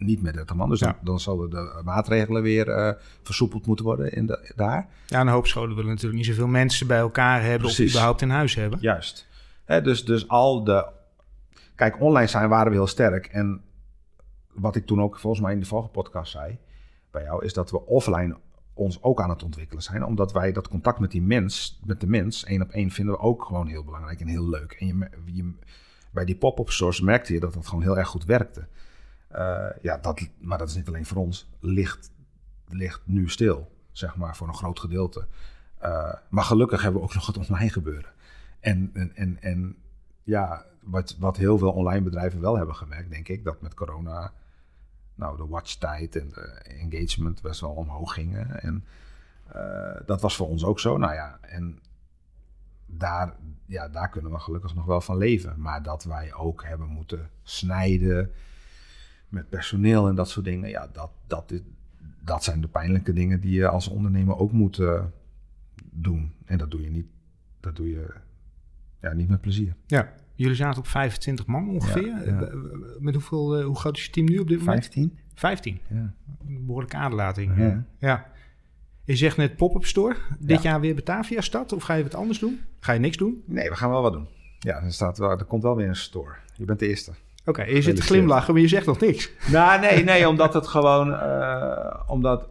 niet 0.00 0.22
met 0.22 0.34
30 0.34 0.56
man. 0.56 0.68
Dus 0.68 0.80
ja. 0.80 0.98
dan, 1.02 1.20
zullen 1.20 1.50
de 1.50 1.80
maatregelen 1.84 2.42
weer 2.42 2.96
versoepeld 3.22 3.66
moeten 3.66 3.84
worden 3.84 4.12
in 4.12 4.26
de, 4.26 4.52
daar. 4.56 4.88
Ja, 5.06 5.20
een 5.20 5.28
hoop 5.28 5.46
scholen 5.46 5.74
willen 5.74 5.90
natuurlijk 5.90 6.16
niet 6.16 6.26
zoveel 6.26 6.46
mensen 6.46 6.86
bij 6.86 6.98
elkaar 6.98 7.42
hebben 7.42 7.60
Precies. 7.60 7.84
of 7.84 7.90
überhaupt 7.90 8.22
in 8.22 8.30
huis 8.30 8.54
hebben. 8.54 8.78
Juist. 8.80 9.28
He, 9.64 9.82
dus, 9.82 10.04
dus 10.04 10.28
al 10.28 10.64
de... 10.64 10.86
Kijk, 11.74 12.00
online 12.00 12.26
zijn 12.26 12.48
waren 12.48 12.70
we 12.70 12.76
heel 12.76 12.86
sterk. 12.86 13.26
En 13.26 13.62
wat 14.52 14.76
ik 14.76 14.86
toen 14.86 15.02
ook 15.02 15.18
volgens 15.18 15.42
mij 15.42 15.52
in 15.52 15.60
de 15.60 15.66
vorige 15.66 15.88
podcast 15.88 16.32
zei 16.32 16.58
bij 17.10 17.22
jou, 17.22 17.44
is 17.44 17.52
dat 17.52 17.70
we 17.70 17.86
offline 17.86 18.36
ons 18.74 19.02
ook 19.02 19.20
aan 19.20 19.30
het 19.30 19.42
ontwikkelen 19.42 19.82
zijn. 19.82 20.04
Omdat 20.04 20.32
wij 20.32 20.52
dat 20.52 20.68
contact 20.68 20.98
met 20.98 21.10
die 21.10 21.22
mens, 21.22 21.80
met 21.84 22.00
de 22.00 22.06
mens, 22.06 22.44
één 22.44 22.62
op 22.62 22.70
één, 22.70 22.90
vinden 22.90 23.14
we 23.14 23.20
ook 23.20 23.44
gewoon 23.44 23.66
heel 23.66 23.84
belangrijk 23.84 24.20
en 24.20 24.26
heel 24.26 24.48
leuk. 24.48 24.72
En 24.72 24.86
je, 24.86 25.08
je, 25.24 25.52
bij 26.10 26.24
die 26.24 26.36
pop-up 26.36 26.70
stores 26.70 27.00
merkte 27.00 27.32
je 27.32 27.40
dat 27.40 27.54
dat 27.54 27.66
gewoon 27.66 27.82
heel 27.82 27.98
erg 27.98 28.08
goed 28.08 28.24
werkte. 28.24 28.66
Uh, 29.32 29.66
ja, 29.82 29.96
dat, 29.96 30.28
maar 30.38 30.58
dat 30.58 30.68
is 30.68 30.74
niet 30.74 30.88
alleen 30.88 31.06
voor 31.06 31.16
ons. 31.16 31.50
Ligt, 31.60 32.10
ligt 32.68 33.00
nu 33.04 33.28
stil, 33.28 33.72
zeg 33.92 34.16
maar, 34.16 34.36
voor 34.36 34.48
een 34.48 34.54
groot 34.54 34.80
gedeelte. 34.80 35.26
Uh, 35.82 36.12
maar 36.28 36.44
gelukkig 36.44 36.82
hebben 36.82 37.00
we 37.00 37.06
ook 37.06 37.14
nog 37.20 37.26
het 37.26 37.36
online 37.36 37.70
gebeuren. 37.70 38.10
En, 38.60 38.90
en, 39.14 39.42
en, 39.42 39.76
ja, 40.22 40.64
wat, 40.82 41.16
wat 41.18 41.36
heel 41.36 41.58
veel 41.58 41.72
online 41.72 42.04
bedrijven 42.04 42.40
wel 42.40 42.56
hebben 42.56 42.74
gemerkt, 42.74 43.10
denk 43.10 43.28
ik, 43.28 43.44
dat 43.44 43.60
met 43.60 43.74
corona 43.74 44.32
nou, 45.14 45.36
de 45.36 45.46
watchtijd 45.46 46.16
en 46.16 46.28
de 46.28 46.62
engagement 46.62 47.42
best 47.42 47.60
wel 47.60 47.70
omhoog 47.70 48.14
gingen. 48.14 48.60
En 48.62 48.84
uh, 49.56 50.06
dat 50.06 50.20
was 50.20 50.36
voor 50.36 50.48
ons 50.48 50.64
ook 50.64 50.80
zo. 50.80 50.96
Nou 50.96 51.14
ja, 51.14 51.38
en 51.40 51.78
daar, 52.86 53.36
ja, 53.66 53.88
daar 53.88 54.08
kunnen 54.08 54.32
we 54.32 54.38
gelukkig 54.38 54.74
nog 54.74 54.84
wel 54.84 55.00
van 55.00 55.16
leven. 55.16 55.60
Maar 55.60 55.82
dat 55.82 56.04
wij 56.04 56.34
ook 56.34 56.64
hebben 56.64 56.88
moeten 56.88 57.30
snijden 57.42 58.32
met 59.30 59.48
personeel 59.48 60.08
en 60.08 60.14
dat 60.14 60.28
soort 60.28 60.44
dingen, 60.44 60.68
ja, 60.68 60.88
dat, 60.92 61.10
dat, 61.26 61.50
is, 61.50 61.60
dat 62.24 62.44
zijn 62.44 62.60
de 62.60 62.68
pijnlijke 62.68 63.12
dingen 63.12 63.40
die 63.40 63.52
je 63.52 63.68
als 63.68 63.88
ondernemer 63.88 64.38
ook 64.38 64.52
moet 64.52 64.78
uh, 64.78 65.04
doen. 65.92 66.32
En 66.44 66.58
dat 66.58 66.70
doe 66.70 66.82
je 66.82 66.90
niet, 66.90 67.06
dat 67.60 67.76
doe 67.76 67.90
je 67.90 68.14
ja, 69.00 69.12
niet 69.12 69.28
met 69.28 69.40
plezier. 69.40 69.74
Ja, 69.86 70.12
jullie 70.34 70.56
zaten 70.56 70.80
op 70.80 70.86
25 70.86 71.46
man 71.46 71.68
ongeveer. 71.68 72.06
Ja, 72.06 72.22
ja. 72.24 72.48
Met 72.98 73.14
hoeveel, 73.14 73.62
hoe 73.62 73.76
groot 73.76 73.96
is 73.96 74.04
je 74.04 74.10
team 74.10 74.26
nu 74.26 74.38
op 74.38 74.48
dit 74.48 74.58
moment? 74.58 74.84
15. 74.84 75.18
15? 75.34 75.80
Ja. 75.88 76.14
Een 76.46 76.66
behoorlijke 76.66 76.96
aderlating. 76.96 77.56
Ja. 77.56 77.84
ja. 77.98 78.30
Je 79.04 79.16
zegt 79.16 79.36
net 79.36 79.56
pop-up 79.56 79.84
store. 79.84 80.16
Dit 80.38 80.62
jaar 80.62 80.80
weer 80.80 80.94
Batavia 80.94 81.40
stad? 81.40 81.72
Of 81.72 81.82
ga 81.82 81.94
je 81.94 82.02
wat 82.02 82.14
anders 82.14 82.38
doen? 82.38 82.60
Ga 82.80 82.92
je 82.92 82.98
niks 82.98 83.16
doen? 83.16 83.42
Nee, 83.46 83.68
we 83.68 83.76
gaan 83.76 83.90
wel 83.90 84.02
wat 84.02 84.12
doen. 84.12 84.26
Ja, 84.58 84.82
er, 84.82 84.92
staat 84.92 85.18
wel, 85.18 85.30
er 85.30 85.44
komt 85.44 85.62
wel 85.62 85.76
weer 85.76 85.88
een 85.88 85.96
store. 85.96 86.34
Je 86.54 86.64
bent 86.64 86.78
de 86.78 86.88
eerste. 86.88 87.12
Oké, 87.50 87.60
okay, 87.60 87.74
je 87.74 87.82
zit 87.82 87.96
te 87.96 88.02
glimlachen, 88.02 88.52
maar 88.52 88.62
je 88.62 88.68
zegt 88.68 88.86
nog 88.86 89.00
niks. 89.00 89.30
Nou, 89.50 89.80
nee, 89.80 90.04
nee, 90.04 90.28
omdat 90.28 90.54
het 90.54 90.66
gewoon... 90.66 91.08
Uh, 91.08 92.00
omdat 92.06 92.48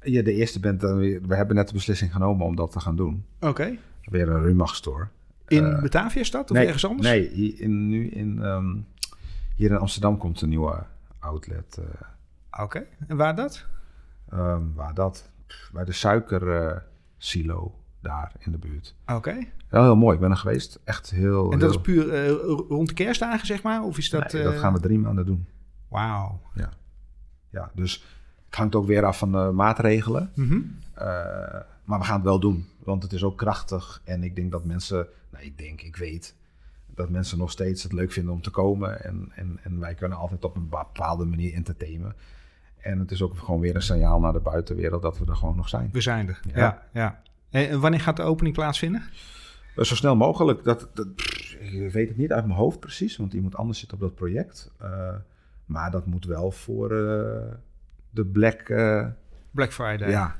je 0.00 0.22
de 0.22 0.32
eerste 0.32 0.60
bent. 0.60 0.82
Uh, 0.82 0.90
we 1.22 1.34
hebben 1.34 1.56
net 1.56 1.68
de 1.68 1.74
beslissing 1.74 2.12
genomen 2.12 2.46
om 2.46 2.56
dat 2.56 2.72
te 2.72 2.80
gaan 2.80 2.96
doen. 2.96 3.24
Oké. 3.36 3.48
Okay. 3.48 3.78
Weer 4.04 4.28
een 4.28 4.42
Rumach 4.42 4.74
store. 4.74 5.08
In 5.48 5.64
uh, 5.64 5.80
Batavia-stad 5.80 6.50
of 6.50 6.56
nee, 6.56 6.66
ergens 6.66 6.86
anders? 6.86 7.08
Nee, 7.08 7.28
hier 7.28 7.60
in, 7.60 7.88
nu 7.88 8.08
in, 8.08 8.38
um, 8.42 8.86
hier 9.56 9.70
in 9.70 9.76
Amsterdam 9.76 10.18
komt 10.18 10.40
een 10.40 10.48
nieuwe 10.48 10.84
outlet. 11.18 11.76
uh, 11.78 11.84
Oké, 12.50 12.62
okay. 12.62 12.86
en 13.06 13.16
waar 13.16 13.34
dat? 13.34 13.66
Um, 14.34 14.72
waar 14.74 14.94
dat? 14.94 15.30
Bij 15.72 15.84
de 15.84 15.92
suikersilo 15.92 17.74
daar 18.00 18.32
in 18.38 18.52
de 18.52 18.58
buurt. 18.58 18.94
Oké. 19.06 19.38
Wel 19.72 19.82
heel 19.82 19.96
mooi, 19.96 20.14
ik 20.14 20.20
ben 20.20 20.30
er 20.30 20.36
geweest. 20.36 20.78
Echt 20.84 21.10
heel... 21.10 21.52
En 21.52 21.58
dat 21.58 21.70
heel... 21.70 21.78
is 21.78 21.84
puur 21.84 22.26
uh, 22.26 22.30
rond 22.68 22.88
de 22.88 22.94
kerstdagen, 22.94 23.46
zeg 23.46 23.62
maar? 23.62 23.82
Of 23.82 23.98
is 23.98 24.10
dat... 24.10 24.32
Nee, 24.32 24.42
dat 24.42 24.54
gaan 24.54 24.72
we 24.72 24.80
drie 24.80 24.98
maanden 24.98 25.26
doen. 25.26 25.46
Wauw. 25.88 26.40
Ja. 26.54 26.70
Ja, 27.50 27.70
dus 27.74 28.04
Het 28.46 28.54
hangt 28.56 28.74
ook 28.74 28.86
weer 28.86 29.04
af 29.04 29.18
van 29.18 29.32
de 29.32 29.50
maatregelen. 29.54 30.30
Mhm. 30.34 30.60
Eh, 30.94 31.06
maar 31.84 31.98
we 31.98 32.04
gaan 32.04 32.14
het 32.14 32.24
wel 32.24 32.40
doen, 32.40 32.66
want 32.78 33.02
het 33.02 33.12
is 33.12 33.24
ook 33.24 33.38
krachtig. 33.38 34.00
En 34.04 34.22
ik 34.22 34.36
denk 34.36 34.50
dat 34.50 34.64
mensen, 34.64 35.06
nou, 35.30 35.44
ik 35.44 35.58
denk, 35.58 35.82
ik 35.82 35.96
weet, 35.96 36.34
dat 36.86 37.08
mensen 37.10 37.38
nog 37.38 37.50
steeds 37.50 37.82
het 37.82 37.92
leuk 37.92 38.12
vinden 38.12 38.34
om 38.34 38.42
te 38.42 38.50
komen. 38.50 39.04
En, 39.04 39.32
en, 39.34 39.58
en 39.62 39.78
wij 39.78 39.94
kunnen 39.94 40.18
altijd 40.18 40.44
op 40.44 40.56
een 40.56 40.68
bepaalde 40.68 41.24
manier 41.24 41.54
entertainen. 41.54 42.14
En 42.78 42.98
het 42.98 43.10
is 43.10 43.22
ook 43.22 43.38
gewoon 43.38 43.60
weer 43.60 43.74
een 43.74 43.82
signaal 43.82 44.20
naar 44.20 44.32
de 44.32 44.40
buitenwereld 44.40 45.02
dat 45.02 45.18
we 45.18 45.24
er 45.26 45.36
gewoon 45.36 45.56
nog 45.56 45.68
zijn. 45.68 45.88
We 45.92 46.00
zijn 46.00 46.28
er. 46.28 46.40
Ja. 46.54 46.58
Ja. 46.92 47.22
ja, 47.50 47.66
En 47.68 47.80
wanneer 47.80 48.00
gaat 48.00 48.16
de 48.16 48.22
opening 48.22 48.54
plaatsvinden? 48.54 49.02
Eh, 49.76 49.84
Zo 49.84 49.94
snel 49.94 50.16
mogelijk. 50.16 50.64
Dat, 50.64 50.88
dat, 50.94 51.14
pff, 51.14 51.54
ik 51.54 51.92
weet 51.92 52.08
het 52.08 52.16
niet 52.16 52.32
uit 52.32 52.46
mijn 52.46 52.58
hoofd 52.58 52.80
precies, 52.80 53.16
want 53.16 53.32
iemand 53.32 53.56
anders 53.56 53.78
zit 53.78 53.92
op 53.92 54.00
dat 54.00 54.14
project. 54.14 54.70
Eh, 54.78 55.14
maar 55.64 55.90
dat 55.90 56.06
moet 56.06 56.24
wel 56.24 56.50
voor 56.50 56.90
eh, 56.90 57.52
de 58.10 58.24
Black. 58.26 58.64
Black 59.50 59.72
Friday. 59.72 60.10
ja, 60.10 60.36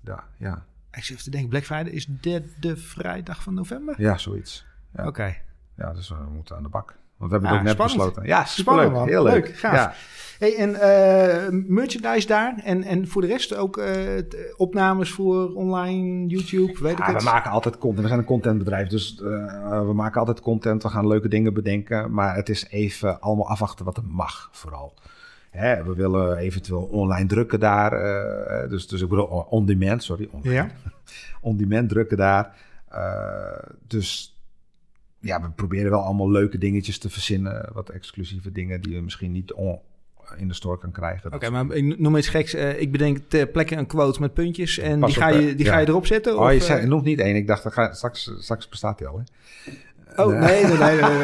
ja, 0.00 0.24
ja, 0.36 0.66
Ik 0.92 1.04
zit 1.04 1.10
even 1.10 1.24
te 1.24 1.30
denken, 1.30 1.48
Black 1.50 1.64
Friday 1.64 1.92
is 1.92 2.06
de 2.06 2.16
derde 2.20 2.76
vrijdag 2.76 3.42
van 3.42 3.54
november? 3.54 4.00
ja, 4.00 4.18
zoiets. 4.18 4.66
Ja. 4.94 5.06
Oké. 5.06 5.34
Ja, 5.76 5.92
dus 5.92 6.08
we 6.08 6.16
moeten 6.32 6.56
aan 6.56 6.62
de 6.62 6.68
bak. 6.68 6.96
Want 7.18 7.30
we 7.30 7.36
hebben 7.38 7.40
het 7.40 7.50
Ah, 7.50 7.56
ook 7.58 7.62
net 7.62 7.72
spannend. 7.88 7.98
besloten. 7.98 8.26
Ja, 8.26 8.44
Spannend, 8.44 8.92
man. 8.92 9.08
Heel 9.08 9.22
leuk. 9.22 9.32
Leuk, 9.46 9.56
gaaf. 9.58 9.74
Ja. 9.74 9.94
Hey, 10.38 10.56
en 10.56 10.74
eh, 10.74 11.48
merchandise 11.66 12.26
daar 12.26 12.60
en, 12.64 12.82
en 12.82 13.08
voor 13.08 13.20
de 13.22 13.26
rest 13.28 13.54
ook 13.56 13.76
eh, 13.76 13.94
opnames 14.56 15.10
voor 15.10 15.54
online, 15.54 16.26
YouTube, 16.26 16.82
weet 16.82 16.98
ik 16.98 17.04
het. 17.04 17.16
we 17.22 17.30
maken 17.30 17.50
altijd 17.50 17.78
content. 17.78 18.02
We 18.02 18.06
zijn 18.08 18.18
een 18.20 18.24
contentbedrijf, 18.26 18.88
dus 18.88 19.20
eh, 19.20 19.26
we 19.86 19.92
maken 19.94 20.18
altijd 20.20 20.40
content. 20.40 20.82
We 20.82 20.88
gaan 20.88 21.06
leuke 21.06 21.28
dingen 21.28 21.54
bedenken. 21.54 22.12
Maar 22.12 22.34
het 22.34 22.48
is 22.48 22.66
even 22.70 23.20
allemaal 23.20 23.48
afwachten 23.48 23.84
wat 23.84 23.96
er 23.96 24.04
mag, 24.06 24.48
vooral. 24.52 24.94
Hè, 25.50 25.82
we 25.84 25.94
willen 25.94 26.36
eventueel 26.36 26.82
online 26.82 27.28
drukken 27.28 27.60
daar. 27.60 27.90
dus, 28.68 28.88
dus 28.88 29.00
ik 29.02 29.08
bedoel, 29.08 29.24
on-demand, 29.26 30.02
sorry. 30.02 30.28
On- 30.32 30.40
Ja, 30.42 30.66
On-demand 31.40 31.88
drukken 31.88 32.16
daar. 32.16 32.54
Dus 33.86 34.37
ja, 35.20 35.42
we 35.42 35.50
proberen 35.50 35.90
wel 35.90 36.00
allemaal 36.02 36.30
leuke 36.30 36.58
dingetjes 36.58 36.98
te 36.98 37.10
verzinnen. 37.10 37.70
Wat 37.72 37.88
exclusieve 37.88 38.52
dingen 38.52 38.80
die 38.80 38.92
je 38.94 39.02
misschien 39.02 39.32
niet 39.32 39.52
on- 39.52 39.80
in 40.36 40.48
de 40.48 40.54
store 40.54 40.78
kan 40.78 40.92
krijgen. 40.92 41.32
oké, 41.32 41.50
maar 41.50 41.70
ik 41.70 41.98
noem 41.98 42.16
iets 42.16 42.28
geks. 42.28 42.54
Eh, 42.54 42.80
ik 42.80 42.92
bedenk 42.92 43.18
ter 43.28 43.46
plekke 43.46 43.76
een 43.76 43.86
quote 43.86 44.20
met 44.20 44.34
puntjes 44.34 44.78
en 44.78 45.00
Pas 45.00 45.14
die, 45.14 45.22
op, 45.22 45.28
ga 45.28 45.38
je, 45.38 45.48
eh, 45.48 45.56
die 45.56 45.64
ja. 45.66 45.72
ga 45.72 45.78
je 45.78 45.88
erop 45.88 46.06
zetten? 46.06 46.34
Oh, 46.36 46.40
of, 46.44 46.50
je 46.50 46.58
eh, 46.58 46.62
zei, 46.62 46.86
noemt 46.86 47.04
niet 47.04 47.20
één. 47.20 47.36
Ik 47.36 47.46
dacht, 47.46 47.62
dat 47.62 47.72
ga, 47.72 47.92
straks, 47.92 48.30
straks 48.38 48.68
bestaat 48.68 48.98
die 48.98 49.06
al, 49.06 49.18
hè? 49.18 49.72
Oh, 50.16 50.26
nee, 50.40 50.64
nee, 50.64 50.76
nee. 50.76 51.00
nee, 51.00 51.00
nee, 51.00 51.20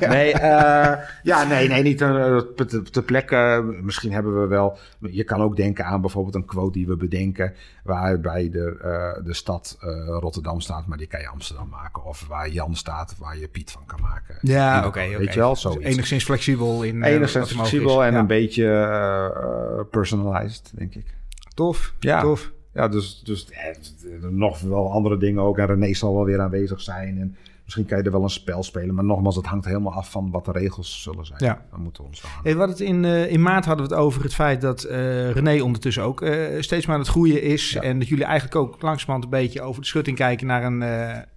nee. 0.00 0.08
Nee, 0.08 0.32
eh, 0.50 0.92
ja, 1.22 1.44
nee, 1.48 1.68
nee, 1.68 1.82
niet 1.82 2.00
eh, 2.00 2.36
te, 2.56 2.82
te, 2.82 3.02
plekke. 3.02 3.64
Misschien 3.82 4.12
hebben 4.12 4.40
we 4.40 4.46
wel. 4.46 4.78
Je 5.00 5.24
kan 5.24 5.40
ook 5.42 5.56
denken 5.56 5.84
aan 5.84 6.00
bijvoorbeeld 6.00 6.34
een 6.34 6.44
quote 6.44 6.72
die 6.72 6.86
we 6.86 6.96
bedenken. 6.96 7.52
Waarbij 7.84 8.50
de, 8.50 8.76
eh, 8.82 9.24
de 9.24 9.34
stad 9.34 9.76
eh, 9.80 9.88
Rotterdam 10.20 10.60
staat, 10.60 10.86
maar 10.86 10.98
die 10.98 11.06
kan 11.06 11.20
je 11.20 11.28
Amsterdam 11.28 11.68
maken. 11.68 12.04
Of 12.04 12.26
waar 12.28 12.48
Jan 12.48 12.74
staat, 12.76 13.14
waar 13.18 13.38
je 13.38 13.48
Piet 13.48 13.70
van 13.70 13.82
kan 13.86 14.00
maken. 14.00 14.34
Ja, 14.40 14.78
oké. 14.86 14.86
oké. 14.88 15.18
Weet 15.18 15.34
je 15.34 15.40
wel, 15.40 15.50
Dus 15.52 15.60
zoiets. 15.60 15.84
enigszins 15.84 16.24
flexibel 16.24 16.82
in. 16.82 17.02
eh, 17.02 17.12
Enigszins 17.14 17.52
flexibel 17.52 18.00
is. 18.00 18.06
en 18.06 18.12
Ja. 18.12 18.18
een 18.18 18.26
beetje 18.26 18.64
eh, 18.64 19.24
eh, 19.26 19.84
personalized, 19.90 20.72
denk 20.74 20.94
ik. 20.94 21.14
Tof, 21.54 21.94
Ja. 22.00 22.20
tof. 22.20 22.50
Ja, 22.74 22.88
dus, 22.88 23.20
dus 23.24 23.50
eh, 23.50 24.28
nog 24.30 24.60
wel 24.60 24.92
andere 24.92 25.16
dingen 25.18 25.42
ook. 25.42 25.58
En 25.58 25.66
René 25.66 25.94
zal 25.94 26.14
wel 26.14 26.24
weer 26.24 26.40
aanwezig 26.40 26.80
zijn. 26.80 27.18
En 27.18 27.36
misschien 27.74 27.88
kan 27.88 27.98
je 27.98 28.04
er 28.04 28.18
wel 28.18 28.22
een 28.22 28.40
spel 28.40 28.62
spelen. 28.62 28.94
Maar 28.94 29.04
nogmaals, 29.04 29.36
het 29.36 29.46
hangt 29.46 29.64
helemaal 29.64 29.92
af 29.92 30.10
van 30.10 30.30
wat 30.30 30.44
de 30.44 30.52
regels 30.52 31.02
zullen 31.02 31.26
zijn. 31.26 31.44
Ja. 31.44 31.64
Dan 31.70 31.80
moeten 31.80 32.02
we 32.02 32.08
ons 32.08 32.24
aan. 32.24 32.30
Hey, 32.42 32.52
we 32.52 32.58
hadden 32.58 32.76
het 32.76 32.86
in, 32.86 33.04
eh, 33.04 33.30
in 33.30 33.42
maart 33.42 33.64
hadden 33.64 33.88
we 33.88 33.94
het 33.94 34.02
over 34.02 34.22
het 34.22 34.34
feit 34.34 34.60
dat 34.60 34.82
eh, 34.82 35.30
René 35.30 35.62
ondertussen 35.62 36.02
ook 36.02 36.22
eh, 36.22 36.60
steeds 36.60 36.86
maar 36.86 36.94
aan 36.94 37.00
het 37.00 37.10
groeien 37.10 37.42
is. 37.42 37.70
Ja. 37.70 37.80
En 37.80 37.98
dat 37.98 38.08
jullie 38.08 38.24
eigenlijk 38.24 38.56
ook 38.56 38.82
langzamerhand 38.82 39.24
een 39.24 39.30
beetje 39.30 39.62
over 39.62 39.80
de 39.80 39.86
schutting 39.86 40.16
kijken 40.16 40.46
naar 40.46 40.64
een, 40.64 40.78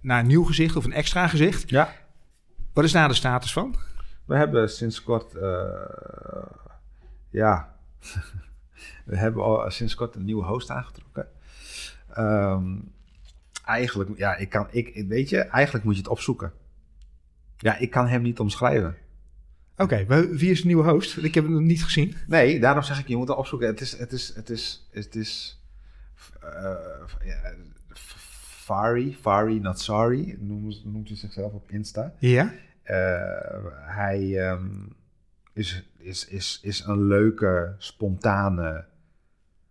naar 0.00 0.20
een 0.20 0.26
nieuw 0.26 0.44
gezicht 0.44 0.76
of 0.76 0.84
een 0.84 0.92
extra 0.92 1.28
gezicht. 1.28 1.70
Ja, 1.70 1.92
Wat 2.72 2.84
is 2.84 2.92
daar 2.92 3.08
de 3.08 3.14
status 3.14 3.52
van? 3.52 3.74
we 4.24 4.36
hebben 4.36 4.70
sinds 4.70 5.02
kort... 5.02 5.32
ja, 7.30 7.74
we 9.04 9.16
hebben 9.16 9.42
al 9.42 9.70
sinds 9.70 9.94
kort 9.94 10.14
een 10.14 10.24
nieuwe 10.24 10.44
host 10.44 10.70
aangetrokken. 10.70 11.26
Ehm, 12.14 12.72
eigenlijk, 13.64 14.18
ja, 14.18 14.36
ik 14.36 14.48
kan... 14.48 14.66
Ik, 14.70 15.04
weet 15.08 15.28
je, 15.28 15.38
eigenlijk 15.38 15.84
moet 15.84 15.94
je 15.94 16.00
het 16.00 16.10
opzoeken. 16.10 16.52
Ja, 17.56 17.76
ik 17.78 17.90
kan 17.90 18.08
hem 18.08 18.22
niet 18.22 18.38
omschrijven. 18.38 18.96
Oké, 19.76 20.04
wie 20.36 20.50
is 20.50 20.60
de 20.60 20.66
nieuwe 20.66 20.90
host? 20.90 21.16
Ik 21.16 21.34
heb 21.34 21.44
hem 21.44 21.66
niet 21.66 21.84
gezien. 21.84 22.14
Nee, 22.26 22.60
daarom 22.60 22.82
zeg 22.82 22.98
ik, 22.98 23.08
je 23.08 23.16
moet 23.16 23.28
het 23.28 23.36
opzoeken. 23.36 23.68
Het 23.68 23.80
is, 23.80 23.98
het 23.98 24.12
is, 24.12 24.32
het 24.34 24.50
is, 24.50 24.88
het 24.90 25.14
is, 25.14 25.62
ja, 27.24 27.54
Fari, 28.64 29.16
Fari 29.20 29.60
Natsari, 29.60 30.36
noemt, 30.38 30.84
noemt 30.84 31.08
hij 31.08 31.16
zichzelf 31.16 31.52
op 31.52 31.70
Insta. 31.70 32.14
Ja? 32.18 32.54
Eh, 32.82 32.96
hij 33.72 34.48
ehm, 34.48 34.86
is, 35.52 35.84
is, 35.98 36.28
is, 36.28 36.60
is 36.62 36.84
een 36.84 37.06
leuke, 37.06 37.74
spontane 37.78 38.86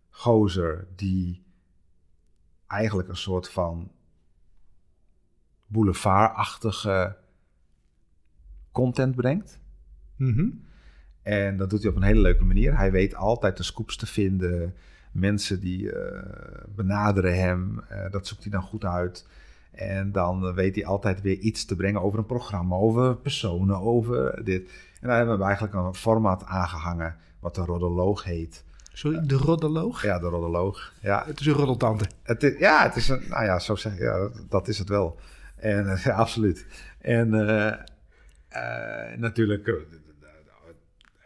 gozer 0.09 0.87
eigenlijk 2.73 3.09
een 3.09 3.17
soort 3.17 3.49
van 3.49 3.91
boulevardachtige 5.67 7.15
content 8.71 9.15
brengt. 9.15 9.59
Mhm. 10.15 10.49
En 11.21 11.57
dat 11.57 11.69
doet 11.69 11.81
hij 11.81 11.89
op 11.89 11.95
een 11.95 12.03
hele 12.03 12.21
leuke 12.21 12.43
manier. 12.43 12.77
Hij 12.77 12.91
weet 12.91 13.15
altijd 13.15 13.57
de 13.57 13.63
scoops 13.63 13.95
te 13.95 14.05
vinden. 14.05 14.75
Mensen 15.11 15.59
die 15.59 15.91
eh, 15.91 16.23
benaderen 16.75 17.39
hem. 17.39 17.79
Eh, 17.79 18.11
dat 18.11 18.27
zoekt 18.27 18.43
hij 18.43 18.51
dan 18.51 18.61
goed 18.61 18.85
uit. 18.85 19.27
En 19.71 20.11
dan 20.11 20.47
eh, 20.47 20.53
weet 20.53 20.75
hij 20.75 20.85
altijd 20.85 21.21
weer 21.21 21.37
iets 21.37 21.65
te 21.65 21.75
brengen 21.75 22.01
over 22.01 22.19
een 22.19 22.25
programma, 22.25 22.75
over 22.75 23.15
personen, 23.17 23.79
over 23.79 24.43
dit. 24.43 24.71
En 25.01 25.07
daar 25.07 25.17
hebben 25.17 25.37
we 25.37 25.43
eigenlijk 25.43 25.73
een 25.73 25.95
format 25.95 26.45
aangehangen, 26.45 27.15
wat 27.39 27.55
de 27.55 27.61
rodoloog 27.61 28.23
heet. 28.23 28.65
Sorry, 28.93 29.19
de 29.27 29.35
roddoloog? 29.35 30.03
Ja, 30.03 30.19
de 30.19 30.27
rodoloog. 30.27 30.93
Ja, 31.01 31.23
Het 31.25 31.39
is 31.39 31.45
een 31.45 31.53
roddeltante. 31.53 32.05
het 32.23 32.43
is, 32.43 32.59
ja, 32.59 32.83
het 32.83 32.95
is 32.95 33.09
een, 33.09 33.23
nou 33.29 33.43
ja, 33.45 33.59
zo 33.59 33.75
zeg 33.75 33.97
ja, 33.97 34.17
dat, 34.17 34.31
dat 34.49 34.67
is 34.67 34.77
het 34.77 34.89
wel. 34.89 35.19
En 35.55 35.97
ja, 36.03 36.11
absoluut. 36.15 36.65
En 36.99 37.33
eh, 37.49 37.67
eh, 38.47 39.17
natuurlijk, 39.19 39.67
eh, 39.67 39.73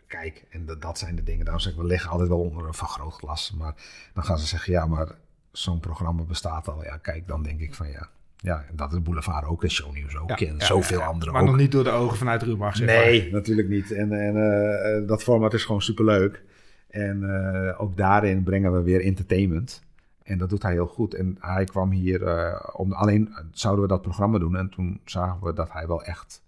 kijk, 0.07 0.45
en 0.49 0.65
dat, 0.65 0.81
dat 0.81 0.97
zijn 0.97 1.15
de 1.15 1.23
dingen. 1.23 1.43
Daarom 1.43 1.61
zeg 1.63 1.73
ik, 1.73 1.79
we 1.79 1.85
liggen 1.85 2.09
altijd 2.09 2.29
wel 2.29 2.39
onder 2.39 2.67
een 2.67 2.73
vergrootglas. 2.73 3.53
Maar 3.57 3.73
dan 4.13 4.23
gaan 4.23 4.39
ze 4.39 4.45
zeggen, 4.45 4.73
ja, 4.73 4.85
maar 4.85 5.07
zo'n 5.51 5.79
programma 5.79 6.23
bestaat 6.23 6.67
al. 6.67 6.83
Ja, 6.83 6.97
kijk, 6.97 7.27
dan 7.27 7.43
denk 7.43 7.59
ik 7.59 7.73
van 7.73 7.89
ja. 7.89 8.09
Ja, 8.37 8.65
dat 8.71 8.93
is 8.93 9.01
Boulevard 9.01 9.45
ook 9.45 9.63
en 9.63 9.71
Shownieuws 9.71 10.17
ook. 10.17 10.29
en 10.29 10.61
zoveel 10.61 11.01
anderen 11.01 11.33
Maar 11.33 11.41
ook. 11.41 11.47
nog 11.47 11.57
niet 11.57 11.71
door 11.71 11.83
de 11.83 11.89
ogen 11.89 12.17
vanuit 12.17 12.43
Rumach, 12.43 12.75
zeg 12.75 12.87
Nee, 12.87 13.31
natuurlijk 13.31 13.67
niet. 13.67 13.91
En, 13.91 14.11
en 14.13 15.05
dat 15.05 15.23
format 15.23 15.53
is 15.53 15.63
gewoon 15.65 15.81
superleuk. 15.81 16.43
En 16.87 17.23
eh, 17.23 17.81
ook 17.81 17.97
daarin 17.97 18.43
brengen 18.43 18.73
we 18.73 18.81
weer 18.81 19.01
entertainment. 19.01 19.83
En 20.23 20.37
dat 20.37 20.49
doet 20.49 20.63
hij 20.63 20.71
heel 20.71 20.87
goed. 20.87 21.13
En 21.13 21.37
hij 21.39 21.65
kwam 21.65 21.91
hier 21.91 22.23
eh, 22.23 22.59
om 22.73 22.91
alleen 22.91 23.33
zouden 23.51 23.83
we 23.83 23.89
dat 23.89 24.01
programma 24.01 24.37
doen. 24.37 24.57
En 24.57 24.69
toen 24.69 24.99
zagen 25.05 25.43
we 25.43 25.53
dat 25.53 25.71
hij 25.71 25.87
wel 25.87 26.03
echt 26.03 26.43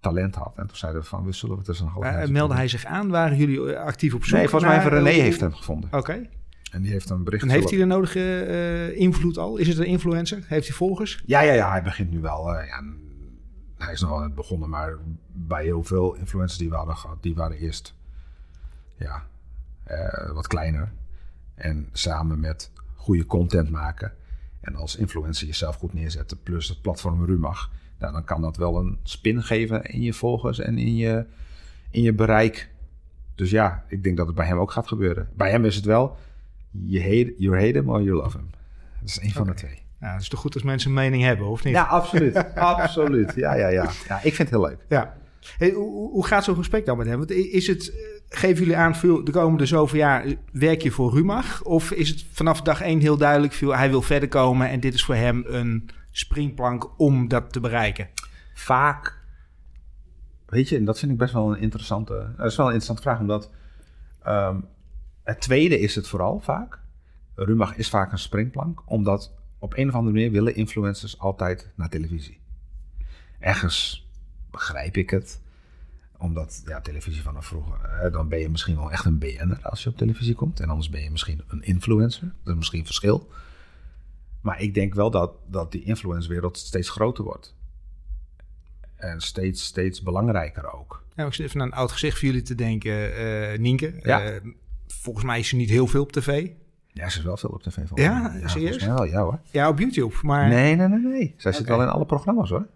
talent 0.00 0.34
had. 0.34 0.52
En 0.56 0.66
toen 0.66 0.76
zeiden 0.76 1.00
we 1.00 1.06
van, 1.06 1.24
we 1.24 1.32
zullen 1.32 1.58
het 1.58 1.68
eens 1.68 1.80
een 1.80 1.86
half 1.86 2.04
jaar 2.04 2.30
meldde 2.30 2.54
hij 2.54 2.68
zich 2.68 2.84
aan? 2.84 3.08
Waren 3.08 3.36
jullie 3.36 3.74
eh, 3.74 3.84
actief 3.84 4.14
op 4.14 4.24
zoek 4.24 4.38
Nee, 4.38 4.48
volgens 4.48 4.70
mij 4.70 4.80
heeft 4.80 4.92
René 4.92 5.22
heeft 5.22 5.40
hem 5.40 5.54
gevonden. 5.54 5.92
Oké. 5.92 6.28
En 6.72 6.82
die 6.82 6.92
heeft 6.92 7.10
een 7.10 7.24
bericht. 7.24 7.42
En 7.42 7.48
heeft 7.48 7.70
hij 7.70 7.78
de 7.78 7.84
nodige 7.84 8.94
invloed 8.94 9.38
al? 9.38 9.56
Is 9.56 9.68
het 9.68 9.78
een 9.78 9.86
influencer? 9.86 10.44
Heeft 10.46 10.66
hij 10.66 10.76
volgers? 10.76 11.22
Ja, 11.26 11.40
ja, 11.40 11.52
ja, 11.52 11.70
hij 11.70 11.82
begint 11.82 12.10
nu 12.10 12.20
wel. 12.20 12.52
ja, 12.52 12.82
hij 13.78 13.92
is 13.92 14.00
nog 14.00 14.10
wel 14.10 14.20
net 14.20 14.34
begonnen, 14.34 14.68
maar 14.68 14.96
bij 15.32 15.64
heel 15.64 15.82
veel 15.82 16.14
influencers 16.14 16.58
die 16.58 16.68
we 16.68 16.76
hadden 16.76 16.96
gehad, 16.96 17.22
die 17.22 17.34
waren 17.34 17.56
eerst 17.56 17.94
ja, 18.96 19.26
eh, 19.86 20.30
wat 20.30 20.46
kleiner. 20.46 20.92
En 21.54 21.88
samen 21.92 22.40
met 22.40 22.70
goede 22.94 23.26
content 23.26 23.70
maken. 23.70 24.12
En 24.60 24.76
als 24.76 24.96
influencer 24.96 25.46
jezelf 25.46 25.76
goed 25.76 25.92
neerzetten, 25.92 26.42
plus 26.42 26.68
het 26.68 26.80
platform 26.80 27.24
Rumach. 27.24 27.70
Nou, 27.98 28.12
dan 28.12 28.24
kan 28.24 28.40
dat 28.40 28.56
wel 28.56 28.78
een 28.78 28.98
spin 29.02 29.42
geven 29.42 29.82
in 29.84 30.02
je 30.02 30.12
volgers 30.12 30.58
en 30.58 30.78
in 30.78 30.96
je, 30.96 31.26
in 31.90 32.02
je 32.02 32.12
bereik. 32.12 32.70
Dus 33.34 33.50
ja, 33.50 33.84
ik 33.88 34.02
denk 34.02 34.16
dat 34.16 34.26
het 34.26 34.36
bij 34.36 34.46
hem 34.46 34.58
ook 34.58 34.70
gaat 34.70 34.88
gebeuren. 34.88 35.28
Bij 35.34 35.50
hem 35.50 35.64
is 35.64 35.76
het 35.76 35.84
wel, 35.84 36.16
you 36.70 37.02
hate, 37.02 37.34
you 37.38 37.54
hate 37.54 37.78
him 37.78 37.90
or 37.90 38.02
you 38.02 38.16
love 38.16 38.36
him. 38.36 38.50
Dat 39.00 39.08
is 39.08 39.20
een 39.20 39.32
van 39.32 39.46
de 39.46 39.54
twee. 39.54 39.82
Ja, 40.00 40.12
het 40.12 40.22
is 40.22 40.28
toch 40.28 40.40
goed 40.40 40.54
als 40.54 40.62
mensen 40.62 40.88
een 40.88 40.96
mening 40.96 41.22
hebben, 41.22 41.46
of 41.46 41.64
niet? 41.64 41.74
Ja, 41.74 41.82
absoluut. 41.82 42.54
absoluut. 42.54 43.32
Ja, 43.34 43.54
ja, 43.54 43.68
ja. 43.68 43.90
Ja, 44.08 44.16
ik 44.16 44.34
vind 44.34 44.38
het 44.38 44.50
heel 44.50 44.60
leuk. 44.60 44.78
Ja. 44.88 45.16
Hoe, 45.74 46.26
gaat 46.26 46.44
zo'n 46.44 46.56
gesprek 46.56 46.86
dan 46.86 46.96
met 46.96 47.06
hem? 47.06 47.18
Want 47.18 47.30
is 47.30 47.66
het, 47.66 47.90
eh, 47.90 47.96
geven 48.28 48.58
jullie 48.58 48.76
aan, 48.76 48.92
de 49.24 49.30
komende 49.30 49.66
zoveel 49.66 49.98
jaar 49.98 50.24
eh, 50.24 50.36
werk 50.52 50.82
je 50.82 50.90
voor 50.90 51.12
Rumach? 51.12 51.62
Of 51.62 51.90
is 51.90 52.08
het 52.08 52.24
vanaf 52.32 52.62
dag 52.62 52.80
één 52.80 53.00
heel 53.00 53.16
duidelijk, 53.16 53.54
hij 53.54 53.90
wil 53.90 54.02
verder 54.02 54.28
komen 54.28 54.68
en 54.68 54.80
dit 54.80 54.94
is 54.94 55.04
voor 55.04 55.14
hem 55.14 55.44
een 55.46 55.88
springplank 56.10 56.98
om 57.00 57.28
dat 57.28 57.52
te 57.52 57.60
bereiken? 57.60 58.08
Vaak, 58.54 59.18
weet 60.46 60.68
je, 60.68 60.76
en 60.76 60.84
dat 60.84 60.98
vind 60.98 61.12
ik 61.12 61.18
best 61.18 61.32
wel 61.32 61.52
een 61.52 61.60
interessante, 61.60 62.34
dat 62.36 62.46
is 62.46 62.56
wel 62.56 62.66
een 62.66 62.74
interessante 62.74 63.02
vraag, 63.02 63.20
omdat 63.20 63.50
ehm, 64.22 64.60
het 65.24 65.40
tweede 65.40 65.78
is 65.78 65.94
het 65.94 66.08
vooral 66.08 66.40
vaak. 66.40 66.78
Rumach 67.34 67.76
is 67.76 67.88
vaak 67.88 68.12
een 68.12 68.18
springplank, 68.18 68.82
omdat 68.90 69.34
op 69.58 69.76
een 69.76 69.88
of 69.88 69.94
andere 69.94 70.14
manier 70.14 70.30
willen 70.30 70.54
influencers 70.54 71.18
altijd 71.18 71.72
naar 71.74 71.88
televisie. 71.88 72.40
Ergens 73.38 74.05
begrijp 74.56 74.96
ik 74.96 75.10
het, 75.10 75.40
omdat 76.18 76.62
ja, 76.66 76.80
televisie 76.80 77.22
vanaf 77.22 77.46
vroeger, 77.46 77.80
eh, 77.80 78.12
dan 78.12 78.28
ben 78.28 78.38
je 78.38 78.48
misschien 78.48 78.76
wel 78.76 78.90
echt 78.92 79.04
een 79.04 79.18
BN'er 79.18 79.58
als 79.62 79.82
je 79.82 79.88
op 79.88 79.96
televisie 79.96 80.34
komt. 80.34 80.60
En 80.60 80.68
anders 80.68 80.88
ben 80.90 81.02
je 81.02 81.10
misschien 81.10 81.42
een 81.48 81.62
influencer. 81.62 82.32
Dat 82.42 82.52
is 82.52 82.54
misschien 82.58 82.78
een 82.80 82.86
verschil. 82.86 83.28
Maar 84.40 84.60
ik 84.60 84.74
denk 84.74 84.94
wel 84.94 85.10
dat, 85.10 85.32
dat 85.46 85.72
die 85.72 85.82
influencerwereld 85.84 86.58
steeds 86.58 86.90
groter 86.90 87.24
wordt. 87.24 87.54
En 88.96 89.20
steeds, 89.20 89.64
steeds 89.64 90.02
belangrijker 90.02 90.72
ook. 90.72 91.04
Nou, 91.14 91.28
ik 91.28 91.34
zit 91.34 91.46
even 91.46 91.60
aan 91.60 91.66
een 91.66 91.72
oud 91.72 91.92
gezicht 91.92 92.18
voor 92.18 92.28
jullie 92.28 92.42
te 92.42 92.54
denken. 92.54 93.16
eh 93.16 93.58
Nienke, 93.58 94.00
Ja. 94.02 94.22
Eh, 94.22 94.40
volgens 94.86 95.24
mij 95.24 95.38
is 95.38 95.48
ze 95.48 95.56
niet 95.56 95.70
heel 95.70 95.86
veel 95.86 96.02
op 96.02 96.12
tv. 96.12 96.50
Ja, 96.92 97.08
ze 97.08 97.18
is 97.18 97.24
wel 97.24 97.36
veel 97.36 97.50
op 97.50 97.62
tv. 97.62 97.78
Ja? 97.94 98.20
mij. 98.20 98.48
Serieus? 98.48 98.84
wel, 98.84 99.04
ja 99.04 99.22
hoor. 99.22 99.40
Ja, 99.50 99.68
op 99.68 99.78
YouTube. 99.78 100.14
Maar 100.22 100.48
Nee, 100.48 100.76
nee, 100.76 100.88
nee, 100.88 100.98
nee. 100.98 101.34
Zij 101.36 101.52
zit 101.52 101.66
wel 101.66 101.82
in 101.82 101.88
alle 101.88 102.06
programma's 102.06 102.50
hoor. 102.50 102.66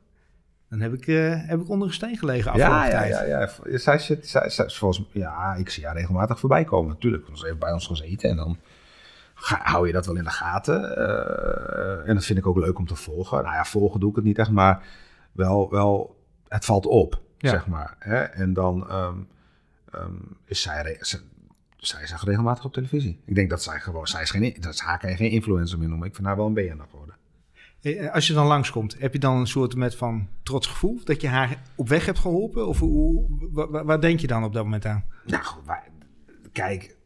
Dan 0.71 0.81
heb 0.81 0.93
ik, 0.93 1.07
eh, 1.07 1.47
heb 1.49 1.61
ik 1.61 1.69
onder 1.69 1.89
een 1.89 1.95
steen 1.95 2.17
gelegen 2.17 2.51
afgelopen 2.53 2.77
Ja, 2.79 2.85
ja, 2.85 2.91
tijd. 3.01 3.29
ja, 3.29 3.49
ja. 3.69 3.79
Zij 3.79 3.99
zit, 3.99 4.29
zij, 4.29 4.51
zij, 4.51 4.69
volgens, 4.69 5.09
ja, 5.13 5.55
ik 5.55 5.71
zie 5.71 5.87
haar 5.87 5.97
regelmatig 5.97 6.39
voorbij 6.41 6.65
komen. 6.65 6.89
Natuurlijk, 6.89 7.27
ze 7.33 7.47
heeft 7.47 7.59
bij 7.59 7.73
ons 7.73 7.87
gezeten 7.87 8.31
en 8.31 8.37
dan 8.37 8.59
ga, 9.35 9.61
hou 9.63 9.87
je 9.87 9.93
dat 9.93 10.07
wel 10.07 10.17
in 10.17 10.25
de 10.25 10.31
gaten. 10.31 10.97
Eh, 10.97 12.09
en 12.09 12.15
dat 12.15 12.25
vind 12.25 12.39
ik 12.39 12.47
ook 12.47 12.57
leuk 12.59 12.79
om 12.79 12.87
te 12.87 12.95
volgen. 12.97 13.43
Nou 13.43 13.55
ja, 13.55 13.65
volgen 13.65 14.01
doe 14.01 14.11
ik 14.11 14.17
het 14.17 14.25
niet 14.25 14.39
echt, 14.39 14.51
maar 14.51 14.83
wel, 15.33 15.71
wel 15.71 16.17
het 16.49 16.65
valt 16.65 16.87
op, 16.87 17.21
Ja. 17.39 17.51
zeg 17.51 17.67
maar. 17.67 17.95
Hè? 17.99 18.19
En 18.23 18.53
dan 18.53 18.89
ehm, 18.89 19.17
ehm, 19.93 20.15
is 20.45 20.63
zij, 20.63 20.97
zij 21.77 22.03
is 22.03 22.11
echt 22.13 22.23
regelmatig 22.23 22.65
op 22.65 22.73
televisie. 22.73 23.21
Ik 23.25 23.35
denk 23.35 23.51
dat 23.51 23.63
zij 23.63 23.81
gewoon, 23.81 24.07
zij 24.07 24.23
is 24.23 24.31
geen, 24.31 24.57
dat 24.61 24.73
is 24.75 24.81
haar 24.81 25.01
geen 25.01 25.31
influencer 25.31 25.79
meer 25.79 25.89
noemen. 25.89 26.09
Ik 26.09 26.15
vind 26.15 26.27
haar 26.27 26.37
wel 26.37 26.47
een 26.47 26.55
BN'er 26.55 26.87
geworden. 26.91 27.10
Eh, 27.83 28.13
Als 28.13 28.27
je 28.27 28.33
dan 28.33 28.47
langskomt, 28.47 28.99
heb 28.99 29.13
je 29.13 29.19
dan 29.19 29.37
een 29.37 29.47
soort 29.47 29.77
met 29.77 29.97
van 29.97 30.29
trots 30.43 30.67
gevoel 30.67 31.01
dat 31.05 31.21
je 31.21 31.29
haar 31.29 31.63
op 31.75 31.89
weg 31.89 32.07
hebt 32.07 32.19
geholpen? 32.19 32.67
Of 32.67 32.79
hoe, 32.79 33.27
wa- 33.53 33.69
wa- 33.71 33.85
waar 33.85 34.01
denk 34.01 34.21
je 34.21 34.27
dan 34.27 34.45
op 34.45 34.53
dat 34.53 34.65
moment 34.65 34.85
aan? 34.87 35.05
Nou 35.25 35.43
kijk, 36.53 36.97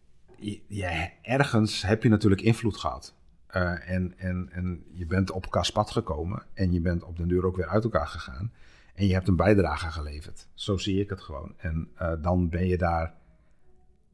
ergens 1.22 1.83
heb 1.83 2.03
je 2.03 2.09
natuurlijk 2.09 2.41
invloed 2.43 2.77
gehad. 2.77 3.14
Eh, 3.47 3.91
en, 3.91 4.14
en, 4.18 4.49
en 4.53 4.85
je 4.93 5.07
bent 5.07 5.31
op 5.31 5.45
elkaars 5.45 5.70
pad 5.72 5.91
gekomen 5.91 6.43
en 6.55 6.72
je 6.72 6.81
bent 6.81 7.05
op 7.05 7.16
den 7.16 7.29
duur 7.29 7.47
ook 7.47 7.57
weer 7.57 7.68
uit 7.68 7.85
elkaar 7.85 8.07
gegaan. 8.07 8.53
En 8.95 9.07
je 9.07 9.12
hebt 9.12 9.29
een 9.29 9.37
bijdrage 9.37 9.91
geleverd. 9.91 10.49
Zo 10.55 10.77
zie 10.77 11.01
ik 11.01 11.11
het 11.11 11.20
gewoon. 11.20 11.55
En 11.57 11.89
eh, 11.97 12.12
dan 12.22 12.49
ben 12.49 12.66
je 12.66 12.79
daar, 12.79 13.14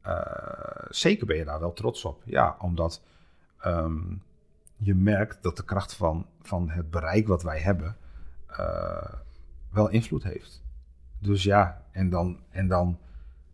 eh, 0.01 0.85
zeker 0.89 1.25
ben 1.25 1.37
je 1.37 1.45
daar 1.45 1.59
wel 1.59 1.73
trots 1.73 2.05
op. 2.05 2.21
Ja, 2.25 2.55
omdat 2.59 3.01
ehm, 3.59 4.01
je 4.83 4.95
merkt 4.95 5.43
dat 5.43 5.57
de 5.57 5.65
kracht 5.65 5.95
van, 5.95 6.25
van 6.41 6.69
het 6.69 6.89
bereik 6.89 7.27
wat 7.27 7.43
wij 7.43 7.59
hebben 7.59 7.97
eh, 8.47 9.13
wel 9.69 9.89
invloed 9.89 10.23
heeft. 10.23 10.63
Dus 11.19 11.43
ja, 11.43 11.85
en 11.91 12.09
dan, 12.09 12.39
en 12.49 12.67
dan 12.67 12.99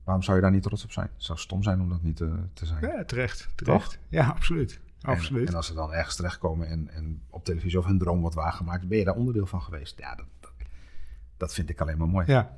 Waarom 0.07 0.25
zou 0.25 0.38
je 0.38 0.43
daar 0.43 0.51
niet 0.51 0.63
trots 0.63 0.84
op 0.84 0.91
zijn? 0.91 1.09
Het 1.13 1.23
zou 1.23 1.39
stom 1.39 1.63
zijn 1.63 1.82
om 1.82 1.89
dat 1.89 2.01
niet 2.01 2.15
te, 2.15 2.36
te 2.53 2.65
zijn. 2.65 2.82
Ja, 2.82 3.03
terecht. 3.05 3.49
terecht. 3.55 3.99
Ja, 4.07 4.28
absoluut. 4.28 4.80
En, 5.01 5.09
absoluut. 5.09 5.47
en 5.47 5.55
als 5.55 5.67
ze 5.67 5.73
dan 5.73 5.93
ergens 5.93 6.15
terechtkomen 6.15 6.67
en, 6.67 6.89
en 6.89 7.21
op 7.30 7.45
televisie 7.45 7.80
of 7.80 7.86
hun 7.86 7.97
droom 7.97 8.19
wordt 8.19 8.36
waargemaakt, 8.36 8.88
ben 8.88 8.97
je 8.97 9.03
daar 9.03 9.15
onderdeel 9.15 9.45
van 9.45 9.61
geweest. 9.61 9.99
Ja, 9.99 10.15
dat, 10.15 10.25
dat, 10.39 10.51
dat 11.38 11.53
vind 11.53 11.69
ik 11.69 11.82
alleen 11.82 11.97
maar 11.97 12.07
mooi. 12.07 12.25
Ja. 12.28 12.57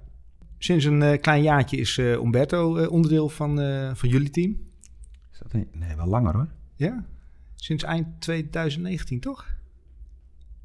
Sinds 0.58 0.86
een 0.86 1.02
eh, 1.02 1.22
klein 1.22 1.42
jaartje 1.42 1.78
is 1.78 1.98
eh, 1.98 2.12
Umberto 2.12 2.78
eh, 2.78 2.92
onderdeel 2.92 3.30
van, 3.30 3.60
eh, 3.60 3.94
van 3.94 4.10
jullie 4.10 4.30
team. 4.30 4.58
Is 5.32 5.40
dat? 5.40 5.54
Nee, 5.54 5.96
wel 5.96 6.08
langer 6.08 6.34
hoor. 6.34 6.48
Ja. 6.76 7.06
Sinds 7.60 7.84
eind 7.84 8.22
2019, 8.22 9.20
toch? 9.20 9.46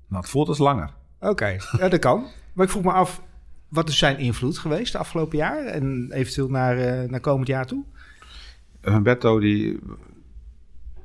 Nou, 0.08 0.22
het 0.22 0.30
voelt 0.30 0.48
als 0.48 0.58
langer. 0.58 0.90
Oké, 1.20 1.56
ja, 1.78 1.88
dat 1.88 1.98
kan. 1.98 2.26
Maar 2.52 2.64
ik 2.64 2.70
vroeg 2.70 2.84
me 2.84 2.92
af, 2.92 3.22
wat 3.68 3.88
is 3.88 3.98
zijn 3.98 4.18
invloed 4.18 4.58
geweest 4.58 4.92
de 4.92 4.98
afgelopen 4.98 5.38
jaar? 5.38 5.64
En 5.64 6.08
eventueel 6.12 6.48
naar, 6.48 6.78
eh, 6.78 7.08
naar 7.08 7.20
komend 7.20 7.48
jaar 7.48 7.66
toe? 7.66 7.84
Humberto, 8.80 9.40
die, 9.40 9.78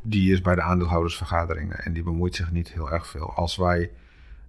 die 0.02 0.32
is 0.32 0.42
bij 0.42 0.56
de 0.56 0.62
aandeelhoudersvergaderingen 0.62 1.78
en 1.78 1.94
die 1.94 2.04
bemoeit 2.04 2.36
zich 2.36 2.52
niet 2.52 2.72
heel 2.74 2.92
erg 2.92 3.08
veel. 3.08 3.34
Als 3.34 3.56
wij, 3.56 3.92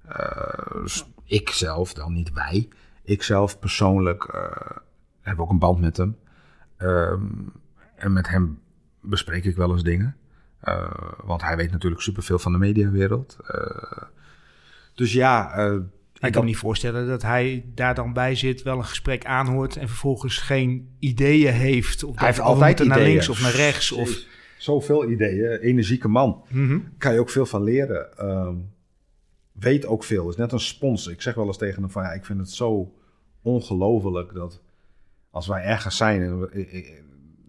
eh, 0.08 0.86
ik 1.24 1.48
zelf, 1.48 1.92
dan 1.92 2.12
niet 2.12 2.32
wij, 2.32 2.68
ik 3.02 3.22
zelf 3.22 3.58
persoonlijk 3.58 4.24
eh, 4.24 4.76
heb 5.20 5.40
ook 5.40 5.50
een 5.50 5.58
band 5.58 5.80
met 5.80 5.96
hem. 5.96 6.16
Ehm, 6.76 7.26
en 7.96 8.12
met 8.12 8.28
hem 8.28 8.60
bespreek 9.00 9.44
ik 9.44 9.56
wel 9.56 9.72
eens 9.72 9.82
dingen. 9.82 10.16
Eh, 10.60 10.90
want 11.24 11.42
hij 11.42 11.56
weet 11.56 11.70
natuurlijk 11.70 12.02
superveel 12.02 12.38
van 12.38 12.52
de 12.52 12.58
mediawereld. 12.58 13.36
Eh, 13.46 14.02
dus 14.94 15.12
ja, 15.12 15.52
eh, 15.52 15.74
Ik 16.20 16.32
kan 16.32 16.42
me 16.42 16.48
niet 16.48 16.56
voorstellen 16.56 17.06
dat 17.08 17.22
hij 17.22 17.64
daar 17.74 17.94
dan 17.94 18.12
bij 18.12 18.34
zit, 18.34 18.62
wel 18.62 18.76
een 18.76 18.84
gesprek 18.84 19.24
aanhoort 19.24 19.76
en 19.76 19.88
vervolgens 19.88 20.38
geen 20.38 20.96
ideeën 20.98 21.52
heeft. 21.52 22.04
Of 22.04 22.18
hij 22.18 22.26
heeft 22.26 22.40
altijd 22.40 22.84
naar 22.84 23.00
links 23.00 23.28
of 23.28 23.42
naar 23.42 23.54
rechts. 23.54 23.92
Of... 23.92 24.18
Zoveel 24.58 25.10
ideeën, 25.10 25.60
energieke 25.60 26.08
man. 26.08 26.44
Mhm. 26.48 26.78
kan 26.98 27.12
je 27.12 27.20
ook 27.20 27.30
veel 27.30 27.46
van 27.46 27.62
leren. 27.62 28.18
Ehm, 28.18 28.54
weet 29.52 29.86
ook 29.86 30.04
veel. 30.04 30.28
Is 30.28 30.36
net 30.36 30.52
een 30.52 30.60
spons. 30.60 31.06
Ik 31.06 31.22
zeg 31.22 31.34
wel 31.34 31.46
eens 31.46 31.58
tegen 31.58 31.82
hem 31.82 31.90
van 31.90 32.02
ja, 32.02 32.12
ik 32.12 32.24
vind 32.24 32.38
het 32.38 32.50
zo 32.50 32.94
ongelooflijk 33.42 34.34
dat 34.34 34.60
als 35.30 35.46
wij 35.46 35.62
ergens 35.62 35.96
zijn 35.96 36.22
en 36.22 36.48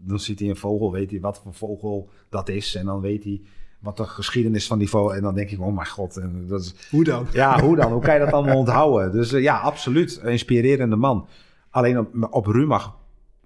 dan 0.03 0.19
ziet 0.19 0.39
hij 0.39 0.49
een 0.49 0.55
vogel, 0.55 0.91
weet 0.91 1.11
hij 1.11 1.19
wat 1.19 1.41
voor 1.43 1.53
vogel 1.53 2.09
dat 2.29 2.49
is 2.49 2.75
en 2.75 2.85
dan 2.85 3.01
weet 3.01 3.23
hij 3.23 3.41
wat 3.79 3.97
de 3.97 4.03
geschiedenis 4.05 4.67
van 4.67 4.79
die 4.79 4.89
vogel 4.89 5.15
en 5.15 5.21
dan 5.21 5.35
denk 5.35 5.49
ik 5.49 5.59
oh 5.61 5.75
mijn 5.75 5.87
god 5.87 6.17
en 6.17 6.45
dat 6.47 6.61
is 6.61 6.73
Hoe 6.89 7.03
dan? 7.03 7.27
ja 7.33 7.61
hoe 7.61 7.75
dan 7.75 7.91
hoe 7.91 8.01
kan 8.01 8.13
je 8.13 8.19
dat 8.19 8.31
allemaal 8.31 8.57
onthouden 8.65 9.11
dus 9.11 9.33
eh, 9.33 9.41
ja 9.41 9.59
absoluut 9.59 10.19
een 10.23 10.31
inspirerende 10.31 10.95
man 10.95 11.27
alleen 11.69 11.99
op, 11.99 12.27
op 12.29 12.45
Rumach 12.45 12.97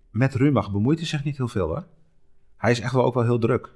met 0.09 0.33
Rumach 0.35 0.71
bemoeit 0.71 0.97
hij 0.99 1.07
zich 1.07 1.23
niet 1.23 1.37
heel 1.37 1.47
veel 1.47 1.67
hoor 1.67 1.85
hij 2.57 2.71
is 2.71 2.79
echt 2.79 2.93
wel 2.93 3.03
ook 3.05 3.13
wel 3.13 3.23
heel 3.23 3.39
druk 3.39 3.71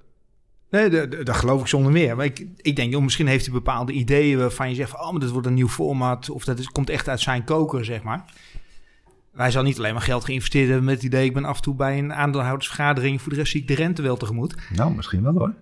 Nee, 0.72 0.90
dat- 0.90 1.12
dat 1.12 1.26
dat 1.26 1.36
geloof 1.36 1.62
ik 1.62 1.68
zonder 1.68 1.92
meer. 1.92 2.16
Maar 2.16 2.26
ik, 2.26 2.46
ik 2.56 2.76
denk, 2.76 2.92
joh, 2.92 3.02
misschien 3.04 3.28
heeft 3.28 3.46
hij 3.46 3.54
bepaalde 3.54 3.92
ideeën 3.92 4.38
waarvan 4.38 4.70
je 4.70 4.76
zegt 4.76 4.90
van, 4.90 5.00
oh, 5.00 5.12
maar 5.12 5.20
dit 5.20 5.30
wordt 5.30 5.48
een 5.48 5.54
nieuw 5.54 5.68
format. 5.68 6.30
Of 6.30 6.44
dat 6.44 6.60
is, 6.60 6.68
komt 6.70 6.90
echt 6.90 7.08
uit 7.10 7.20
zijn 7.20 7.44
koker, 7.44 7.86
zeg 7.86 8.04
maar. 8.04 8.34
Hij 9.40 9.52
zal 9.52 9.64
niet 9.64 9.78
alleen 9.78 9.94
maar 9.94 10.02
geld 10.02 10.26
geïnvesteerd 10.26 10.68
hebben 10.68 10.86
met 10.86 10.96
het 10.96 11.04
idee... 11.04 11.26
ik 11.26 11.34
ben 11.34 11.46
af 11.46 11.56
en 11.56 11.62
toe 11.62 11.76
bij 11.76 11.98
een 11.98 12.14
aandeelhoudersvergadering... 12.14 13.22
voor 13.22 13.32
de 13.32 13.38
rest 13.38 13.52
zie 13.52 13.62
ik 13.62 13.68
de 13.68 13.76
rente 13.76 14.02
wel 14.02 14.18
tegemoet. 14.18 14.56
nou 14.76 14.96
misschien 14.96 15.24
wel 15.24 15.34
hoor 15.34 15.54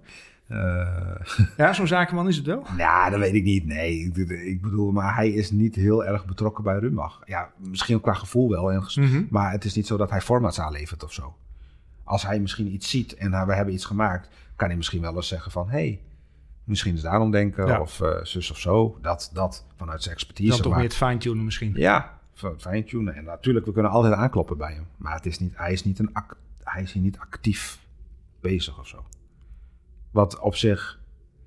Eh, 0.48 1.48
Ja, 1.58 1.74
zo'n 1.74 1.88
zakenman 1.88 2.28
is 2.28 2.38
het 2.38 2.46
wel. 2.46 2.66
Ja, 2.78 3.10
dat 3.10 3.20
weet 3.20 3.34
ik 3.34 3.44
niet. 3.44 3.66
Nee, 3.66 4.00
ik, 4.00 4.18
ik 4.30 4.62
bedoel, 4.62 4.92
maar 4.92 5.16
hij 5.16 5.30
is 5.30 5.52
niet 5.52 5.76
heel 5.76 6.06
erg 6.06 6.26
betrokken 6.26 6.64
bij 6.64 6.80
Rumach. 6.80 7.22
Ja, 7.26 7.50
misschien 7.58 7.96
ook 7.96 8.02
qua 8.02 8.14
gevoel 8.14 8.50
wel. 8.50 8.72
En 8.72 8.84
Mhm. 8.96 9.24
Maar 9.30 9.52
het 9.52 9.66
is 9.66 9.74
niet 9.76 9.88
zo 9.88 9.98
dat 9.98 10.10
hij 10.10 10.22
formats 10.22 10.60
aanlevert 10.60 11.04
of 11.04 11.14
zo. 11.14 11.36
Als 12.04 12.24
hij 12.26 12.40
misschien 12.40 12.74
iets 12.74 12.90
ziet 12.90 13.14
en 13.16 13.32
we 13.46 13.54
hebben 13.56 13.74
iets 13.74 13.86
gemaakt, 13.86 14.30
kan 14.56 14.68
hij 14.68 14.78
misschien 14.78 15.02
wel 15.02 15.16
eens 15.16 15.28
zeggen 15.28 15.52
van... 15.52 15.66
hé, 15.70 15.72
hey, 15.78 16.00
misschien 16.64 16.96
is 16.96 17.02
daarom 17.02 17.32
denken 17.32 17.68
Ja. 17.68 17.80
of 17.82 18.02
eh, 18.02 18.10
zus 18.24 18.52
of 18.52 18.60
zo. 18.60 18.98
Dat, 19.02 19.30
dat 19.34 19.66
vanuit 19.76 20.04
zijn 20.04 20.16
expertise. 20.16 20.50
Dan 20.50 20.58
toch 20.62 20.68
maar- 20.72 20.80
meer 20.80 20.88
het 20.90 20.98
fine-tunen 20.98 21.44
misschien. 21.46 21.74
Ja, 21.76 22.17
fine-tunen. 22.58 23.16
En 23.16 23.24
natuurlijk, 23.24 23.66
we 23.66 23.72
kunnen 23.72 23.92
altijd 23.92 24.14
aankloppen 24.14 24.58
bij 24.58 24.74
hem. 24.74 24.88
Maar 24.98 25.16
het 25.16 25.26
is 25.26 25.40
niet, 25.40 25.58
hij, 25.58 25.72
is 25.72 25.84
niet 25.84 26.00
een 26.00 26.12
hij 26.64 26.82
is 26.82 26.92
hier 26.94 27.04
niet 27.04 27.20
actief 27.20 27.80
bezig 28.40 28.80
of 28.80 28.88
zo. 28.88 29.06
Wat 30.12 30.40
op 30.40 30.56
zich... 30.56 31.00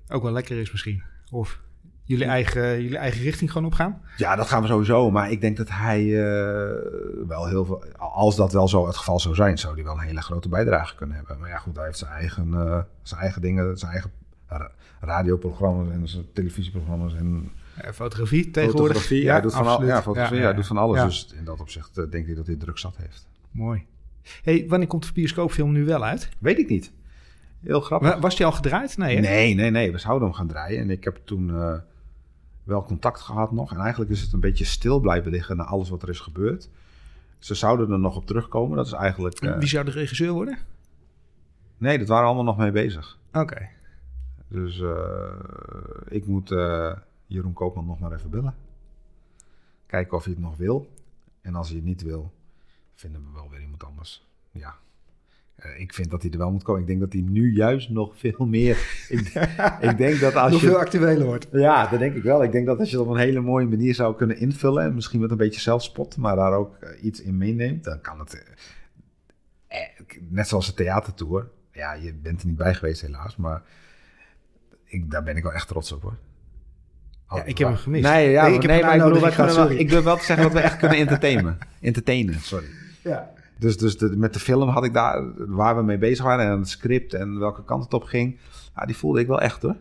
Ook 0.09 0.23
wel 0.23 0.31
lekker 0.31 0.59
is 0.59 0.71
misschien. 0.71 1.03
Of 1.31 1.61
jullie 2.03 2.25
eigen, 2.25 2.81
jullie 2.81 2.97
eigen 2.97 3.21
richting 3.21 3.51
gewoon 3.51 3.67
opgaan. 3.67 4.01
Ja, 4.17 4.35
dat 4.35 4.47
gaan 4.47 4.61
we 4.61 4.67
sowieso. 4.67 5.11
Maar 5.11 5.31
ik 5.31 5.41
denk 5.41 5.57
dat 5.57 5.69
hij 5.69 5.99
eh, 6.01 7.27
wel 7.27 7.47
heel 7.47 7.65
veel. 7.65 7.83
Als 7.97 8.35
dat 8.35 8.53
wel 8.53 8.67
zo 8.67 8.87
het 8.87 8.97
geval 8.97 9.19
zou 9.19 9.35
zijn, 9.35 9.57
zou 9.57 9.73
hij 9.73 9.83
wel 9.83 9.93
een 9.93 9.99
hele 9.99 10.21
grote 10.21 10.49
bijdrage 10.49 10.95
kunnen 10.95 11.15
hebben. 11.15 11.39
Maar 11.39 11.49
ja, 11.49 11.57
goed, 11.57 11.75
hij 11.75 11.85
heeft 11.85 11.97
zijn 11.97 12.11
eigen, 12.11 12.53
eh, 12.53 12.79
zijn 13.01 13.21
eigen 13.21 13.41
dingen, 13.41 13.77
zijn 13.77 13.91
eigen 13.91 14.11
ra- 14.47 14.71
radioprogramma's 14.99 15.89
en 15.93 16.07
zijn 16.07 16.25
televisieprogramma's 16.33 17.13
en 17.13 17.51
fotografie 17.93 18.51
tegenwoordig. 18.51 18.85
fotografie. 18.87 19.29
hij 19.29 19.41
doet 19.41 19.53
van, 19.53 19.67
al, 19.67 19.85
ja, 19.85 20.01
fotografie, 20.01 20.35
Ja, 20.35 20.41
hij 20.41 20.51
ja, 20.51 20.55
doet 20.57 20.67
van 20.67 20.77
alles. 20.77 20.97
ja. 20.97 21.05
Dus 21.05 21.33
in 21.37 21.43
dat 21.45 21.59
opzicht 21.59 21.97
eh, 21.97 22.09
denk 22.09 22.27
ik 22.27 22.35
dat 22.35 22.47
hij 22.47 22.55
druk 22.55 22.77
zat 22.77 22.97
heeft. 22.97 23.27
Mooi. 23.51 23.85
Hey, 24.43 24.65
wanneer 24.67 24.87
komt 24.87 25.05
de 25.05 25.13
bioscoopfilm 25.13 25.71
nu 25.71 25.85
wel 25.85 26.03
uit? 26.03 26.29
Weet 26.39 26.57
ik 26.59 26.69
niet. 26.69 26.91
Heel 27.61 27.81
grappig. 27.81 28.13
Wa- 28.13 28.19
Was 28.19 28.35
die 28.35 28.45
al 28.45 28.51
gedraaid? 28.51 28.97
Nee, 28.97 29.15
hè? 29.15 29.21
Nee, 29.21 29.53
nee, 29.53 29.69
nee. 29.71 29.91
We 29.91 29.97
zouden 29.97 30.27
hem 30.27 30.37
gaan 30.37 30.47
draaien. 30.47 30.79
En 30.79 30.89
ik 30.89 31.03
heb 31.03 31.19
toen 31.23 31.49
eh, 31.49 31.73
wel 32.63 32.83
contact 32.83 33.19
gehad 33.21 33.51
nog. 33.51 33.73
En 33.73 33.79
eigenlijk 33.79 34.11
is 34.11 34.21
het 34.21 34.33
een 34.33 34.39
beetje 34.39 34.65
stil 34.65 34.99
blijven 34.99 35.31
liggen 35.31 35.57
na 35.57 35.63
alles 35.63 35.89
wat 35.89 36.01
er 36.03 36.09
is 36.09 36.19
gebeurd. 36.19 36.69
Ze 37.39 37.55
zouden 37.55 37.91
er 37.91 37.99
nog 37.99 38.15
op 38.15 38.25
terugkomen. 38.25 38.77
Dat 38.77 38.85
is 38.85 38.91
eigenlijk... 38.91 39.39
eh, 39.39 39.57
Wie 39.57 39.67
zou 39.67 39.85
de 39.85 39.91
regisseur 39.91 40.31
worden? 40.31 40.57
Nee, 41.77 41.97
dat 41.97 42.07
waren 42.07 42.23
we 42.23 42.27
allemaal 42.33 42.53
nog 42.53 42.57
mee 42.57 42.71
bezig. 42.71 43.17
Oké. 43.33 43.67
Dus 44.47 44.81
eh, 44.81 44.91
ik 46.07 46.25
moet 46.27 46.51
eh, 46.51 46.91
Jeroen 47.31 47.53
Koopman 47.53 47.85
nog 47.85 47.99
maar 47.99 48.13
even 48.13 48.29
bellen. 48.29 48.55
Kijken 49.85 50.17
of 50.17 50.23
hij 50.23 50.33
het 50.33 50.41
nog 50.41 50.57
wil. 50.57 50.89
En 51.41 51.55
als 51.55 51.67
hij 51.67 51.77
het 51.77 51.85
niet 51.85 52.01
wil, 52.01 52.31
vinden 52.93 53.21
we 53.21 53.31
wel 53.33 53.49
weer 53.49 53.61
iemand 53.61 53.83
anders. 53.83 54.27
Ja. 54.51 54.75
Eh, 55.55 55.79
ik 55.79 55.93
vind 55.93 56.09
dat 56.09 56.21
hij 56.21 56.31
er 56.31 56.37
wel 56.37 56.51
moet 56.51 56.63
komen. 56.63 56.81
Ik 56.81 56.87
denk 56.87 56.99
dat 56.99 57.13
hij 57.13 57.21
nu 57.21 57.53
juist 57.53 57.89
nog 57.89 58.17
veel 58.17 58.45
meer... 58.45 58.77
ik, 59.09 59.19
ik 59.81 59.97
denk 59.97 60.19
dat 60.19 60.35
als 60.35 60.51
Nog 60.51 60.61
je... 60.61 60.67
veel 60.67 60.77
actueler 60.79 61.25
wordt. 61.25 61.47
Ja, 61.51 61.87
dat 61.87 61.99
denk 61.99 62.15
ik 62.15 62.23
wel. 62.23 62.43
Ik 62.43 62.51
denk 62.51 62.65
dat 62.65 62.79
als 62.79 62.89
je 62.89 62.97
dat 62.97 63.05
op 63.05 63.11
een 63.11 63.19
hele 63.19 63.41
mooie 63.41 63.67
manier 63.67 63.95
zou 63.95 64.15
kunnen 64.15 64.37
invullen... 64.37 64.83
en 64.83 64.93
misschien 64.93 65.19
met 65.19 65.31
een 65.31 65.37
beetje 65.37 65.61
zelfspot, 65.61 66.17
maar 66.17 66.35
daar 66.35 66.53
ook 66.53 66.75
eh, 66.75 67.03
iets 67.03 67.21
in 67.21 67.37
meeneemt... 67.37 67.83
dan 67.83 68.01
kan 68.01 68.19
het... 68.19 68.43
eh, 69.67 69.79
net 70.29 70.47
zoals 70.47 70.65
de 70.65 70.73
theatertour. 70.73 71.49
Ja, 71.71 71.93
je 71.93 72.13
bent 72.13 72.41
er 72.41 72.47
niet 72.47 72.57
bij 72.57 72.73
geweest 72.73 73.01
helaas, 73.01 73.35
maar... 73.35 73.63
Ik, 74.83 75.11
daar 75.11 75.23
ben 75.23 75.37
ik 75.37 75.43
wel 75.43 75.53
echt 75.53 75.67
trots 75.67 75.91
op 75.91 76.01
hoor. 76.01 76.17
Ja, 77.35 77.43
ik 77.43 77.57
heb 77.57 77.67
hem 77.67 77.77
gemist. 77.77 78.03
Nee, 78.03 78.29
ja, 78.29 78.45
Nee, 78.45 78.53
ik 78.53 78.65
nee 78.65 78.81
maar 78.81 78.95
ik, 78.95 79.03
bedoel, 79.03 79.21
wij 79.21 79.31
kunnen 79.31 79.55
wel, 79.55 79.69
ik 79.69 79.89
durf 79.89 80.03
wel 80.03 80.17
te 80.17 80.23
zeggen 80.23 80.43
dat 80.43 80.53
we 80.53 80.59
echt 80.59 80.77
kunnen 80.77 80.97
entertainen. 81.05 81.57
Entertainen, 81.81 82.39
sorry. 82.39 82.65
Ja. 83.01 83.29
Dus, 83.57 83.77
dus 83.77 83.97
de, 83.97 84.17
met 84.17 84.33
de 84.33 84.39
film 84.39 84.69
had 84.69 84.85
ik 84.85 84.93
daar, 84.93 85.23
waar 85.47 85.75
we 85.75 85.83
mee 85.83 85.97
bezig 85.97 86.25
waren 86.25 86.45
en 86.45 86.59
het 86.59 86.69
script 86.69 87.13
en 87.13 87.39
welke 87.39 87.63
kant 87.63 87.83
het 87.83 87.93
op 87.93 88.03
ging, 88.03 88.39
ja, 88.75 88.85
die 88.85 88.95
voelde 88.95 89.19
ik 89.19 89.27
wel 89.27 89.41
echt 89.41 89.61
hoor. 89.61 89.75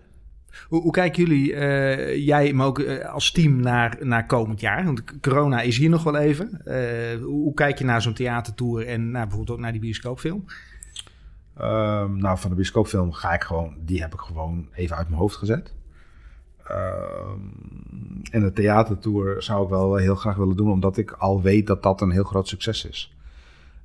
Hoe, 0.68 0.82
hoe 0.82 0.92
kijken 0.92 1.24
jullie, 1.24 1.54
eh, 1.54 2.26
jij, 2.26 2.52
maar 2.52 2.66
ook 2.66 2.78
eh, 2.78 3.12
als 3.12 3.32
team, 3.32 3.60
naar, 3.60 3.96
naar 4.00 4.26
komend 4.26 4.60
jaar? 4.60 4.84
Want 4.84 5.20
corona 5.20 5.60
is 5.60 5.76
hier 5.76 5.90
nog 5.90 6.02
wel 6.02 6.16
even. 6.16 6.60
Eh, 6.64 7.22
hoe, 7.22 7.42
hoe 7.42 7.54
kijk 7.54 7.78
je 7.78 7.84
naar 7.84 8.02
zo'n 8.02 8.14
theatertour 8.14 8.86
en 8.86 9.10
nou, 9.10 9.26
bijvoorbeeld 9.26 9.56
ook 9.56 9.62
naar 9.62 9.72
die 9.72 9.80
bioscoopfilm? 9.80 10.44
Ehm, 11.56 12.16
nou, 12.16 12.38
van 12.38 12.50
de 12.50 12.56
bioscoopfilm 12.56 13.12
ga 13.12 13.32
ik 13.32 13.42
gewoon, 13.42 13.76
die 13.80 14.00
heb 14.00 14.12
ik 14.12 14.20
gewoon 14.20 14.68
even 14.74 14.96
uit 14.96 15.08
mijn 15.08 15.20
hoofd 15.20 15.36
gezet. 15.36 15.72
Ehm, 16.70 17.38
en 18.30 18.40
de 18.40 18.52
theatertour 18.52 19.42
zou 19.42 19.62
ik 19.64 19.68
wel 19.68 19.94
heel 19.96 20.14
graag 20.14 20.36
willen 20.36 20.56
doen, 20.56 20.70
omdat 20.70 20.96
ik 20.96 21.10
al 21.10 21.42
weet 21.42 21.66
dat 21.66 21.82
dat 21.82 22.00
een 22.00 22.10
heel 22.10 22.24
groot 22.24 22.48
succes 22.48 22.84
is. 22.86 23.14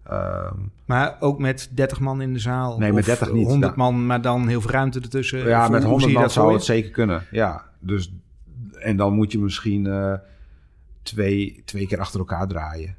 Ehm, 0.04 0.54
Maar 0.86 1.16
ook 1.20 1.40
met 1.40 1.70
30 1.72 2.00
man 2.00 2.22
in 2.22 2.34
de 2.34 2.40
zaal? 2.40 2.78
Nee, 2.78 2.90
met 2.94 3.00
of 3.00 3.06
30 3.06 3.32
niet, 3.32 3.48
100 3.48 3.76
ja. 3.76 3.78
man, 3.84 4.06
maar 4.06 4.22
dan 4.22 4.48
heel 4.48 4.62
veel 4.62 4.72
ruimte 4.72 5.00
ertussen? 5.00 5.40
ja, 5.48 5.68
met 5.68 5.70
hoe- 5.70 5.78
hoe 5.80 5.82
100 5.90 6.02
zie 6.02 6.08
je 6.10 6.14
man 6.14 6.24
dat 6.24 6.32
zou 6.32 6.54
het 6.54 6.64
zeker 6.64 6.92
kunnen. 6.92 7.24
Ja, 7.32 7.66
dus 7.80 8.14
en 8.74 8.98
dan 8.98 9.14
moet 9.14 9.32
je 9.32 9.40
misschien 9.40 9.88
eh, 9.88 10.14
twee, 11.04 11.62
twee 11.66 11.88
keer 11.88 12.00
achter 12.00 12.20
elkaar 12.20 12.48
draaien. 12.48 12.96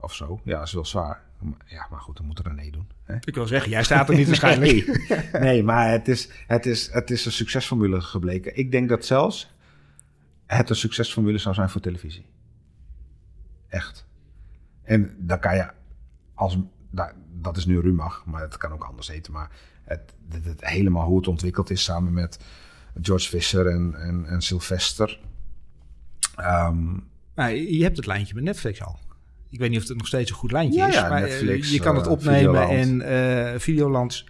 Of 0.00 0.14
zo. 0.14 0.40
Ja, 0.44 0.58
dat 0.58 0.66
is 0.66 0.72
wel 0.72 0.84
zwaar. 0.84 1.20
Ja, 1.66 1.86
maar 1.90 2.00
goed, 2.00 2.16
dan 2.16 2.26
moet 2.26 2.40
René 2.40 2.70
doen. 2.70 2.88
Hè? 3.04 3.16
Ik 3.20 3.34
wil 3.34 3.46
zeggen, 3.46 3.70
jij 3.70 3.82
staat 3.82 4.08
er 4.08 4.14
niet 4.14 4.26
waarschijnlijk. 4.32 5.08
Nee, 5.32 5.42
nee 5.46 5.62
maar 5.62 5.90
het 5.90 6.08
is, 6.08 6.28
het, 6.46 6.66
is, 6.66 6.92
het 6.92 7.10
is 7.10 7.24
een 7.24 7.32
succesformule 7.32 8.00
gebleken. 8.00 8.56
Ik 8.56 8.70
denk 8.70 8.88
dat 8.88 9.04
zelfs 9.04 9.54
het 10.46 10.70
een 10.70 10.76
succesformule 10.76 11.38
zou 11.38 11.54
zijn 11.54 11.70
voor 11.70 11.80
televisie. 11.80 12.26
Echt. 13.68 14.06
En 14.82 15.16
dan 15.18 15.38
kan 15.38 15.56
je 15.56 15.70
als... 16.34 16.58
nou, 16.90 17.12
dat 17.32 17.56
is 17.56 17.66
nu 17.66 17.80
Rumach, 17.80 18.24
maar 18.26 18.42
het 18.42 18.56
kan 18.56 18.72
ook 18.72 18.84
anders 18.84 19.08
heten. 19.08 19.32
Maar 19.32 19.50
het, 19.82 20.14
het, 20.28 20.44
het 20.44 20.66
helemaal 20.66 21.06
hoe 21.06 21.16
het 21.16 21.28
ontwikkeld 21.28 21.70
is 21.70 21.84
samen 21.84 22.12
met 22.12 22.38
George 23.02 23.28
Fisher 23.28 23.66
en, 23.66 23.94
en, 23.94 24.26
en 24.26 24.40
Sylvester. 24.40 25.20
Ehm, 26.36 26.94
je 27.52 27.82
hebt 27.82 27.96
het 27.96 28.06
lijntje 28.06 28.34
met 28.34 28.44
Netflix 28.44 28.82
al. 28.82 28.98
Ik 29.54 29.60
weet 29.60 29.70
niet 29.70 29.82
of 29.82 29.88
het 29.88 29.96
nog 29.96 30.06
steeds 30.06 30.30
een 30.30 30.36
goed 30.36 30.52
lijntje 30.52 30.78
Ja, 30.80 30.86
is. 30.88 30.94
ja, 30.94 31.08
maar 31.08 31.22
eh, 31.22 31.28
Netflix, 31.30 31.70
je 31.72 31.80
kan 31.80 31.96
het 31.96 32.06
eh, 32.06 32.12
opnemen 32.12 32.68
Videoland. 32.68 32.70
en 33.02 33.52
eh 33.54 33.58
Videolands 33.60 34.28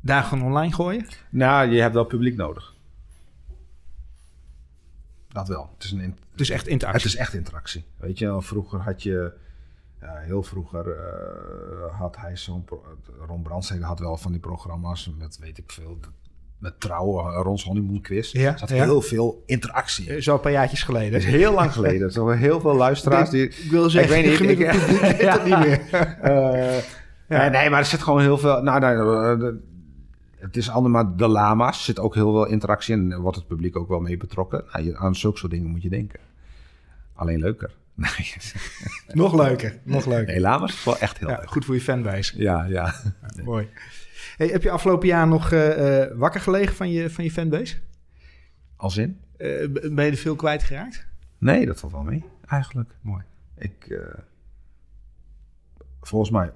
daar 0.00 0.22
gewoon 0.22 0.44
online 0.44 0.72
gooien. 0.74 1.06
nou, 1.30 1.68
je 1.70 1.80
hebt 1.80 1.94
wel 1.94 2.04
publiek 2.04 2.36
nodig. 2.36 2.74
Dat 5.28 5.48
wel. 5.48 5.70
Het 5.74 5.84
is 5.84 5.90
een, 5.92 6.00
in- 6.00 6.18
Dus 6.34 6.50
echt 6.50 6.62
Het 6.62 6.70
interactie. 6.70 7.06
is 7.08 7.16
echt 7.16 7.34
interactie. 7.34 7.84
Weet 7.96 8.18
je, 8.18 8.36
vroeger 8.42 8.80
had 8.80 9.02
je, 9.02 9.32
ja, 10.00 10.16
heel 10.16 10.42
vroeger 10.42 10.96
had 11.92 12.16
hij 12.16 12.36
zo'n, 12.36 12.64
Ron 13.26 13.42
Brandstede 13.42 13.84
had 13.84 13.98
wel 13.98 14.16
van 14.16 14.30
die 14.32 14.40
programma's 14.40 15.12
met, 15.18 15.38
weet 15.38 15.58
ik 15.58 15.72
veel, 15.72 15.98
met 16.62 16.80
trouwen, 16.80 17.32
Rons 17.34 17.64
Honeymoon 17.64 18.00
Quiz. 18.00 18.32
Ja, 18.32 18.56
zat 18.56 18.68
ja. 18.68 18.84
heel 18.84 19.00
veel 19.02 19.42
interactie. 19.46 20.06
in. 20.06 20.22
Zo 20.22 20.34
een 20.34 20.40
paar 20.40 20.52
jaartjes 20.52 20.82
geleden. 20.82 21.12
Dat 21.12 21.20
is 21.20 21.26
heel 21.26 21.52
lang 21.52 21.72
geleden. 21.72 22.06
Er 22.06 22.12
zijn 22.12 22.38
heel 22.38 22.60
veel 22.60 22.74
luisteraars 22.74 23.30
die... 23.30 23.48
Ik 23.48 23.70
wil 23.70 23.90
zeggen, 23.90 24.18
ik 24.18 24.38
weet 24.38 24.40
niet, 24.40 24.50
ik- 24.50 24.58
weet 25.00 25.20
Ja. 25.20 25.36
dat 25.36 25.44
niet 25.44 25.58
meer. 25.58 25.80
Eh, 27.28 27.38
nee, 27.40 27.50
nee, 27.50 27.70
maar 27.70 27.78
er 27.78 27.84
zit 27.84 28.02
gewoon 28.02 28.20
heel 28.20 28.38
veel... 28.38 28.62
Nou, 28.62 28.80
nou, 28.80 29.42
eh, 29.42 29.52
het 30.38 30.56
is 30.56 30.70
allemaal 30.70 31.16
de 31.16 31.28
lama's. 31.28 31.84
zit 31.84 31.98
ook 32.00 32.14
heel 32.14 32.32
veel 32.32 32.46
interactie 32.46 32.94
in. 32.94 33.12
En 33.12 33.20
wordt 33.20 33.36
het 33.36 33.46
publiek 33.46 33.76
ook 33.76 33.88
wel 33.88 34.00
mee 34.00 34.16
betrokken. 34.16 34.64
Nou, 34.72 34.84
je- 34.84 34.96
aan 34.96 35.14
zulke 35.14 35.38
soort 35.38 35.52
dingen 35.52 35.70
moet 35.70 35.82
je 35.82 35.88
denken. 35.88 36.20
Alleen 37.14 37.38
leuker. 37.38 37.70
Nee, 37.94 38.32
Nog 39.12 39.34
leuker, 39.34 39.78
nog 39.84 40.06
leuker. 40.06 40.26
nee 40.32 40.40
lama's 40.40 40.72
is 40.72 40.84
wel 40.84 40.98
echt 40.98 41.18
heel 41.18 41.28
Ja, 41.28 41.36
leuk. 41.36 41.50
goed 41.50 41.64
voor 41.64 41.74
je 41.74 41.80
fanbase. 41.80 42.40
Ja, 42.42 42.64
ja. 42.64 42.94
Mooi. 43.44 43.68
Hey, 44.36 44.46
heb 44.48 44.62
je 44.62 44.70
afgelopen 44.70 45.08
jaar 45.08 45.26
nog 45.28 45.52
eh, 45.52 46.02
eh, 46.02 46.10
wakker 46.16 46.40
gelegen 46.40 46.74
van 46.74 46.90
je, 46.90 47.10
van 47.10 47.24
je 47.24 47.30
fanbase? 47.30 47.76
Als 48.76 48.96
in? 48.96 49.20
Eh, 49.36 49.68
ben 49.72 50.04
je 50.04 50.10
er 50.10 50.16
veel 50.16 50.36
kwijtgeraakt? 50.36 51.06
Nee, 51.38 51.66
dat 51.66 51.80
valt 51.80 51.92
wel 51.92 52.02
mee, 52.02 52.24
eigenlijk. 52.46 52.90
Mooi. 53.00 53.22
Ik, 53.58 54.00
volgens 56.00 56.30
mij, 56.30 56.52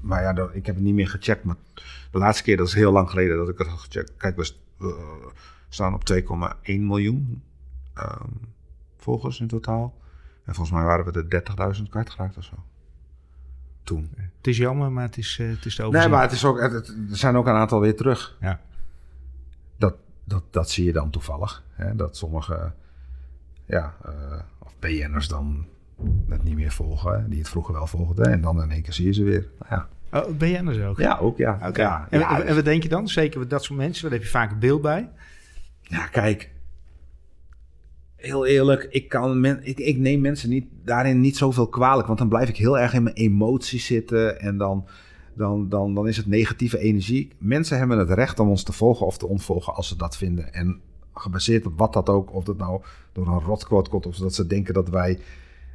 maar 0.00 0.22
ja, 0.22 0.32
dat- 0.32 0.54
ik 0.54 0.66
heb 0.66 0.74
het 0.74 0.84
niet 0.84 0.94
meer 0.94 1.08
gecheckt. 1.08 1.44
Maar 1.44 1.56
de 2.10 2.18
laatste 2.18 2.42
keer, 2.44 2.56
dat 2.56 2.66
is 2.66 2.74
heel 2.74 2.92
lang 2.92 3.10
geleden 3.10 3.36
dat 3.36 3.48
ik 3.48 3.58
het 3.58 3.66
had 3.66 3.78
gecheckt. 3.78 4.16
Kijk, 4.16 4.36
we 4.36 4.44
st- 4.44 4.58
we 4.78 5.30
staan 5.68 5.94
op 5.94 6.04
2,1 6.04 6.86
miljoen 6.86 7.42
ehm, 7.94 8.28
volgers 8.96 9.40
in 9.40 9.46
totaal. 9.46 9.94
En 10.44 10.54
volgens 10.54 10.76
mij 10.76 10.84
waren 10.84 11.04
we 11.04 11.12
de 11.12 11.28
30.000 11.76 11.88
kwijtgeraakt 11.88 12.36
of 12.36 12.44
zo. 12.44 12.54
Toen. 13.84 14.10
Het 14.36 14.46
is 14.46 14.56
jammer, 14.56 14.92
maar 14.92 15.04
het 15.04 15.16
is, 15.16 15.38
eh, 15.40 15.48
het 15.48 15.64
is 15.64 15.74
te 15.74 15.80
Nee, 15.80 15.88
overzien. 15.90 16.10
maar 16.10 16.22
het 16.22 16.32
is 16.32 16.44
ook, 16.44 16.60
het, 16.60 16.72
het- 16.72 16.88
er 17.10 17.16
zijn 17.16 17.36
ook 17.36 17.46
een 17.46 17.54
aantal 17.54 17.80
weer 17.80 17.96
terug. 17.96 18.36
Ja. 18.40 18.60
Dat, 19.76 19.94
dat, 20.24 20.42
dat 20.50 20.70
zie 20.70 20.84
je 20.84 20.92
dan 20.92 21.10
toevallig. 21.10 21.62
Hè? 21.70 21.96
Dat 21.96 22.16
sommige 22.16 22.72
ja, 23.66 23.94
eh, 24.04 24.40
of 24.58 24.78
BN'ers 24.78 25.28
dan 25.28 25.66
het 26.28 26.42
niet 26.42 26.54
meer 26.54 26.70
volgen. 26.72 27.20
hè, 27.22 27.28
Die 27.28 27.38
het 27.38 27.48
vroeger 27.48 27.74
wel 27.74 27.86
volgden. 27.86 28.32
En 28.32 28.40
dan 28.40 28.62
in 28.62 28.70
één 28.70 28.82
keer 28.82 28.92
zie 28.92 29.06
je 29.06 29.12
ze 29.12 29.22
weer. 29.22 29.48
Ja, 29.70 29.88
Oh, 30.12 30.58
anders 30.58 30.78
ook? 30.80 30.98
ja 30.98 31.18
ook 31.18 31.36
ja. 31.36 31.56
Ja, 31.60 31.66
en, 32.10 32.18
ja, 32.18 32.40
en, 32.40 32.46
en 32.46 32.54
wat 32.54 32.64
denk 32.64 32.82
je 32.82 32.88
dan? 32.88 33.08
Zeker 33.08 33.48
dat 33.48 33.64
soort 33.64 33.78
mensen, 33.78 34.02
daar 34.02 34.12
heb 34.12 34.22
je 34.22 34.28
vaak 34.28 34.50
een 34.50 34.58
beeld 34.58 34.82
bij. 34.82 35.10
Ja, 35.82 36.06
kijk. 36.06 36.50
Heel 38.24 38.46
eerlijk, 38.46 38.86
ik, 38.90 39.08
kan 39.08 39.40
men, 39.40 39.60
ik, 39.62 39.78
ik 39.78 39.98
neem 39.98 40.20
mensen 40.20 40.48
niet, 40.48 40.66
daarin 40.84 41.20
niet 41.20 41.36
zoveel 41.36 41.68
kwalijk. 41.68 42.06
Want 42.06 42.18
dan 42.18 42.28
blijf 42.28 42.48
ik 42.48 42.56
heel 42.56 42.78
erg 42.78 42.94
in 42.94 43.02
mijn 43.02 43.14
emoties 43.14 43.86
zitten. 43.86 44.40
En 44.40 44.58
dan, 44.58 44.86
dan, 45.34 45.68
dan, 45.68 45.94
dan 45.94 46.08
is 46.08 46.16
het 46.16 46.26
negatieve 46.26 46.78
energie. 46.78 47.30
Mensen 47.38 47.78
hebben 47.78 47.98
het 47.98 48.10
recht 48.10 48.40
om 48.40 48.48
ons 48.48 48.62
te 48.62 48.72
volgen 48.72 49.06
of 49.06 49.16
te 49.16 49.26
ontvolgen 49.26 49.74
als 49.74 49.88
ze 49.88 49.96
dat 49.96 50.16
vinden. 50.16 50.52
En 50.52 50.80
gebaseerd 51.14 51.66
op 51.66 51.78
wat 51.78 51.92
dat 51.92 52.08
ook, 52.08 52.34
of 52.34 52.44
dat 52.44 52.56
nou 52.56 52.82
door 53.12 53.26
een 53.26 53.40
rotquote 53.40 53.90
komt... 53.90 54.06
of 54.06 54.16
dat 54.16 54.34
ze 54.34 54.46
denken 54.46 54.74
dat 54.74 54.88
wij 54.88 55.18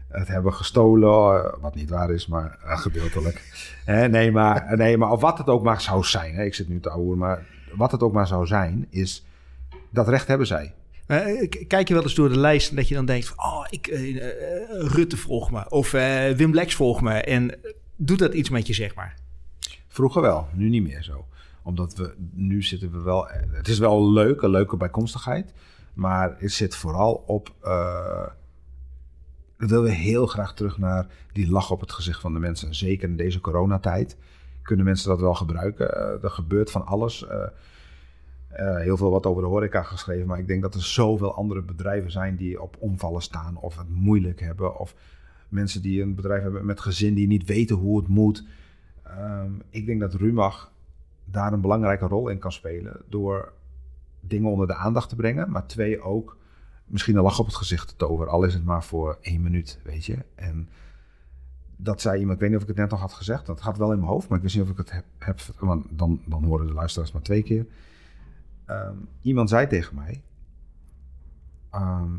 het 0.07 0.27
hebben 0.27 0.53
gestolen, 0.53 1.43
eh, 1.43 1.53
wat 1.61 1.75
niet 1.75 1.89
waar 1.89 2.11
is, 2.11 2.27
maar 2.27 2.57
eh, 2.63 2.77
gedeeltelijk. 2.77 3.67
Nee, 3.85 4.31
maar, 4.31 4.77
nee, 4.77 4.97
maar 4.97 5.11
of 5.11 5.21
wat 5.21 5.37
het 5.37 5.47
ook 5.47 5.63
maar 5.63 5.81
zou 5.81 6.03
zijn. 6.03 6.39
Ik 6.39 6.53
zit 6.53 6.69
nu 6.69 6.79
te 6.79 6.89
ouwen, 6.89 7.17
maar 7.17 7.45
wat 7.75 7.91
het 7.91 8.03
ook 8.03 8.13
maar 8.13 8.27
zou 8.27 8.45
zijn, 8.45 8.87
is... 8.89 9.25
Dat 9.89 10.07
recht 10.07 10.27
hebben 10.27 10.47
zij. 10.47 10.73
Eh, 11.09 11.49
k- 11.49 11.63
kijk 11.67 11.87
je 11.87 11.93
wel 11.93 12.03
eens 12.03 12.15
door 12.15 12.29
de 12.29 12.37
lijst 12.39 12.69
en 12.69 12.75
dat 12.75 12.87
je 12.87 12.95
dan 12.95 13.05
denkt 13.05 13.27
van... 13.27 13.37
Oh, 13.45 13.65
ik, 13.69 13.87
eh, 13.87 14.17
eh, 14.17 14.69
Rutte 14.69 15.17
volgt 15.17 15.51
me. 15.51 15.69
Of 15.69 15.93
eh, 15.93 16.29
Wim 16.31 16.53
Lex 16.53 16.75
volgt 16.75 17.01
me. 17.01 17.13
En 17.13 17.63
eh, 17.63 17.71
doet 17.95 18.19
dat 18.19 18.33
iets 18.33 18.49
met 18.49 18.67
je, 18.67 18.73
zeg 18.73 18.95
maar? 18.95 19.15
Vroeger 19.87 20.21
wel, 20.21 20.47
nu 20.53 20.69
niet 20.69 20.83
meer 20.83 21.03
zo. 21.03 21.27
Omdat 21.63 21.95
we, 21.95 22.13
nu 22.33 22.63
zitten 22.63 22.91
we 22.91 23.01
wel... 23.01 23.27
Het 23.51 23.67
is 23.67 23.79
wel 23.79 24.11
leuk, 24.11 24.41
een 24.41 24.49
leuke 24.49 24.77
bijkomstigheid. 24.77 25.53
Maar 25.93 26.35
het 26.37 26.51
zit 26.51 26.75
vooral 26.75 27.23
op... 27.27 27.53
eh 27.63 28.25
we 29.57 29.67
willen 29.67 29.91
heel 29.91 30.27
graag 30.27 30.53
terug 30.53 30.77
naar 30.77 31.07
die 31.31 31.49
lach 31.51 31.71
op 31.71 31.79
het 31.81 31.91
gezicht 31.91 32.21
van 32.21 32.33
de 32.33 32.39
mensen. 32.39 32.67
En 32.67 32.75
zeker 32.75 33.09
in 33.09 33.15
deze 33.17 33.39
coronatijd 33.41 34.17
kunnen 34.61 34.85
mensen 34.85 35.09
dat 35.09 35.19
wel 35.19 35.33
gebruiken. 35.33 35.95
Eh, 35.95 36.23
er 36.23 36.29
gebeurt 36.29 36.71
van 36.71 36.85
alles. 36.85 37.25
Eh, 38.49 38.77
heel 38.77 38.97
veel 38.97 39.11
wat 39.11 39.25
over 39.25 39.41
de 39.41 39.47
horeca 39.47 39.83
geschreven. 39.83 40.27
Maar 40.27 40.39
ik 40.39 40.47
denk 40.47 40.61
dat 40.61 40.75
er 40.75 40.83
zoveel 40.83 41.33
andere 41.33 41.61
bedrijven 41.61 42.11
zijn 42.11 42.35
die 42.35 42.61
op 42.61 42.75
omvallen 42.79 43.21
staan. 43.21 43.57
Of 43.57 43.77
het 43.77 43.89
moeilijk 43.89 44.39
hebben. 44.39 44.79
Of 44.79 44.95
mensen 45.49 45.81
die 45.81 46.01
een 46.01 46.15
bedrijf 46.15 46.41
hebben 46.41 46.65
met 46.65 46.79
gezin 46.79 47.13
die 47.13 47.27
niet 47.27 47.45
weten 47.45 47.75
hoe 47.75 47.97
het 47.97 48.07
moet. 48.07 48.45
Ehm, 49.03 49.51
ik 49.69 49.85
denk 49.85 49.99
dat 49.99 50.13
Rumach 50.13 50.71
daar 51.25 51.53
een 51.53 51.61
belangrijke 51.61 52.05
rol 52.05 52.29
in 52.29 52.39
kan 52.39 52.51
spelen. 52.51 53.01
Door 53.09 53.53
dingen 54.19 54.49
onder 54.49 54.67
de 54.67 54.75
aandacht 54.75 55.09
te 55.09 55.15
brengen. 55.15 55.51
Maar 55.51 55.67
twee 55.67 56.01
ook 56.01 56.37
misschien 56.85 57.15
een 57.15 57.23
lach 57.23 57.39
op 57.39 57.45
het 57.45 57.55
gezicht 57.55 57.87
te 57.87 57.95
toveren. 57.95 58.31
Al 58.31 58.43
is 58.43 58.53
het 58.53 58.65
maar 58.65 58.83
voor 58.83 59.17
één 59.21 59.41
minuut, 59.41 59.79
weet 59.83 60.05
je. 60.05 60.17
En 60.35 60.69
dat 61.75 62.01
zei 62.01 62.19
iemand, 62.19 62.35
ik 62.35 62.41
weet 62.41 62.49
niet 62.49 62.57
of 62.57 62.63
ik 62.63 62.69
het 62.69 62.77
net 62.77 62.89
nog 62.89 62.99
had 62.99 63.13
gezegd. 63.13 63.45
Dat 63.45 63.61
gaat 63.61 63.77
wel 63.77 63.91
in 63.91 63.99
mijn 63.99 64.11
hoofd, 64.11 64.27
maar 64.27 64.37
ik 64.37 64.43
wist 64.43 64.55
niet 64.55 64.63
of 64.65 64.71
ik 64.71 64.77
het 64.77 64.91
heb. 64.91 65.05
heb 65.17 65.39
want 65.59 65.85
dan, 65.89 66.21
dan 66.25 66.43
horen 66.43 66.67
de 66.67 66.73
luisteraars 66.73 67.11
maar 67.11 67.21
twee 67.21 67.43
keer. 67.43 67.65
Ehm, 68.69 68.95
iemand 69.21 69.49
zei 69.49 69.67
tegen 69.67 69.95
mij... 69.95 70.21
ehm, 71.71 72.13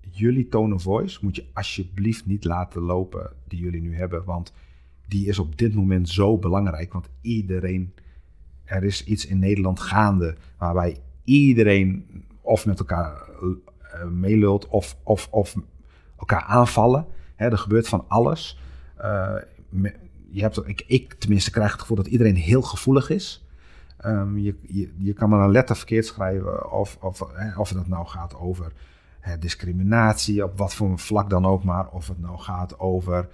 jullie 0.00 0.48
tone 0.48 0.74
of 0.74 0.82
voice 0.82 1.18
moet 1.22 1.36
je 1.36 1.46
alsjeblieft 1.52 2.26
niet 2.26 2.44
laten 2.44 2.82
lopen 2.82 3.30
die 3.48 3.60
jullie 3.60 3.80
nu 3.80 3.96
hebben. 3.96 4.24
Want 4.24 4.52
die 5.06 5.26
is 5.26 5.38
op 5.38 5.58
dit 5.58 5.74
moment 5.74 6.08
zo 6.08 6.38
belangrijk. 6.38 6.92
Want 6.92 7.08
iedereen, 7.20 7.94
er 8.64 8.84
is 8.84 9.04
iets 9.04 9.26
in 9.26 9.38
Nederland 9.38 9.80
gaande 9.80 10.36
waarbij 10.58 10.98
iedereen 11.24 12.06
of 12.40 12.66
met 12.66 12.78
elkaar 12.78 13.28
uh, 13.42 14.04
meelult 14.04 14.68
of, 14.68 14.96
of, 15.02 15.28
of 15.30 15.56
elkaar 16.18 16.42
aanvallen. 16.42 17.06
Hè, 17.36 17.50
er 17.50 17.58
gebeurt 17.58 17.88
van 17.88 18.04
alles. 18.08 18.58
Uh, 18.98 19.36
je 20.30 20.40
hebt, 20.40 20.68
ik, 20.68 20.84
ik 20.86 21.14
tenminste 21.14 21.50
krijg 21.50 21.72
het 21.72 21.80
gevoel 21.80 21.96
dat 21.96 22.06
iedereen 22.06 22.36
heel 22.36 22.62
gevoelig 22.62 23.10
is. 23.10 23.43
Um, 24.06 24.38
je, 24.38 24.54
je, 24.62 24.92
je 24.98 25.12
kan 25.12 25.28
maar 25.28 25.44
een 25.44 25.50
letter 25.50 25.76
verkeerd 25.76 26.06
schrijven 26.06 26.72
of, 26.72 26.96
of, 27.00 27.24
hè, 27.32 27.58
of 27.58 27.68
het 27.68 27.88
nou 27.88 28.06
gaat 28.06 28.34
over 28.36 28.72
hè, 29.20 29.38
discriminatie, 29.38 30.44
op 30.44 30.58
wat 30.58 30.74
voor 30.74 30.98
vlak 30.98 31.30
dan 31.30 31.46
ook 31.46 31.64
maar. 31.64 31.88
Of 31.88 32.08
het 32.08 32.20
nou 32.20 32.38
gaat 32.38 32.78
over 32.78 33.28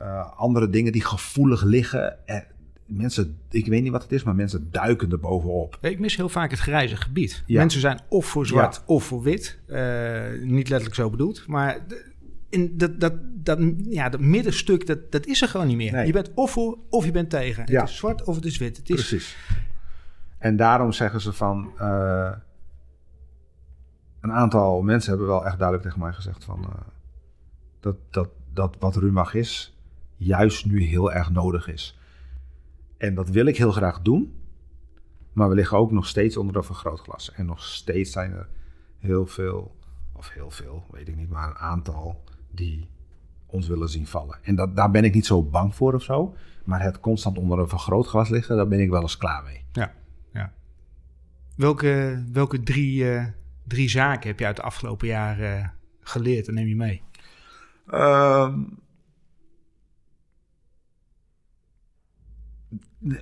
uh, 0.00 0.30
andere 0.36 0.70
dingen 0.70 0.92
die 0.92 1.04
gevoelig 1.04 1.62
liggen. 1.62 2.26
Eh, 2.26 2.38
mensen, 2.86 3.38
ik 3.50 3.66
weet 3.66 3.82
niet 3.82 3.92
wat 3.92 4.02
het 4.02 4.12
is, 4.12 4.22
maar 4.22 4.34
mensen 4.34 4.68
duiken 4.70 5.10
er 5.10 5.20
bovenop. 5.20 5.78
Ik 5.80 5.98
mis 5.98 6.16
heel 6.16 6.28
vaak 6.28 6.50
het 6.50 6.60
grijze 6.60 6.96
gebied. 6.96 7.42
Ja. 7.46 7.58
Mensen 7.58 7.80
zijn 7.80 8.00
of 8.08 8.26
voor 8.26 8.46
zwart 8.46 8.74
ja. 8.74 8.82
of 8.86 9.04
voor 9.04 9.22
wit. 9.22 9.58
Uh, 9.66 10.22
niet 10.42 10.68
letterlijk 10.68 10.94
zo 10.94 11.10
bedoeld, 11.10 11.46
maar 11.46 11.78
dat, 12.76 13.00
dat, 13.00 13.12
dat, 13.20 13.58
ja, 13.84 14.08
dat 14.08 14.20
middenstuk, 14.20 14.86
dat, 14.86 15.12
dat 15.12 15.26
is 15.26 15.42
er 15.42 15.48
gewoon 15.48 15.66
niet 15.66 15.76
meer. 15.76 15.92
Nee. 15.92 16.06
Je 16.06 16.12
bent 16.12 16.30
of 16.34 16.50
voor 16.50 16.78
of 16.90 17.04
je 17.04 17.10
bent 17.10 17.30
tegen. 17.30 17.64
Ja. 17.66 17.80
Het 17.80 17.88
is 17.88 17.96
zwart 17.96 18.24
of 18.24 18.34
het 18.34 18.44
is 18.44 18.58
wit. 18.58 18.76
Het 18.76 18.90
is... 18.90 18.94
Precies. 18.94 19.36
En 20.38 20.56
daarom 20.56 20.92
zeggen 20.92 21.20
ze 21.20 21.32
van... 21.32 21.72
Uh, 21.80 22.32
een 24.20 24.32
aantal 24.32 24.82
mensen 24.82 25.10
hebben 25.10 25.28
wel 25.28 25.46
echt 25.46 25.58
duidelijk 25.58 25.86
tegen 25.86 26.02
mij 26.02 26.12
gezegd 26.12 26.44
van... 26.44 26.60
Uh, 26.60 26.74
dat, 27.80 27.96
dat, 28.10 28.28
dat 28.52 28.76
wat 28.78 28.96
Rumach 28.96 29.34
is, 29.34 29.78
juist 30.16 30.66
nu 30.66 30.82
heel 30.82 31.12
erg 31.12 31.30
nodig 31.30 31.68
is. 31.68 31.98
En 32.96 33.14
dat 33.14 33.28
wil 33.28 33.46
ik 33.46 33.56
heel 33.56 33.72
graag 33.72 34.00
doen. 34.00 34.34
Maar 35.32 35.48
we 35.48 35.54
liggen 35.54 35.78
ook 35.78 35.92
nog 35.92 36.06
steeds 36.06 36.36
onder 36.36 36.56
een 36.56 36.64
vergrootglas. 36.64 37.32
En 37.32 37.46
nog 37.46 37.62
steeds 37.62 38.12
zijn 38.12 38.32
er 38.32 38.48
heel 38.98 39.26
veel, 39.26 39.76
of 40.12 40.30
heel 40.30 40.50
veel, 40.50 40.84
weet 40.90 41.08
ik 41.08 41.16
niet, 41.16 41.30
maar 41.30 41.48
een 41.48 41.56
aantal 41.56 42.24
die 42.54 42.88
ons 43.46 43.68
willen 43.68 43.88
zien 43.88 44.06
vallen. 44.06 44.38
En 44.42 44.54
dat, 44.54 44.76
daar 44.76 44.90
ben 44.90 45.04
ik 45.04 45.14
niet 45.14 45.26
zo 45.26 45.42
bang 45.42 45.74
voor 45.74 45.94
of 45.94 46.02
zo. 46.02 46.34
Maar 46.64 46.82
het 46.82 47.00
constant 47.00 47.38
onder 47.38 47.58
een 47.58 47.68
vergrootglas 47.68 48.28
liggen, 48.28 48.56
daar 48.56 48.68
ben 48.68 48.80
ik 48.80 48.90
wel 48.90 49.02
eens 49.02 49.16
klaar 49.16 49.42
mee. 49.42 49.64
Ja, 49.72 49.94
ja. 50.32 50.52
Welke, 51.56 52.24
welke 52.32 52.62
drie, 52.62 53.04
uh, 53.04 53.26
drie 53.66 53.88
zaken 53.88 54.28
heb 54.28 54.38
je 54.38 54.46
uit 54.46 54.56
de 54.56 54.62
afgelopen 54.62 55.06
jaren 55.06 55.58
uh, 55.58 55.68
geleerd 56.00 56.48
en 56.48 56.54
neem 56.54 56.66
je 56.66 56.76
mee? 56.76 57.02
Um, 57.92 58.82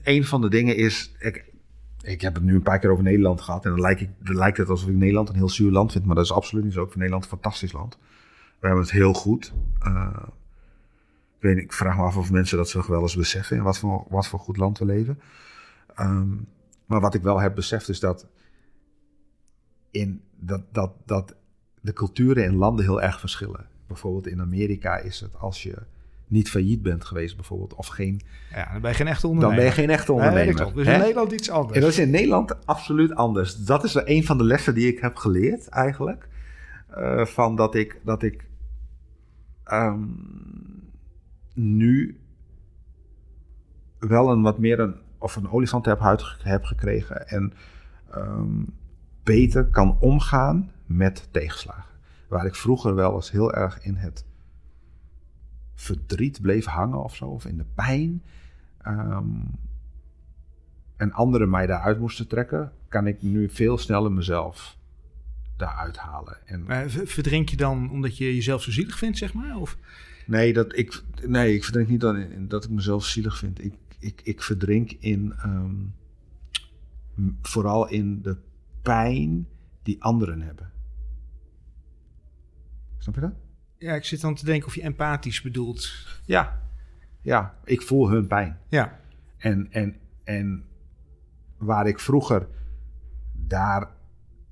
een 0.03 0.25
van 0.25 0.41
de 0.41 0.51
dingen 0.51 0.77
is. 0.77 1.15
Ik, 1.19 1.45
ik 2.03 2.21
heb 2.21 2.35
het 2.35 2.43
nu 2.43 2.55
een 2.55 2.63
paar 2.63 2.79
keer 2.79 2.91
over 2.91 3.05
Nederland 3.05 3.41
gehad. 3.41 3.65
En 3.65 3.71
dan 3.71 3.81
lijkt, 3.81 4.01
ik, 4.01 4.11
dan 4.19 4.37
lijkt 4.37 4.57
het 4.57 4.69
alsof 4.69 4.89
ik 4.89 4.95
Nederland 4.95 5.29
een 5.29 5.35
heel 5.35 5.49
zuur 5.49 5.71
land 5.71 5.93
vind. 5.93 6.05
Maar 6.05 6.15
dat 6.15 6.25
is 6.25 6.33
absoluut 6.33 6.65
niet 6.65 6.73
zo. 6.73 6.81
Ik 6.81 6.87
vind 6.87 6.99
Nederland 6.99 7.25
een 7.25 7.31
fantastisch 7.31 7.73
land. 7.73 7.99
We 8.63 8.69
hebben 8.69 8.85
het 8.85 8.93
heel 8.93 9.13
goed. 9.13 9.53
Uh, 9.87 10.17
ik, 11.37 11.43
weet, 11.43 11.57
ik 11.57 11.73
vraag 11.73 11.97
me 11.97 12.03
af 12.03 12.17
of 12.17 12.31
mensen 12.31 12.57
dat 12.57 12.69
zich 12.69 12.87
wel 12.87 13.03
eens 13.03 13.17
beseffen. 13.17 13.57
In 13.57 13.63
wat 13.63 13.79
voor, 13.79 14.05
wat 14.09 14.27
voor 14.27 14.39
goed 14.39 14.57
land 14.57 14.79
we 14.79 14.85
leven. 14.85 15.21
Um, 16.01 16.47
maar 16.87 17.01
wat 17.01 17.15
ik 17.15 17.23
wel 17.23 17.41
heb 17.41 17.55
beseft 17.55 17.89
is 17.89 18.01
dat. 18.01 18.27
In 19.91 20.23
dat, 20.37 20.63
dat, 20.73 20.93
dat 21.05 21.35
de 21.81 21.93
culturen 21.93 22.45
in 22.45 22.55
landen 22.55 22.85
heel 22.85 23.03
erg 23.03 23.21
verschillen. 23.21 23.67
Bijvoorbeeld 23.87 24.27
in 24.27 24.41
Amerika 24.41 24.97
is 24.97 25.21
het 25.21 25.39
als 25.39 25.63
je 25.63 25.77
niet 26.27 26.51
failliet 26.51 26.83
bent 26.83 27.05
geweest 27.05 27.37
bijvoorbeeld. 27.37 27.75
Of 27.75 27.87
geen... 27.87 28.21
Ja, 28.51 28.73
dan 28.73 28.81
ben 28.81 28.91
je 28.91 28.97
geen 28.97 29.07
echte 29.07 29.27
ondernemer. 29.27 29.57
Dan 29.57 29.65
ben 29.65 29.75
je 29.75 29.81
geen 29.81 29.97
echte 29.97 30.13
ondernemer. 30.13 30.55
Nee, 30.55 30.75
dus 30.75 30.87
in 30.87 30.99
Nederland 30.99 31.33
iets 31.33 31.51
anders. 31.51 31.75
En 31.75 31.81
dat 31.81 31.91
is 31.91 31.99
in 31.99 32.11
Nederland 32.11 32.67
absoluut 32.67 33.15
anders. 33.15 33.57
Dat 33.57 33.85
is 33.85 33.95
een 33.95 34.25
van 34.25 34.39
de 34.39 34.45
lessen 34.45 34.75
die 34.75 34.89
ik 34.89 34.99
heb 34.99 35.17
geleerd 35.17 35.69
eigenlijk. 35.69 36.29
Uh, 36.99 37.25
van 37.25 37.57
dat 37.57 37.75
ik, 37.75 38.01
dat 38.05 38.23
ik 38.23 38.51
um, 39.71 40.91
nu 41.55 42.21
wel 43.99 44.31
een 44.31 44.43
wat 44.43 44.59
meer 44.59 44.81
een, 44.81 44.95
of 45.19 45.37
een 45.37 45.51
olifant 45.51 45.85
heb 45.85 45.99
huid 45.99 46.37
heb 46.43 46.65
gekregen. 46.65 47.29
En 47.29 47.53
um, 48.15 48.75
beter 49.23 49.65
kan 49.65 49.97
omgaan 50.01 50.71
met 50.87 51.29
tegenslagen. 51.31 51.91
Waar 52.29 52.47
ik 52.47 52.55
vroeger 52.55 52.95
wel 52.95 53.15
eens 53.15 53.31
heel 53.31 53.53
erg 53.53 53.83
in 53.83 53.95
het 53.95 54.27
verdriet 55.75 56.41
bleef 56.41 56.65
hangen 56.65 57.03
of 57.03 57.17
zo, 57.17 57.27
of 57.27 57.47
in 57.47 57.57
de 57.57 57.67
pijn. 57.75 58.23
Um, 58.87 59.51
en 60.97 61.13
anderen 61.13 61.51
mij 61.51 61.67
daaruit 61.67 61.99
moesten 61.99 62.29
trekken, 62.29 62.73
kan 62.89 63.07
ik 63.07 63.23
nu 63.23 63.49
veel 63.49 63.79
sneller 63.79 64.13
mezelf 64.13 64.81
daaruit 65.63 65.97
halen. 65.97 66.47
En, 66.47 66.63
maar 66.63 66.91
verdrink 66.91 67.49
je 67.49 67.57
dan 67.57 67.91
omdat 67.91 68.17
je 68.17 68.35
jezelf 68.35 68.63
zo 68.63 68.71
zielig 68.71 68.99
vindt, 68.99 69.19
zeg 69.19 69.33
maar? 69.33 69.57
Of? 69.57 69.79
Nee, 70.27 70.53
dat 70.53 70.77
ik, 70.77 71.03
nee, 71.27 71.55
ik 71.55 71.65
verdrink 71.65 71.89
niet 71.89 72.01
dan 72.01 72.47
dat 72.49 72.65
ik 72.65 72.71
mezelf 72.71 73.05
zielig 73.05 73.39
vind. 73.39 73.65
Ik, 73.65 73.75
ik, 73.99 74.21
ik 74.25 74.43
verdrink 74.43 74.93
in, 74.93 75.35
um, 75.45 75.95
vooral 77.43 77.89
in 77.89 78.23
de 78.23 78.37
pijn 78.83 79.47
die 79.83 80.03
anderen 80.03 80.41
hebben. 80.41 80.71
Snap 82.99 83.15
je 83.15 83.21
dat? 83.21 83.35
Ja, 83.79 83.95
ik 83.95 84.05
zit 84.05 84.21
dan 84.21 84.35
te 84.35 84.45
denken 84.45 84.69
of 84.69 84.75
je 84.75 84.83
empathisch 84.83 85.43
bedoelt. 85.43 86.07
Ja, 86.25 86.63
ja 87.21 87.59
ik 87.65 87.83
voel 87.83 88.11
hun 88.11 88.27
pijn. 88.27 88.59
Ja. 88.69 89.01
En, 89.37 89.73
en, 89.73 89.97
en 90.25 90.65
waar 91.59 91.87
ik 91.87 92.01
vroeger 92.01 92.49
daar 93.33 93.91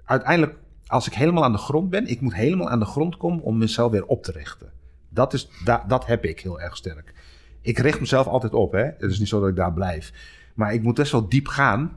uiteindelijk, 0.05 0.59
als 0.91 1.07
ik 1.07 1.15
helemaal 1.15 1.45
aan 1.45 1.53
de 1.53 1.59
grond 1.59 1.91
ben, 1.91 2.07
ik 2.07 2.21
moet 2.21 2.35
helemaal 2.35 2.71
aan 2.71 2.79
de 2.79 2.85
grond 2.85 3.17
komen 3.17 3.43
om 3.43 3.59
mezelf 3.59 3.91
weer 3.91 4.07
op 4.07 4.23
te 4.23 4.33
richten. 4.33 4.73
Dat, 5.09 5.33
is, 5.33 5.49
da, 5.65 5.85
dat 5.89 6.07
heb 6.07 6.25
ik 6.25 6.41
heel 6.41 6.61
erg 6.61 6.77
sterk. 6.77 7.15
Ik 7.61 7.79
richt 7.79 8.01
mezelf 8.01 8.27
altijd 8.27 8.55
op, 8.55 8.73
hè. 8.73 8.83
Het 8.83 9.11
is 9.11 9.19
niet 9.19 9.29
zo 9.29 9.41
dat 9.41 9.49
ik 9.49 9.57
daar 9.57 9.73
blijf. 9.73 10.13
Maar 10.55 10.75
ik 10.75 10.83
moet 10.83 10.95
best 10.95 11.13
wel 11.13 11.29
diep 11.29 11.47
gaan 11.47 11.97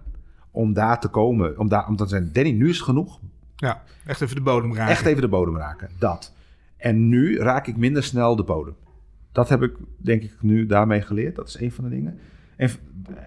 om 0.52 0.74
daar 0.74 1.00
te 1.00 1.08
komen. 1.08 1.60
Om, 1.60 1.70
daar, 1.70 1.88
om 1.88 1.96
te 1.96 2.08
zijn, 2.08 2.30
Danny, 2.32 2.52
nu 2.52 2.70
is 2.70 2.76
het 2.76 2.86
genoeg. 2.86 3.20
Ja, 3.56 3.84
echt 4.06 4.22
even 4.22 4.36
de 4.36 4.42
bodem 4.42 4.76
raken. 4.76 4.92
Echt 4.92 5.06
even 5.06 5.22
de 5.22 5.28
bodem 5.28 5.58
raken, 5.58 5.90
dat. 6.00 6.34
En 6.78 7.10
nu 7.10 7.38
raak 7.38 7.68
ik 7.68 7.78
minder 7.78 8.04
snel 8.04 8.36
de 8.36 8.44
bodem. 8.44 8.76
Dat 9.32 9.50
heb 9.50 9.62
ik, 9.62 9.76
denk 9.98 10.24
ik, 10.24 10.36
nu 10.42 10.66
daarmee 10.66 11.02
geleerd. 11.02 11.36
Dat 11.36 11.48
is 11.48 11.60
een 11.60 11.72
van 11.72 11.84
de 11.84 11.90
dingen. 11.90 12.20
En, 12.56 12.70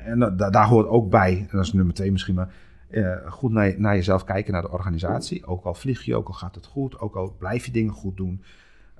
en 0.04 0.36
daar 0.36 0.66
hoort 0.66 0.86
ook 0.86 1.10
bij, 1.10 1.38
en 1.38 1.56
dat 1.56 1.64
is 1.64 1.72
nummer 1.72 1.94
twee 1.94 2.12
misschien, 2.12 2.34
maar 2.34 2.52
uh, 2.90 3.16
goed 3.26 3.52
naar, 3.52 3.74
naar, 3.80 3.94
jezelf 3.94 4.24
kijken, 4.24 4.52
naar 4.52 4.62
de 4.62 4.70
organisatie. 4.70 5.46
Ook 5.46 5.64
al 5.64 5.74
vlieg 5.74 6.02
je, 6.02 6.16
ook 6.16 6.26
al 6.26 6.34
gaat 6.34 6.54
het 6.54 6.66
goed, 6.66 6.98
ook 6.98 7.16
al 7.16 7.34
blijf 7.38 7.66
je 7.66 7.72
dingen 7.72 7.92
goed 7.92 8.16
doen. 8.16 8.42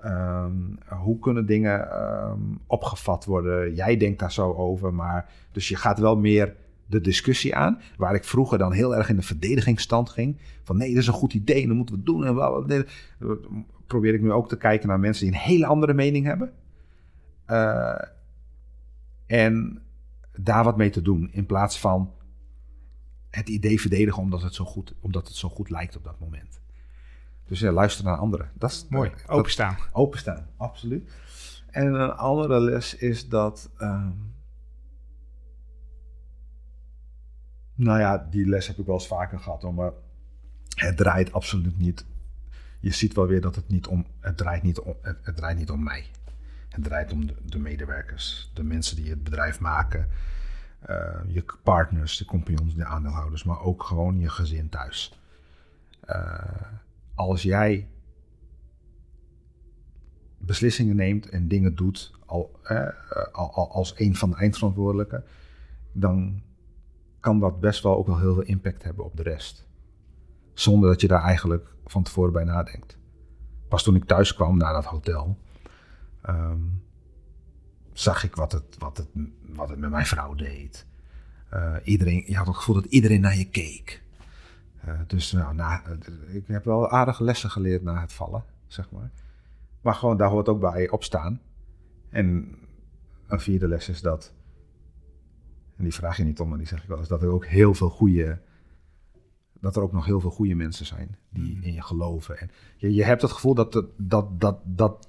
Um, 0.05 0.79
hoe 0.89 1.19
kunnen 1.19 1.47
dingen 1.47 2.03
um, 2.03 2.59
opgevat 2.67 3.25
worden? 3.25 3.75
Jij 3.75 3.97
denkt 3.97 4.19
daar 4.19 4.33
zo 4.33 4.53
over, 4.53 4.95
maar 4.95 5.31
dus 5.53 5.69
je 5.69 5.77
gaat 5.77 5.99
wel 5.99 6.17
meer 6.17 6.55
de 6.87 7.01
discussie 7.01 7.55
aan. 7.55 7.81
Waar 7.97 8.15
ik 8.15 8.25
vroeger 8.25 8.59
dan 8.59 8.73
heel 8.73 8.97
erg 8.97 9.09
in 9.09 9.17
de 9.17 9.23
verdedigingsstand 9.23 10.11
ging. 10.11 10.37
Van 10.63 10.77
nee, 10.77 10.89
dat 10.89 11.03
is 11.03 11.07
een 11.07 11.13
goed 11.13 11.35
idee, 11.35 11.67
dan 11.67 11.77
moeten 11.77 11.95
we 11.95 12.03
doen. 12.03 12.27
En 12.27 12.87
probeer 13.87 14.15
ik 14.15 14.23
nu 14.23 14.33
ook 14.33 14.49
te 14.49 14.57
kijken 14.57 14.89
naar 14.89 15.01
mensen 15.01 15.27
die 15.27 15.35
een 15.35 15.41
hele 15.41 15.67
andere 15.67 15.95
mening 15.95 16.27
hebben. 16.27 16.53
Uh, 17.51 18.03
en 19.27 19.83
daar 20.41 20.65
wat 20.65 20.77
mee 20.77 20.91
te 20.91 21.03
doen. 21.03 21.29
In 21.33 21.47
plaats 21.47 21.81
van 21.81 22.11
het 23.31 23.49
idee 23.49 23.81
verdedigen 23.81 24.23
omdat 24.23 24.43
het 24.43 24.55
zo 24.55 24.65
goed, 24.65 24.95
omdat 25.01 25.27
het 25.27 25.37
zo 25.37 25.49
goed 25.49 25.71
lijkt 25.71 25.97
op 25.97 26.05
dat 26.05 26.21
moment. 26.21 26.61
Dus 27.47 27.61
ja, 27.61 27.73
luister 27.73 28.05
naar 28.05 28.17
anderen. 28.17 28.51
Dat 28.55 28.71
is 28.71 28.87
mooi. 28.89 29.13
openstaan. 29.27 29.77
openstaan, 29.93 30.49
absoluut. 30.57 31.11
En 31.71 31.95
een 31.95 32.13
andere 32.13 32.61
les 32.61 32.95
is 32.95 33.29
dat. 33.29 33.71
Um, 33.79 34.35
nou 37.75 37.99
ja, 37.99 38.27
die 38.31 38.47
les 38.47 38.67
heb 38.67 38.79
ik 38.79 38.87
wel 38.87 38.95
eens 38.95 39.07
vaker 39.07 39.39
gehad, 39.39 39.73
maar 39.73 39.93
het 40.75 40.97
draait 40.97 41.33
absoluut 41.33 41.79
niet 41.79 42.05
je 42.87 42.93
ziet 42.93 43.15
wel 43.15 43.27
weer 43.27 43.41
dat 43.41 43.55
het 43.55 43.69
niet 43.69 43.87
om, 43.87 44.07
het 44.21 44.37
draait 44.37 44.63
niet 44.63 44.79
om, 44.79 44.97
het, 45.03 45.19
het 45.23 45.37
draait 45.37 45.59
niet 45.59 45.71
om 45.71 45.83
mij. 45.83 46.07
Het 46.69 46.85
draait 46.85 47.13
om 47.13 47.27
de, 47.27 47.35
de, 47.45 47.59
medewerkers, 47.59 48.51
de 48.55 48.63
mensen 48.63 48.97
die 48.97 49.11
het 49.11 49.25
bedrijf 49.25 49.61
maken, 49.61 50.09
je 51.27 51.45
partners, 51.63 52.17
de 52.17 52.25
compagnons, 52.25 52.75
de 52.75 52.85
aandeelhouders, 52.85 53.45
maar 53.45 53.61
ook 53.61 53.83
gewoon 53.83 54.19
je 54.19 54.29
gezin 54.29 54.69
thuis. 54.69 55.19
Uh, 56.09 56.41
als 57.15 57.43
jij 57.43 57.89
beslissingen 60.39 60.97
neemt 60.97 61.29
en 61.29 61.49
dingen 61.49 61.75
doet 61.75 62.13
al, 62.27 62.61
al, 63.33 63.71
als 63.71 63.95
een 63.97 64.17
van 64.17 64.31
de 64.31 64.37
eindverantwoordelijken, 64.37 65.25
dan 65.93 66.43
kan 67.21 67.41
dat 67.41 67.61
best 67.61 67.83
wel 67.83 67.97
ook 67.97 68.07
wel 68.07 68.19
heel 68.19 68.35
veel 68.35 68.43
impact 68.43 68.83
hebben 68.83 69.05
op 69.05 69.17
de 69.17 69.23
rest. 69.23 69.67
Zonder 70.55 70.91
dat 70.91 71.01
je 71.01 71.09
daar 71.09 71.23
eigenlijk 71.23 71.75
van 71.85 72.03
tevoren 72.03 72.33
bij 72.33 72.45
nadenkt. 72.45 72.99
Pas 73.69 73.83
toen 73.83 73.95
ik 73.95 74.05
thuis 74.05 74.35
kwam 74.35 74.57
naar 74.57 74.73
dat 74.73 74.85
hotel, 74.85 75.39
um, 76.29 76.83
zag 77.99 78.25
ik 78.25 78.35
wat 78.35 78.53
het, 78.53 78.77
wat 78.79 78.97
het, 78.97 79.09
wat 79.55 79.69
het 79.69 79.79
met 79.79 79.91
mijn 79.91 80.07
vrouw 80.07 80.35
deed. 80.35 80.87
Eh, 81.49 81.75
iedereen, 81.85 82.25
je 82.27 82.37
had 82.37 82.47
het 82.47 82.57
gevoel 82.57 82.75
dat 82.75 82.85
iedereen 82.85 83.21
naar 83.21 83.37
je 83.37 83.49
keek. 83.49 84.03
Eh, 84.81 85.01
dus 85.07 85.33
nou, 85.33 85.55
na, 85.55 85.83
eh, 85.85 86.35
ik 86.35 86.47
heb 86.47 86.65
wel 86.65 86.91
aardige 86.91 87.25
lessen 87.25 87.51
geleerd 87.51 87.83
na 87.83 88.01
het 88.01 88.13
vallen, 88.13 88.45
zeg 88.67 88.91
maar. 88.91 89.11
Maar 89.81 89.95
gewoon, 89.95 90.17
daar 90.17 90.29
hoort 90.29 90.49
ook 90.49 90.61
bij 90.61 90.91
opstaan. 90.91 91.41
En 92.09 92.57
een 93.27 93.41
vierde 93.41 93.69
les 93.69 93.89
is 93.89 94.01
dat, 94.01 94.33
en 95.77 95.85
die 95.85 95.95
vraag 95.95 96.17
je 96.17 96.25
niet 96.25 96.41
om, 96.41 96.49
maar 96.49 96.59
die 96.59 96.67
zeg 96.67 96.83
ik 96.83 96.89
wel 96.89 96.99
eens, 96.99 97.09
dat 97.09 97.23
er 97.23 97.29
ook 97.33 97.47
heel 97.47 97.75
veel 97.75 97.91
goede, 97.91 98.41
dat 99.61 99.77
er 99.77 99.83
ook 99.83 99.93
nog 99.93 100.05
heel 100.05 100.21
veel 100.21 100.31
goede 100.31 100.55
mensen 100.55 100.87
zijn 100.87 101.17
die 101.31 101.59
in 101.61 101.73
je 101.73 101.83
geloven. 101.83 102.39
En 102.39 102.51
je, 102.77 102.95
je 102.95 103.05
hebt 103.05 103.23
het 103.23 103.33
gevoel 103.33 103.55
dat, 103.55 103.73
dat, 103.97 104.41
dat, 104.41 104.59
dat, 104.65 105.09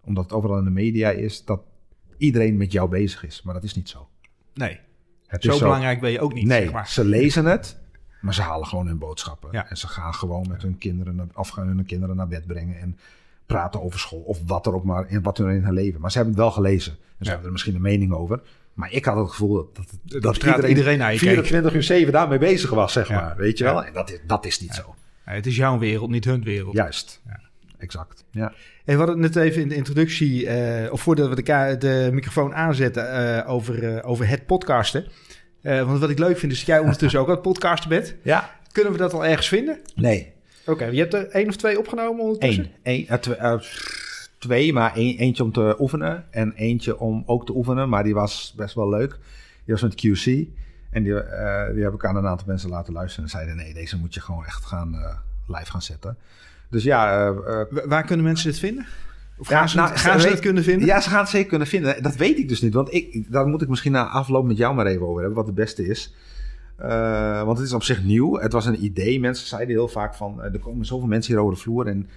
omdat 0.00 0.24
het 0.24 0.32
overal 0.32 0.58
in 0.58 0.64
de 0.64 0.70
media 0.70 1.10
is, 1.10 1.44
dat 1.44 1.72
iedereen 2.18 2.56
met 2.56 2.72
jou 2.72 2.88
bezig 2.88 3.24
is. 3.24 3.42
Maar 3.42 3.54
dat 3.54 3.62
is 3.62 3.74
niet 3.74 3.88
zo. 3.88 4.08
Nee, 4.54 4.80
Het 5.26 5.42
zo 5.42 5.52
is 5.52 5.58
belangrijk 5.58 6.00
ben 6.00 6.10
je 6.10 6.20
ook 6.20 6.34
niet, 6.34 6.46
Nee, 6.46 6.62
zeg 6.62 6.72
maar. 6.72 6.88
ze 6.88 7.04
lezen 7.04 7.44
het, 7.44 7.76
maar 8.20 8.34
ze 8.34 8.42
halen 8.42 8.66
gewoon 8.66 8.86
hun 8.86 8.98
boodschappen. 8.98 9.48
Ja. 9.52 9.68
En 9.70 9.76
ze 9.76 9.88
gaan 9.88 10.14
gewoon 10.14 10.48
met 10.48 10.62
hun 10.62 10.78
kinderen, 10.78 11.14
naar- 11.16 11.26
of 11.34 11.48
gaan 11.48 11.66
hun 11.66 11.84
kinderen 11.84 12.16
naar 12.16 12.28
bed 12.28 12.46
brengen 12.46 12.78
en 12.80 12.98
praten 13.46 13.82
over 13.82 13.98
school 13.98 14.20
of 14.20 14.38
wat 14.46 14.66
er 14.66 14.74
ook 14.74 14.84
maar 14.84 15.10
in 15.10 15.22
wat 15.22 15.38
er 15.38 15.50
in 15.50 15.64
hun 15.64 15.74
leven. 15.74 16.00
Maar 16.00 16.10
ze 16.10 16.16
hebben 16.16 16.34
het 16.34 16.44
wel 16.44 16.52
gelezen. 16.52 16.92
En 16.92 16.98
ze 17.18 17.24
Ja. 17.24 17.28
hebben 17.28 17.46
er 17.46 17.52
misschien 17.52 17.74
een 17.74 17.80
mening 17.80 18.12
over. 18.12 18.40
Maar 18.74 18.92
ik 18.92 19.04
had 19.04 19.16
het 19.16 19.28
gevoel 19.30 19.70
dat, 19.72 20.22
dat, 20.22 20.36
iedereen, 20.36 20.68
iedereen 20.68 20.98
naar 20.98 21.12
je 21.12 21.18
keek. 21.18 21.28
24 21.28 21.74
uur 21.74 21.82
7 21.82 22.12
daarmee 22.12 22.38
bezig 22.38 22.70
was, 22.70 22.92
zeg 22.92 23.08
Ja. 23.08 23.20
maar. 23.20 23.36
Weet 23.36 23.58
je 23.58 23.64
wel? 23.64 23.84
En 23.84 23.92
dat 23.92 24.10
is, 24.10 24.18
dat 24.26 24.46
is 24.46 24.60
niet 24.60 24.74
zo. 24.74 24.94
Het 25.24 25.46
is 25.46 25.56
jouw 25.56 25.78
wereld, 25.78 26.10
niet 26.10 26.24
hun 26.24 26.42
wereld. 26.42 26.74
Juist. 26.74 27.20
Ja. 27.26 27.40
Exact. 27.84 28.24
Ja. 28.30 28.52
Hey, 28.84 28.94
we 28.94 29.02
hadden 29.02 29.22
het 29.22 29.34
net 29.34 29.44
even 29.44 29.62
in 29.62 29.68
de 29.68 29.74
introductie, 29.74 30.46
eh, 30.46 30.92
of 30.92 31.00
voordat 31.00 31.28
we 31.28 31.42
de, 31.42 31.76
de 31.78 32.08
microfoon 32.12 32.54
aanzetten, 32.54 33.10
eh, 33.10 33.50
over, 33.50 33.96
eh, 33.96 34.08
over 34.10 34.28
het 34.28 34.46
podcasten. 34.46 35.04
Want 35.62 36.00
wat 36.00 36.10
ik 36.10 36.18
leuk 36.18 36.38
vind 36.38 36.52
is 36.52 36.58
dat 36.58 36.66
jij 36.66 36.78
ondertussen 36.78 37.20
ook 37.20 37.26
aan 37.26 37.32
het 37.32 37.42
podcasten 37.42 37.88
bent. 37.88 38.14
ja. 38.22 38.50
Kunnen 38.72 38.92
we 38.92 38.98
dat 38.98 39.12
al 39.12 39.24
ergens 39.24 39.48
vinden? 39.48 39.78
Nee. 39.94 40.32
Oké, 40.66 40.84
je 40.84 40.98
hebt 40.98 41.14
er 41.14 41.28
één 41.28 41.48
of 41.48 41.56
twee 41.56 41.78
opgenomen 41.78 42.24
ondertussen? 42.24 42.70
Eén. 42.82 43.06
Eén, 43.10 43.20
twee, 43.20 43.36
twee, 44.38 44.72
maar 44.72 44.94
eentje 44.94 45.42
om 45.42 45.52
te 45.52 45.76
oefenen. 45.78 46.24
En 46.30 46.52
eentje 46.52 46.98
om 46.98 47.22
ook 47.26 47.46
te 47.46 47.54
oefenen. 47.54 47.88
Maar 47.88 48.04
die 48.04 48.14
was 48.14 48.54
best 48.56 48.74
wel 48.74 48.88
leuk. 48.88 49.18
Die 49.64 49.74
was 49.74 49.82
met 49.82 49.94
QC. 49.94 50.48
En 50.90 51.02
die, 51.02 51.14
die 51.74 51.82
heb 51.82 51.94
ik 51.94 52.04
aan 52.04 52.16
een 52.16 52.26
aantal 52.26 52.46
mensen 52.46 52.70
laten 52.70 52.92
luisteren. 52.92 53.24
En 53.24 53.30
zeiden, 53.30 53.56
nee, 53.56 53.74
deze 53.74 53.98
moet 53.98 54.14
je 54.14 54.20
gewoon 54.20 54.44
echt 54.44 54.64
gaan, 54.64 55.20
live 55.46 55.70
gaan 55.70 55.82
zetten. 55.82 56.16
Dus 56.74 56.84
ja... 56.84 57.20
eh, 57.20 57.28
eh, 57.28 57.66
Wa- 57.70 57.86
Waar 57.88 58.04
kunnen 58.04 58.24
mensen 58.26 58.50
dit 58.50 58.58
vinden? 58.58 58.86
Of 59.38 59.48
Ja, 59.48 59.58
gaan 59.58 59.68
ze, 59.68 59.76
nou, 59.76 59.88
het, 59.90 59.98
gaan 60.00 60.16
ze 60.18 60.24
weet- 60.24 60.34
het 60.34 60.44
kunnen 60.44 60.62
vinden? 60.62 60.86
Ja, 60.86 61.00
ze 61.00 61.08
gaan 61.08 61.20
het 61.20 61.28
zeker 61.28 61.48
kunnen 61.48 61.66
vinden. 61.68 62.02
Dat 62.02 62.16
weet 62.16 62.38
ik 62.38 62.48
dus 62.48 62.60
niet. 62.62 62.74
Want 62.74 62.94
ik, 62.94 63.32
daar 63.32 63.46
moet 63.46 63.62
ik 63.62 63.68
misschien 63.68 63.92
na 63.92 64.08
afloop 64.08 64.44
met 64.46 64.56
jou 64.56 64.74
maar 64.74 64.86
even 64.86 65.06
over 65.06 65.18
hebben. 65.18 65.36
Wat 65.36 65.46
het 65.46 65.54
beste 65.54 65.86
is. 65.86 66.14
Eh, 66.76 67.42
want 67.42 67.58
het 67.58 67.66
is 67.66 67.72
op 67.72 67.82
zich 67.82 68.02
nieuw. 68.04 68.38
Het 68.38 68.52
was 68.52 68.66
een 68.66 68.84
idee. 68.84 69.20
Mensen 69.20 69.46
zeiden 69.46 69.74
heel 69.74 69.88
vaak 69.88 70.14
van... 70.14 70.42
er 70.42 70.58
komen 70.58 70.86
zoveel 70.86 71.08
mensen 71.08 71.32
hier 71.32 71.42
over 71.42 71.54
de 71.54 71.60
vloer. 71.60 71.86
En 71.86 72.08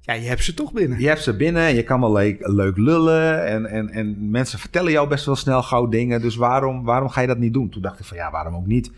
Ja, 0.00 0.14
je 0.14 0.28
hebt 0.28 0.44
ze 0.44 0.54
toch 0.54 0.72
binnen. 0.72 1.00
je 1.00 1.06
hebt 1.08 1.22
ze 1.22 1.36
binnen. 1.36 1.62
En 1.62 1.74
je 1.74 1.82
kan 1.82 2.00
wel 2.00 2.12
leuk, 2.12 2.46
leuk 2.46 2.76
lullen. 2.76 3.46
En, 3.46 3.66
en, 3.66 3.88
en 3.90 4.30
mensen 4.30 4.58
vertellen 4.58 4.92
jou 4.92 5.08
best 5.08 5.24
wel 5.26 5.36
snel 5.36 5.62
gauw 5.62 5.86
dingen. 5.88 6.20
Dus 6.20 6.36
waarom, 6.36 6.84
waarom 6.84 7.08
ga 7.08 7.20
je 7.20 7.26
dat 7.26 7.38
niet 7.38 7.52
doen? 7.52 7.68
Toen 7.68 7.82
dacht 7.82 7.98
ik 7.98 8.04
van 8.04 8.16
ja, 8.16 8.30
waarom 8.30 8.54
ook 8.54 8.66
niet? 8.66 8.90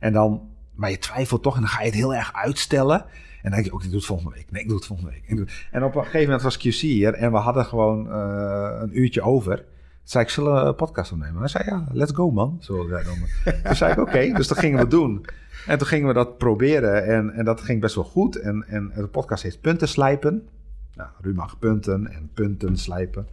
En 0.00 0.12
dan... 0.12 0.40
Maar 0.74 0.90
je 0.90 0.98
twijfelt 0.98 1.42
toch. 1.42 1.54
En 1.54 1.60
dan 1.60 1.70
ga 1.70 1.80
je 1.80 1.86
het 1.86 1.94
heel 1.94 2.14
erg 2.14 2.32
uitstellen. 2.34 3.04
En 3.42 3.50
dan 3.50 3.52
denk 3.52 3.64
je 3.64 3.72
ook, 3.72 3.82
ik 3.82 3.88
doe 3.88 3.96
het 3.96 4.06
volgende 4.06 4.34
week. 4.34 4.50
Nee, 4.50 4.62
ik 4.62 4.68
doe 4.68 4.76
het 4.76 4.86
volgende 4.86 5.10
week. 5.10 5.48
En 5.70 5.84
op 5.84 5.94
een 5.94 6.04
gegeven 6.04 6.26
moment 6.26 6.42
was 6.42 6.58
QC 6.58 6.80
hier 6.80 7.14
en 7.14 7.32
we 7.32 7.36
hadden 7.36 7.64
gewoon 7.64 8.10
eh, 8.10 8.78
een 8.80 8.98
uurtje 9.00 9.22
over. 9.22 9.56
Toen 9.56 9.66
zei 10.02 10.24
ik, 10.24 10.30
zullen 10.30 10.54
we 10.54 10.60
een 10.60 10.74
podcast 10.74 11.12
opnemen? 11.12 11.38
Hij 11.38 11.48
zei, 11.48 11.64
ja, 11.66 11.86
let's 11.92 12.12
go 12.12 12.30
man. 12.30 12.56
Zoals 12.60 12.86
wij 12.86 13.02
dan. 13.02 13.14
Toen 13.64 13.74
zei 13.74 13.92
ik, 13.92 13.98
oké, 13.98 14.32
dus 14.32 14.48
dat 14.48 14.58
gingen 14.58 14.78
we 14.78 14.86
doen. 14.86 15.26
En 15.66 15.78
toen 15.78 15.86
gingen 15.86 16.08
we 16.08 16.14
dat 16.14 16.38
proberen 16.38 17.04
en, 17.06 17.30
en 17.30 17.44
dat 17.44 17.60
ging 17.60 17.80
best 17.80 17.94
wel 17.94 18.04
goed. 18.04 18.36
En, 18.36 18.64
en 18.68 18.92
de 18.94 19.06
podcast 19.06 19.42
heet 19.42 19.60
Punten 19.60 19.88
Slijpen. 19.88 20.48
Nou, 20.94 21.34
mag 21.34 21.58
punten 21.58 22.06
en 22.06 22.30
punten 22.34 22.76
slijpen. 22.76 23.28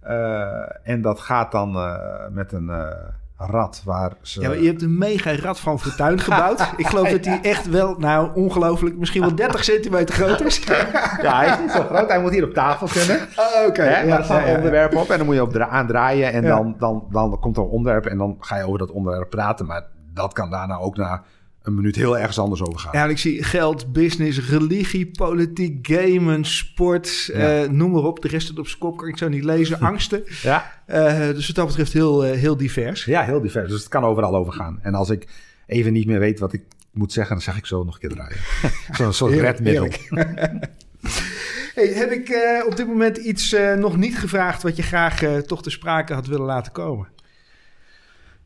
Eh, 0.00 0.88
en 0.88 1.00
dat 1.02 1.20
gaat 1.20 1.52
dan 1.52 1.76
eh, 1.76 2.28
met 2.30 2.52
een 2.52 2.70
rad 3.46 3.82
waar 3.84 4.12
ze... 4.22 4.40
Ja, 4.40 4.48
maar 4.48 4.58
je 4.58 4.66
hebt 4.66 4.82
een 4.82 4.98
mega 4.98 5.36
rad 5.36 5.60
van 5.60 5.80
fortuin 5.80 6.20
gebouwd. 6.28 6.72
Ik 6.76 6.86
geloof 6.86 7.08
dat 7.10 7.22
die 7.22 7.40
echt 7.40 7.68
wel, 7.68 7.94
nou 7.98 8.30
ongelooflijk, 8.34 8.96
misschien 8.96 9.20
wel 9.20 9.34
30 9.34 9.64
centimeter 9.64 10.14
groot 10.14 10.40
is. 10.40 10.64
Ja, 11.22 11.36
hij 11.36 11.46
is 11.48 11.58
niet 11.60 11.70
zo 11.70 11.82
groot. 11.82 12.08
Hij 12.08 12.20
moet 12.20 12.32
hier 12.32 12.44
op 12.44 12.54
tafel 12.54 12.86
kunnen. 12.86 13.18
Oh, 13.36 13.66
Oké, 13.66 13.80
maar 13.84 13.90
ja, 13.90 14.16
ja, 14.18 14.30
een 14.30 14.46
ja. 14.48 14.54
onderwerp 14.56 14.96
op 14.96 15.10
en 15.10 15.16
dan 15.16 15.26
moet 15.26 15.34
je 15.34 15.42
op 15.42 15.52
dra- 15.52 15.68
aandraaien 15.68 16.32
en 16.32 16.42
Ja. 16.42 16.48
dan, 16.48 16.74
dan, 16.78 17.06
dan 17.10 17.38
komt 17.40 17.56
er 17.56 17.62
een 17.62 17.68
onderwerp 17.68 18.06
en 18.06 18.18
dan 18.18 18.36
ga 18.40 18.56
je 18.56 18.64
over 18.66 18.78
dat 18.78 18.90
onderwerp 18.90 19.30
praten. 19.30 19.66
Maar 19.66 19.86
dat 20.14 20.32
kan 20.32 20.50
daarna 20.50 20.76
ook 20.78 20.96
na 20.96 21.22
een 21.62 21.74
minuut 21.74 21.96
heel 21.96 22.18
ergens 22.18 22.38
anders 22.38 22.62
over 22.62 22.80
gaan. 22.80 22.90
Ja, 22.92 23.04
ik 23.06 23.18
zie 23.18 23.42
geld, 23.42 23.92
business, 23.92 24.48
religie, 24.48 25.10
politiek, 25.10 25.86
gamen, 25.90 26.44
sport, 26.44 27.30
Ja. 27.32 27.62
eh, 27.62 27.68
noem 27.68 27.90
maar 27.90 28.02
op. 28.02 28.22
De 28.22 28.28
rest 28.28 28.48
het 28.48 28.58
op 28.58 28.66
zijn 28.66 28.78
kop, 28.78 28.96
kan 28.96 29.08
ik 29.08 29.18
zo 29.18 29.28
niet 29.28 29.44
lezen. 29.44 29.80
Angsten. 29.90 30.22
Ja, 30.42 30.82
Eh, 30.86 31.18
dus 31.18 31.46
wat 31.46 31.56
dat 31.56 31.66
betreft 31.66 31.92
heel, 31.92 32.24
eh, 32.24 32.38
heel 32.38 32.56
divers. 32.56 33.04
ja, 33.04 33.22
heel 33.22 33.40
divers. 33.40 33.68
Dus 33.70 33.78
het 33.80 33.88
kan 33.88 34.04
overal 34.04 34.36
over 34.36 34.52
gaan. 34.52 34.78
En 34.82 34.94
als 34.94 35.10
ik 35.10 35.26
even 35.66 35.92
niet 35.92 36.06
meer 36.06 36.18
weet 36.18 36.38
wat 36.38 36.52
ik 36.52 36.62
moet 36.92 37.12
zeggen, 37.12 37.34
dan 37.34 37.44
zeg 37.44 37.56
ik 37.56 37.66
zo 37.66 37.84
nog 37.84 37.94
een 37.94 38.00
keer 38.00 38.10
draaien. 38.10 38.36
Zo'n 38.96 39.12
soort 39.12 39.32
redmiddel. 39.34 39.88
Hey, 41.74 41.86
heb 41.86 42.10
ik 42.10 42.36
op 42.66 42.76
dit 42.76 42.86
moment 42.86 43.16
iets 43.16 43.56
nog 43.78 43.96
niet 43.96 44.18
gevraagd 44.18 44.62
wat 44.62 44.76
je 44.76 44.82
graag 44.82 45.20
toch 45.46 45.62
te 45.62 45.70
sprake 45.70 46.12
had 46.14 46.26
willen 46.26 46.46
laten 46.46 46.72
komen? 46.72 47.08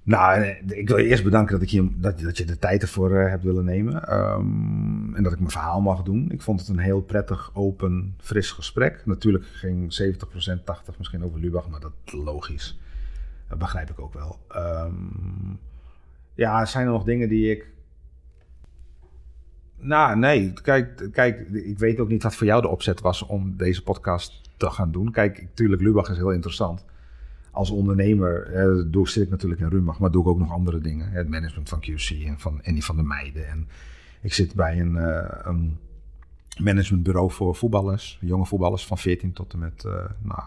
Nou, 0.05 0.43
eh, 0.43 0.79
ik 0.79 0.89
wil 0.89 0.97
je 0.97 1.05
eerst 1.07 1.25
bedanken 1.25 1.53
dat, 1.53 1.63
ik 1.63 1.71
hier, 1.71 1.89
dat, 1.95 2.21
dat 2.21 2.37
je 2.37 2.45
de 2.45 2.59
tijd 2.59 2.83
ervoor 2.83 3.17
eh, 3.17 3.31
hebt 3.31 3.45
willen 3.45 3.65
nemen. 3.65 4.09
Ehm, 4.09 5.15
en 5.15 5.23
dat 5.23 5.33
ik 5.33 5.39
mijn 5.39 5.51
verhaal 5.51 5.81
mag 5.81 6.03
doen. 6.03 6.31
Ik 6.31 6.43
vond 6.43 6.61
het 6.61 6.69
een 6.69 6.79
heel 6.79 7.01
prettig, 7.01 7.51
open, 7.55 8.15
fris 8.21 8.51
gesprek. 8.51 9.03
Natuurlijk 9.05 9.45
ging 9.45 9.93
70%, 9.93 10.65
80% 10.65 10.99
misschien 10.99 11.25
over 11.25 11.41
Lubach, 11.41 11.69
maar 11.69 11.81
dat 11.81 11.93
is 12.05 12.13
logisch. 12.13 12.79
Dat 13.49 13.59
begrijp 13.59 13.91
ik 13.91 14.01
ook 14.01 14.15
wel. 14.15 14.39
Ehm, 14.49 14.95
ja, 16.35 16.65
zijn 16.65 16.87
er 16.87 16.93
nog 16.93 17.05
dingen 17.05 17.29
die 17.29 17.51
ik... 17.51 17.73
Nou, 19.79 20.19
nee. 20.19 20.53
Kijk, 20.53 21.09
kijk, 21.13 21.49
ik 21.49 21.79
weet 21.79 22.01
ook 22.01 22.09
niet 22.09 22.23
wat 22.23 22.37
voor 22.37 22.47
jou 22.47 22.63
de 22.63 22.69
opzet 22.69 23.01
was 23.01 23.23
om 23.23 23.57
deze 23.57 23.83
podcast 23.83 24.51
te 24.57 24.71
gaan 24.71 24.93
doen. 24.93 25.11
Kijk, 25.11 25.43
natuurlijk, 25.43 25.83
Lubach 25.83 26.11
is 26.11 26.17
heel 26.17 26.33
interessant 26.33 26.85
als 27.55 27.71
ondernemer 27.71 28.43
eh, 28.53 28.83
doe, 28.87 29.09
zit 29.09 29.23
ik 29.23 29.31
natuurlijk 29.31 29.61
in 29.61 29.69
Rumach, 29.69 29.99
maar 29.99 30.11
doe 30.11 30.23
ik 30.23 30.29
ook 30.29 30.39
nog 30.39 30.53
andere 30.53 30.81
dingen. 30.81 31.11
Het 31.11 31.29
management 31.29 31.69
van 31.69 31.81
QC 31.81 32.27
en 32.27 32.39
van 32.39 32.61
Annie 32.65 32.85
van 32.85 32.97
der 32.97 33.05
Meijden. 33.05 33.49
En 33.49 33.69
ik 34.21 34.33
zit 34.35 34.55
bij 34.55 34.81
een, 34.81 34.97
eh, 34.97 35.39
een 35.43 35.79
managementbureau 36.59 37.31
voor 37.31 37.55
voetballers, 37.55 38.19
jonge 38.21 38.47
voetballers 38.47 38.87
van 38.87 38.99
14 38.99 39.33
tot 39.33 39.53
en 39.53 39.59
met, 39.59 39.85
eh 39.85 39.93
nou, 40.23 40.41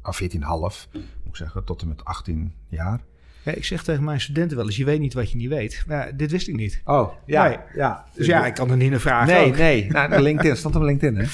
ah, 0.00 0.14
14,5 0.14 0.88
moet 0.92 1.02
ik 1.24 1.36
zeggen, 1.36 1.64
tot 1.64 1.82
en 1.82 1.88
met 1.88 2.04
18 2.04 2.52
jaar. 2.68 3.00
Ja, 3.42 3.52
ik 3.52 3.64
zeg 3.64 3.82
tegen 3.82 4.04
mijn 4.04 4.20
studenten 4.20 4.56
wel 4.56 4.66
eens, 4.66 4.76
je 4.76 4.84
weet 4.84 5.00
niet 5.00 5.14
wat 5.14 5.30
je 5.30 5.36
niet 5.36 5.48
weet. 5.48 5.84
Maar 5.86 6.16
dit 6.16 6.30
wist 6.30 6.48
ik 6.48 6.56
niet. 6.56 6.80
Oh, 6.84 7.12
ja. 7.26 7.48
Nee. 7.48 7.56
ja. 7.74 8.04
Dus 8.14 8.26
ja, 8.26 8.46
ik 8.46 8.54
kan 8.54 8.70
er 8.70 8.76
niet 8.76 8.90
naar 8.90 9.00
vragen. 9.00 9.34
Nee, 9.34 9.46
ook. 9.48 9.56
nee. 9.56 9.86
Nou, 9.90 10.10
de 10.10 10.22
LinkedIn 10.22 10.56
stond 10.62 10.76
op 10.76 10.82
LinkedIn, 10.82 11.16
hè? 11.16 11.26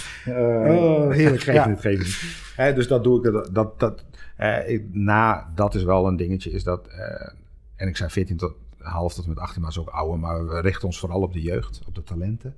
Oh, 0.72 1.10
heerlijk. 1.10 1.42
Geef 1.42 1.54
Ja. 1.54 1.74
geef. 1.78 2.52
Hè, 2.56 2.74
dus 2.74 2.88
dat 2.88 3.04
doe 3.04 3.26
ik. 3.26 3.54
Dat, 3.54 3.80
dat, 3.80 4.04
ik- 4.66 4.94
na, 4.94 5.50
dat 5.54 5.74
is 5.74 5.82
wel 5.82 6.06
een 6.06 6.16
dingetje. 6.16 6.50
Is 6.50 6.64
dat, 6.64 6.86
eh, 6.88 7.28
en 7.76 7.88
ik 7.88 7.96
zei 7.96 8.10
14 8.10 8.36
tot 8.36 8.54
half 8.78 9.14
tot 9.14 9.26
met 9.26 9.38
18, 9.38 9.60
maar 9.60 9.70
is 9.70 9.78
ook 9.78 9.88
ouder. 9.88 10.18
Maar 10.18 10.46
we 10.46 10.60
richten 10.60 10.86
ons 10.86 10.98
vooral 10.98 11.22
op 11.22 11.32
de 11.32 11.42
jeugd, 11.42 11.82
op 11.86 11.94
de 11.94 12.02
talenten. 12.02 12.56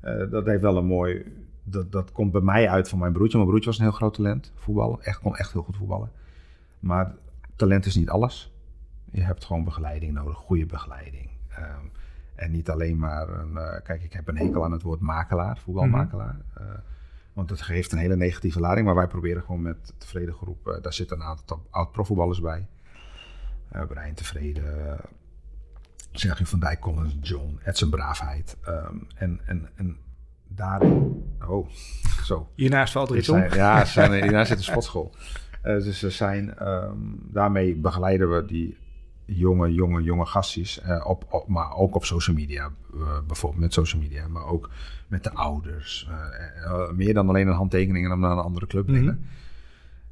Eh, 0.00 0.30
dat 0.30 0.46
heeft 0.46 0.62
wel 0.62 0.76
een 0.76 0.86
mooi. 0.86 1.24
Dat, 1.64 1.92
dat 1.92 2.12
komt 2.12 2.32
bij 2.32 2.40
mij 2.40 2.68
uit 2.68 2.88
van 2.88 2.98
mijn 2.98 3.12
broertje. 3.12 3.36
Mijn 3.36 3.48
broertje 3.48 3.68
was 3.70 3.78
een 3.78 3.84
heel 3.84 3.92
groot 3.94 4.14
talent, 4.14 4.52
voetballen. 4.54 5.02
Echt, 5.02 5.18
kon 5.18 5.36
echt 5.36 5.52
heel 5.52 5.62
goed 5.62 5.76
voetballen. 5.76 6.10
Maar 6.80 7.14
talent 7.56 7.86
is 7.86 7.96
niet 7.96 8.08
alles. 8.10 8.52
Je 9.10 9.20
hebt 9.22 9.44
gewoon 9.44 9.64
begeleiding 9.64 10.12
nodig, 10.12 10.36
goede 10.36 10.66
begeleiding. 10.66 11.28
Ehm, 11.48 11.84
en 12.34 12.50
niet 12.50 12.70
alleen 12.70 12.98
maar 12.98 13.28
een. 13.28 13.58
kijk, 13.82 14.02
ik 14.02 14.12
heb 14.12 14.28
een 14.28 14.36
hekel 14.36 14.64
aan 14.64 14.72
het 14.72 14.82
woord 14.82 15.00
makelaar, 15.00 15.58
voetbalmakelaar. 15.58 16.36
Eh, 16.54 16.64
want 17.32 17.50
het 17.50 17.62
geeft 17.62 17.92
een 17.92 17.98
hele 17.98 18.16
negatieve 18.16 18.60
lading. 18.60 18.86
Maar 18.86 18.94
wij 18.94 19.06
proberen 19.06 19.42
gewoon 19.42 19.62
met 19.62 19.92
tevreden 19.98 20.34
groep. 20.34 20.68
eh, 20.68 20.82
daar 20.82 20.92
zitten 20.92 21.16
een 21.16 21.22
aantal 21.26 21.66
oud-profvoetballers 21.70 22.40
bij. 22.40 22.66
Eh 23.70 23.82
Brian 23.86 24.14
Tevreden, 24.14 24.96
Sergio 26.12 26.44
van 26.44 26.60
Dijk, 26.60 26.80
Collins, 26.80 27.16
John, 27.20 27.58
Edson 27.64 27.90
Braafheid. 27.90 28.56
Ehm, 28.62 28.96
en, 29.14 29.40
en, 29.46 29.68
en 29.74 29.96
daarin... 30.48 31.22
Oh, 31.46 31.68
zo. 32.24 32.50
Hiernaast 32.54 32.92
valt 32.92 33.10
er 33.10 33.16
iets 33.16 33.26
Dit 33.26 33.34
om. 33.36 33.40
zijn- 33.42 33.54
ja, 33.54 33.84
zijn, 34.08 34.12
hiernaast 34.12 34.48
zit 34.48 34.58
een 34.58 34.64
sportschool. 34.64 35.14
Eh, 35.62 35.74
dus 35.74 35.98
ze 35.98 36.10
zijn, 36.10 36.54
ehm, 36.58 36.96
daarmee 37.14 37.74
begeleiden 37.74 38.34
we 38.34 38.44
die 38.44 38.76
jonge, 39.24 39.72
jonge, 39.74 40.02
jonge 40.02 40.26
gastjes. 40.26 40.80
eh, 40.80 41.04
op, 41.06 41.24
op, 41.30 41.48
maar 41.48 41.74
ook 41.74 41.94
op 41.94 42.04
social 42.04 42.36
media. 42.36 42.70
eh, 42.94 43.18
bijvoorbeeld 43.26 43.62
met 43.62 43.72
social 43.72 44.00
media. 44.02 44.28
Maar 44.28 44.44
ook 44.46 44.70
met 45.06 45.24
de 45.24 45.32
ouders. 45.34 46.08
eh, 46.64 46.90
meer 46.90 47.14
dan 47.14 47.28
alleen 47.28 47.46
een 47.48 47.54
handtekening 47.54 48.04
en 48.04 48.10
hem 48.10 48.20
naar 48.20 48.30
een 48.30 48.38
andere 48.38 48.66
club 48.66 48.86
brengen. 48.86 49.26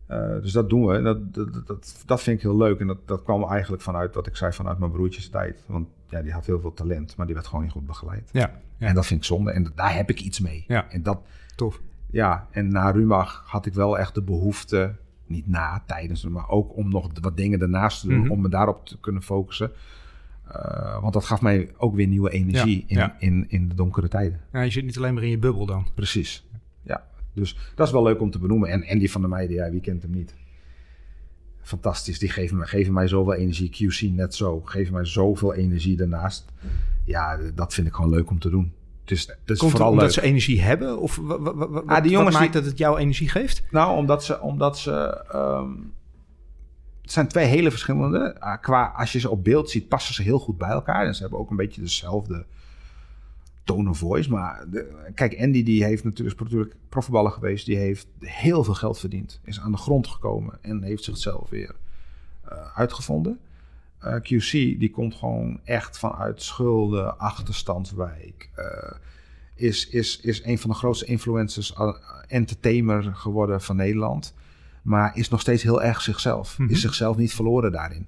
Eh, 0.07 0.19
dus 0.43 0.53
dat 0.53 0.69
doen 0.69 0.87
we. 0.87 1.03
Dat, 1.03 1.35
dat, 1.35 1.67
dat, 1.67 2.03
dat 2.07 2.23
vind 2.23 2.37
ik 2.37 2.43
heel 2.43 2.57
leuk. 2.57 2.81
En 2.81 2.87
dat, 2.87 2.99
dat 3.09 3.23
kwam 3.23 3.45
eigenlijk 3.45 3.83
vanuit 3.83 4.15
wat 4.15 4.27
ik 4.27 4.37
zei 4.37 4.53
vanuit 4.53 4.79
mijn 4.79 4.91
broertjes 4.91 5.29
tijd. 5.29 5.65
Want 5.67 5.89
ja, 6.09 6.23
die 6.23 6.33
had 6.33 6.47
heel 6.47 6.61
veel 6.61 6.73
talent, 6.75 7.17
maar 7.17 7.27
die 7.27 7.35
werd 7.35 7.47
gewoon 7.47 7.63
niet 7.63 7.73
goed 7.73 7.87
begeleid. 7.87 8.29
Ja, 8.33 8.51
ja. 8.77 8.87
En 8.87 8.95
dat 8.95 9.07
vind 9.07 9.21
ik 9.21 9.27
zonde. 9.27 9.51
En 9.53 9.73
daar 9.75 9.95
heb 9.95 10.11
ik 10.11 10.21
iets 10.21 10.41
mee. 10.41 10.65
Ja. 10.69 10.91
En 10.91 11.03
dat, 11.03 11.21
tof. 11.57 11.81
ja, 12.11 12.47
en 12.51 12.69
na 12.73 12.91
Rumach 12.91 13.43
had 13.47 13.67
ik 13.67 13.75
wel 13.75 13.99
echt 13.99 14.15
de 14.15 14.23
behoefte, 14.23 14.95
niet 15.31 15.49
na, 15.49 15.83
tijdens, 15.87 16.25
maar 16.25 16.49
ook 16.49 16.77
om 16.77 16.91
nog 16.91 17.11
wat 17.21 17.37
dingen 17.37 17.61
ernaast 17.61 18.01
te 18.01 18.09
doen, 18.09 18.19
Mhm. 18.21 18.31
om 18.31 18.41
me 18.41 18.49
daarop 18.49 18.87
te 18.87 18.99
kunnen 19.01 19.23
focussen. 19.23 19.71
Eh, 20.49 21.01
want 21.01 21.13
dat 21.13 21.25
gaf 21.25 21.41
mij 21.41 21.71
ook 21.77 21.95
weer 21.95 22.07
nieuwe 22.07 22.31
energie 22.31 22.85
Ja, 22.87 22.87
in, 22.87 22.97
ja. 22.97 23.17
In, 23.19 23.45
in 23.49 23.69
de 23.69 23.75
donkere 23.75 24.09
tijden. 24.09 24.41
Ja, 24.53 24.61
je 24.61 24.71
zit 24.71 24.85
niet 24.85 24.97
alleen 24.97 25.15
maar 25.15 25.23
in 25.23 25.31
je 25.31 25.39
bubbel 25.39 25.67
dan. 25.67 25.87
Precies. 25.95 26.47
Ja, 26.83 27.07
dus 27.33 27.59
dat 27.75 27.87
is 27.87 27.93
wel 27.93 28.03
leuk 28.03 28.21
om 28.21 28.31
te 28.31 28.39
benoemen. 28.39 28.69
En 28.69 28.87
Andy 28.89 29.09
van 29.09 29.21
der 29.21 29.31
Meijden, 29.31 29.57
ja, 29.57 29.71
wie 29.71 29.81
kent 29.81 30.03
hem 30.03 30.11
niet? 30.11 30.35
Fantastisch, 31.63 32.19
die 32.19 32.29
geven, 32.29 32.57
me, 32.57 32.67
geven 32.67 32.93
mij 32.93 33.07
zoveel 33.09 33.35
energie. 33.35 33.71
QC 33.71 34.13
net 34.13 34.35
zo, 34.35 34.61
geven 34.61 34.93
mij 34.93 35.05
zoveel 35.05 35.55
energie 35.55 35.97
daarnaast. 35.97 36.53
Ja, 37.05 37.39
dat 37.55 37.75
vind 37.75 37.87
ik 37.87 37.95
gewoon 37.95 38.11
leuk 38.11 38.31
om 38.31 38.39
te 38.39 38.51
doen. 38.51 38.73
Dus 39.11 39.27
dat 39.27 39.37
is 39.45 39.59
Komt 39.59 39.71
vooral 39.71 39.91
omdat 39.91 40.05
leuk. 40.05 40.13
ze 40.15 40.23
energie 40.23 40.63
hebben? 40.63 40.99
Of 40.99 41.19
Ah, 41.19 41.27
die 41.37 41.85
wat 41.87 42.11
jongens 42.11 42.35
maakt 42.35 42.53
die- 42.53 42.61
dat 42.61 42.71
het 42.71 42.79
jou 42.79 42.99
energie 42.99 43.29
geeft? 43.29 43.63
Nou, 43.71 43.97
omdat 43.97 44.25
ze. 44.25 44.41
Omdat 44.41 44.79
ze 44.79 44.93
ehm, 45.31 45.71
het 47.03 47.13
zijn 47.13 47.29
twee 47.29 47.47
hele 47.47 47.71
verschillende. 47.71 48.41
Ah, 48.41 48.61
qua, 48.63 48.93
als 48.97 49.13
je 49.13 49.19
ze 49.19 49.31
op 49.31 49.45
beeld 49.45 49.71
ziet, 49.71 49.89
passen 49.89 50.15
ze 50.15 50.23
heel 50.23 50.39
goed 50.39 50.59
bij 50.59 50.69
elkaar. 50.69 51.07
En 51.07 51.15
ze 51.15 51.21
hebben 51.23 51.39
ook 51.39 51.51
een 51.51 51.57
beetje 51.57 51.81
dezelfde 51.81 52.47
tone 53.65 53.91
of 53.91 53.99
voice. 53.99 54.31
Maar 54.31 54.65
de- 54.71 55.11
kijk, 55.15 55.41
Andy 55.41 55.63
die 55.63 55.85
heeft 55.85 56.05
natuurlijk, 56.05 56.41
natuurlijk 56.41 56.75
profvoetballer 56.89 57.33
geweest. 57.33 57.67
Die 57.67 57.77
heeft 57.77 58.07
heel 58.19 58.65
veel 58.65 58.75
geld 58.75 58.99
verdiend. 58.99 59.41
Is 59.45 59.61
aan 59.61 59.73
de 59.73 59.79
grond 59.79 60.07
gekomen 60.07 60.59
en 60.63 60.83
heeft 60.83 61.05
zichzelf 61.05 61.49
weer 61.51 61.75
eh, 62.49 62.59
uitgevonden. 62.75 63.39
Eh, 64.01 64.15
QC 64.15 64.51
die 64.53 64.91
komt 64.91 65.15
gewoon 65.15 65.61
echt 65.65 65.99
vanuit 65.99 66.43
schulden, 66.43 67.19
achterstandswijk. 67.19 68.49
eh, 68.55 68.93
is, 69.55 69.89
is, 69.89 70.21
is 70.21 70.45
een 70.45 70.59
van 70.59 70.71
de 70.71 70.77
grootste 70.77 71.05
influencers, 71.05 71.73
eh, 71.75 71.93
entertainer 72.27 73.03
geworden 73.15 73.61
van 73.61 73.77
Nederland. 73.77 74.35
Maar 74.83 75.17
is 75.17 75.29
nog 75.29 75.41
steeds 75.41 75.63
heel 75.63 75.83
erg 75.83 76.01
zichzelf. 76.01 76.59
Mhm. 76.59 76.71
Is 76.71 76.81
zichzelf 76.81 77.17
niet 77.17 77.35
verloren 77.35 77.73
daarin. 77.73 78.07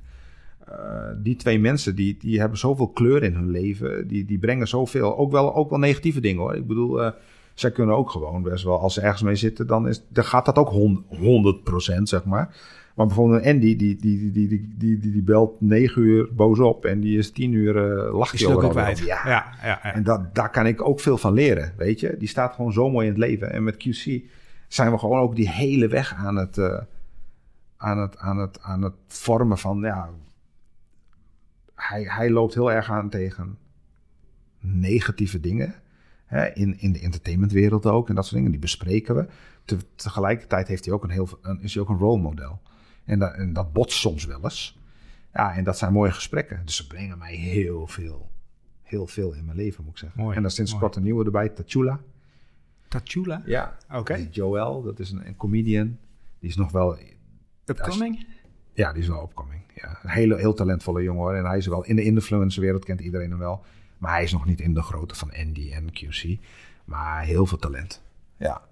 Die 1.23 1.37
twee 1.37 1.59
mensen 1.59 1.95
die, 1.95 2.17
die 2.21 2.41
hebben 2.41 2.59
zoveel 2.59 2.89
kleur 2.89 3.23
in 3.23 3.35
hun 3.35 3.51
leven. 3.51 4.09
Die, 4.09 4.25
die 4.25 4.39
brengen 4.39 4.69
zoveel. 4.69 5.17
Ook 5.19 5.31
wel, 5.33 5.55
ook 5.55 5.71
wel 5.71 5.79
negatieve 5.79 6.21
dingen 6.21 6.41
hoor. 6.43 6.55
Ik 6.57 6.67
bedoel, 6.67 7.13
zij 7.55 7.71
kunnen 7.71 7.97
ook 7.97 8.11
gewoon 8.11 8.43
best 8.43 8.65
wel. 8.65 8.81
Als 8.81 8.95
ze 8.95 9.01
ergens 9.01 9.23
mee 9.23 9.35
zitten, 9.37 9.67
dan, 9.67 9.89
is, 9.89 10.03
dan 10.09 10.25
gaat 10.25 10.45
dat 10.45 10.57
ook 10.57 10.69
hon- 10.69 11.05
100% 11.09 12.03
zeg 12.03 12.25
maar. 12.25 12.55
Maar 12.95 13.07
bijvoorbeeld 13.07 13.45
een 13.45 13.53
Andy, 13.53 13.77
die, 13.77 13.97
die, 13.97 14.31
die, 14.31 14.49
die, 14.49 14.75
die, 14.77 15.13
die, 15.13 15.23
belt 15.23 15.61
negen 15.61 16.03
uur 16.03 16.35
boos 16.35 16.59
op 16.59 16.85
en 16.85 17.01
die 17.01 17.19
is 17.19 17.31
tien 17.31 17.53
uur 17.53 17.77
uh, 17.77 18.15
lacht 18.19 18.39
je 18.39 18.49
ook. 18.49 18.73
Ja. 18.73 19.21
Ja, 19.25 19.55
ja. 19.63 19.83
En 19.83 20.03
dat, 20.03 20.35
daar 20.35 20.51
kan 20.51 20.67
ik 20.67 20.83
ook 20.83 21.01
veel 21.01 21.19
van 21.19 21.33
leren, 21.33 21.73
weet 21.77 22.01
je. 22.01 22.17
Die 22.19 22.29
staat 22.29 22.55
gewoon 22.55 22.73
zo 22.73 22.91
mooi 22.91 23.07
in 23.07 23.13
het 23.13 23.21
leven. 23.21 23.53
En 23.53 23.65
met 23.65 23.77
QC 23.77 24.23
zijn 24.69 24.91
we 24.91 24.99
gewoon 24.99 25.21
ook 25.21 25.37
die 25.37 25.51
hele 25.51 25.89
weg 25.89 26.15
aan 26.15 26.37
het, 26.37 26.59
eh, 26.59 26.79
aan 27.77 27.99
het, 27.99 28.19
aan 28.19 28.39
het, 28.39 28.61
aan 28.61 28.83
het 28.83 28.95
vormen 29.07 29.59
van, 29.59 29.81
ja, 29.81 30.11
hij, 31.75 32.03
hij 32.03 32.31
loopt 32.31 32.55
heel 32.55 32.73
erg 32.73 32.91
aan 32.91 33.09
tegen 33.09 33.59
negatieve 34.61 35.41
dingen. 35.41 35.75
Hè, 36.27 36.53
in, 36.55 36.81
in 36.81 36.93
de 36.93 37.01
entertainmentwereld 37.01 37.87
ook 37.87 38.09
en 38.09 38.15
dat 38.15 38.25
soort 38.25 38.37
dingen, 38.37 38.51
die 38.51 38.61
bespreken 38.61 39.15
we. 39.15 39.27
Te, 39.65 39.77
tegelijkertijd 39.95 40.69
heeft 40.69 40.85
hij 40.85 40.95
ook 40.95 41.05
een 41.05 41.11
heel, 41.11 41.29
een, 41.43 41.61
is 41.61 41.75
hij 41.75 41.83
ook 41.83 41.89
een 41.89 41.99
rolmodel. 41.99 42.61
En, 43.05 43.19
dat 43.19 43.35
en 43.35 43.53
dat 43.53 43.73
botst 43.73 43.99
soms 43.99 44.25
wel 44.25 44.43
eens. 44.43 44.79
Ja, 45.33 45.55
en 45.55 45.65
dat 45.65 45.79
zijn 45.79 45.93
mooie 45.93 46.13
gesprekken. 46.13 46.61
Dus 46.65 46.77
ze 46.77 46.87
brengen 46.87 47.19
mij 47.19 47.35
heel 47.35 47.87
veel, 47.87 48.31
heel 48.83 49.07
veel 49.07 49.33
in 49.33 49.45
mijn 49.45 49.57
leven, 49.57 49.85
moet 49.85 49.93
ik 49.93 49.99
zeggen. 49.99 50.21
Mooi, 50.21 50.37
en 50.37 50.43
dan 50.43 50.51
sinds 50.51 50.71
mooi. 50.71 50.83
kort 50.83 50.97
een 50.97 51.03
nieuwe 51.03 51.25
erbij, 51.25 51.49
Tachula. 51.49 52.01
Tachula? 52.89 53.43
Ja. 53.45 53.77
Oké. 53.93 54.29
Joel, 54.31 54.83
dat 54.83 54.99
is 54.99 55.11
een, 55.11 55.27
een 55.27 55.37
comedian. 55.37 55.99
Die 56.39 56.51
is 56.51 56.57
nog 56.57 56.73
wel, 56.73 56.99
Upcoming? 57.65 58.27
ja, 58.75 58.93
die 58.93 59.03
is 59.03 59.09
wel 59.09 59.21
opkoming. 59.21 59.63
Ja, 59.75 59.99
een 60.03 60.11
hele, 60.11 60.37
heel 60.37 60.55
talentvolle 60.55 61.03
jongen 61.03 61.23
hoor. 61.23 61.35
En 61.35 61.45
hij 61.45 61.59
is 61.59 61.67
wel, 61.67 61.85
in 61.85 61.97
de 61.97 62.03
influencerwereld 62.03 62.85
kent 62.85 63.01
iedereen 63.01 63.31
hem 63.31 63.39
wel. 63.39 63.65
Maar 63.99 64.13
hij 64.13 64.23
is 64.23 64.33
nog 64.33 64.45
niet 64.45 64.61
in 64.61 64.75
de 64.75 64.83
grootte 64.83 65.15
van 65.15 65.33
Andy 65.35 65.73
en 65.73 65.93
QC. 65.93 66.39
Maar 66.85 67.23
heel 67.23 67.47
veel 67.47 67.59
talent. 67.59 68.03
Ja. 68.37 68.63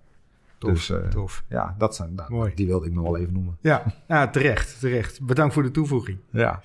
Tof, 0.61 0.70
dus 0.72 0.90
eh, 0.90 1.08
tof. 1.08 1.44
ja, 1.48 1.74
dat 1.78 1.94
zijn, 1.94 2.14
nou, 2.14 2.32
Mooi. 2.32 2.54
die 2.54 2.66
wilde 2.66 2.86
ik 2.86 2.92
nog 2.92 3.02
wel 3.04 3.16
even 3.16 3.32
noemen. 3.32 3.56
Ja, 3.61 3.82
ja, 4.08 4.28
terecht, 4.28 4.80
terecht. 4.80 5.20
Bedankt 5.20 5.54
voor 5.54 5.62
de 5.62 5.70
toevoeging. 5.70 6.18
Ja. 6.30 6.62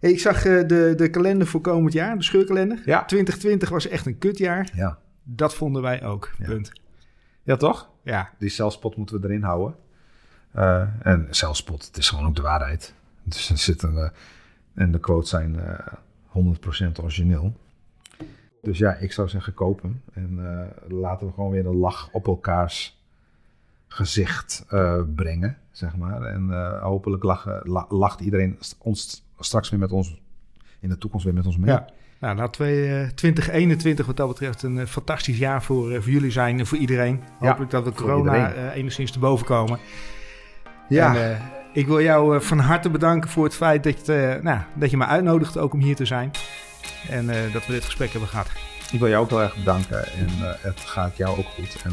Hey, 0.00 0.10
ik 0.10 0.20
zag 0.20 0.44
eh, 0.44 0.66
de, 0.66 0.92
de 0.96 1.08
kalender 1.10 1.46
voor 1.46 1.60
komend 1.60 1.92
jaar, 1.92 2.16
de 2.16 2.22
scheurkalender. 2.22 2.82
Ja. 2.84 3.04
2020 3.04 3.68
was 3.68 3.88
echt 3.88 4.06
een 4.06 4.18
kutjaar. 4.18 4.70
Ja. 4.74 4.98
Dat 5.22 5.54
vonden 5.54 5.82
wij 5.82 6.04
ook. 6.04 6.30
Ja. 6.38 6.44
Punt. 6.46 6.72
Ja, 7.42 7.56
toch? 7.56 7.90
Ja, 8.02 8.30
Die 8.38 8.48
zelfspot 8.48 8.96
moeten 8.96 9.20
we 9.20 9.26
erin 9.28 9.42
houden. 9.42 9.74
Eh, 10.52 10.86
en 11.02 11.26
zelfspot, 11.30 11.86
het 11.86 11.96
is 11.96 12.08
gewoon 12.08 12.26
ook 12.26 12.36
de 12.36 12.42
waarheid. 12.42 12.94
Dus 13.24 13.50
er 13.50 13.58
zitten, 13.58 14.12
en 14.74 14.92
de 14.92 14.98
quotes 15.00 15.30
zijn 15.30 15.60
eh 15.60 15.86
100% 16.28 17.00
origineel. 17.02 17.56
Dus 18.62 18.78
ja, 18.78 18.94
ik 18.94 19.12
zou 19.12 19.28
zeggen 19.28 19.54
koop 19.54 19.82
hem. 19.82 20.02
En 20.12 20.38
laten 20.88 21.26
we 21.26 21.32
gewoon 21.32 21.50
weer 21.50 21.66
een 21.66 21.76
lach 21.76 22.08
op 22.12 22.26
elkaars 22.26 22.99
gezicht 23.92 24.64
eh, 24.68 25.00
brengen, 25.14 25.56
zeg 25.70 25.96
maar. 25.96 26.22
En 26.22 26.50
eh, 26.50 26.82
hopelijk 26.82 27.22
lachen, 27.22 27.60
la- 27.64 27.86
lacht 27.88 28.20
iedereen 28.20 28.58
ons 28.78 29.24
straks 29.38 29.70
weer 29.70 29.78
met 29.78 29.92
ons, 29.92 30.20
in 30.80 30.88
de 30.88 30.98
toekomst 30.98 31.24
weer 31.24 31.34
met 31.34 31.46
ons 31.46 31.56
mee. 31.56 31.70
Ja. 31.70 31.86
Nou, 32.18 32.36
laat 32.36 32.52
twee, 32.52 33.00
eh, 33.00 33.08
2021 33.08 34.06
wat 34.06 34.16
dat 34.16 34.28
betreft 34.28 34.62
een 34.62 34.86
fantastisch 34.86 35.38
jaar 35.38 35.62
voor, 35.62 36.02
voor 36.02 36.12
jullie 36.12 36.30
zijn 36.30 36.58
en 36.58 36.66
voor 36.66 36.78
iedereen. 36.78 37.20
Ja, 37.40 37.46
Hopelijk 37.48 37.70
dat 37.70 37.84
we 37.84 37.92
corona 37.92 38.52
enigszins 38.72 39.10
te 39.10 39.18
boven 39.18 39.46
komen. 39.46 39.78
Ja. 40.88 41.16
En, 41.16 41.40
ik 41.72 41.86
wil 41.86 42.00
jou 42.00 42.42
van 42.42 42.58
harte 42.58 42.90
bedanken 42.90 43.30
voor 43.30 43.44
het 43.44 43.54
feit 43.54 43.84
dat 43.84 44.06
je, 44.06 44.38
nou, 44.42 44.60
dat 44.74 44.90
je 44.90 44.96
me 44.96 45.04
uitnodigt 45.06 45.58
ook 45.58 45.72
om 45.72 45.80
hier 45.80 45.96
te 45.96 46.04
zijn. 46.04 46.30
En 47.08 47.26
dat 47.52 47.66
we 47.66 47.72
dit 47.72 47.84
gesprek 47.84 48.10
hebben 48.10 48.28
gehad. 48.28 48.50
Ik 48.92 48.98
wil 48.98 49.08
jou 49.08 49.22
ook 49.24 49.30
heel 49.30 49.42
erg 49.42 49.56
bedanken. 49.56 50.06
En 50.06 50.28
het 50.60 50.80
gaat 50.80 51.16
jou 51.16 51.38
ook 51.38 51.46
goed. 51.46 51.76
En 51.84 51.92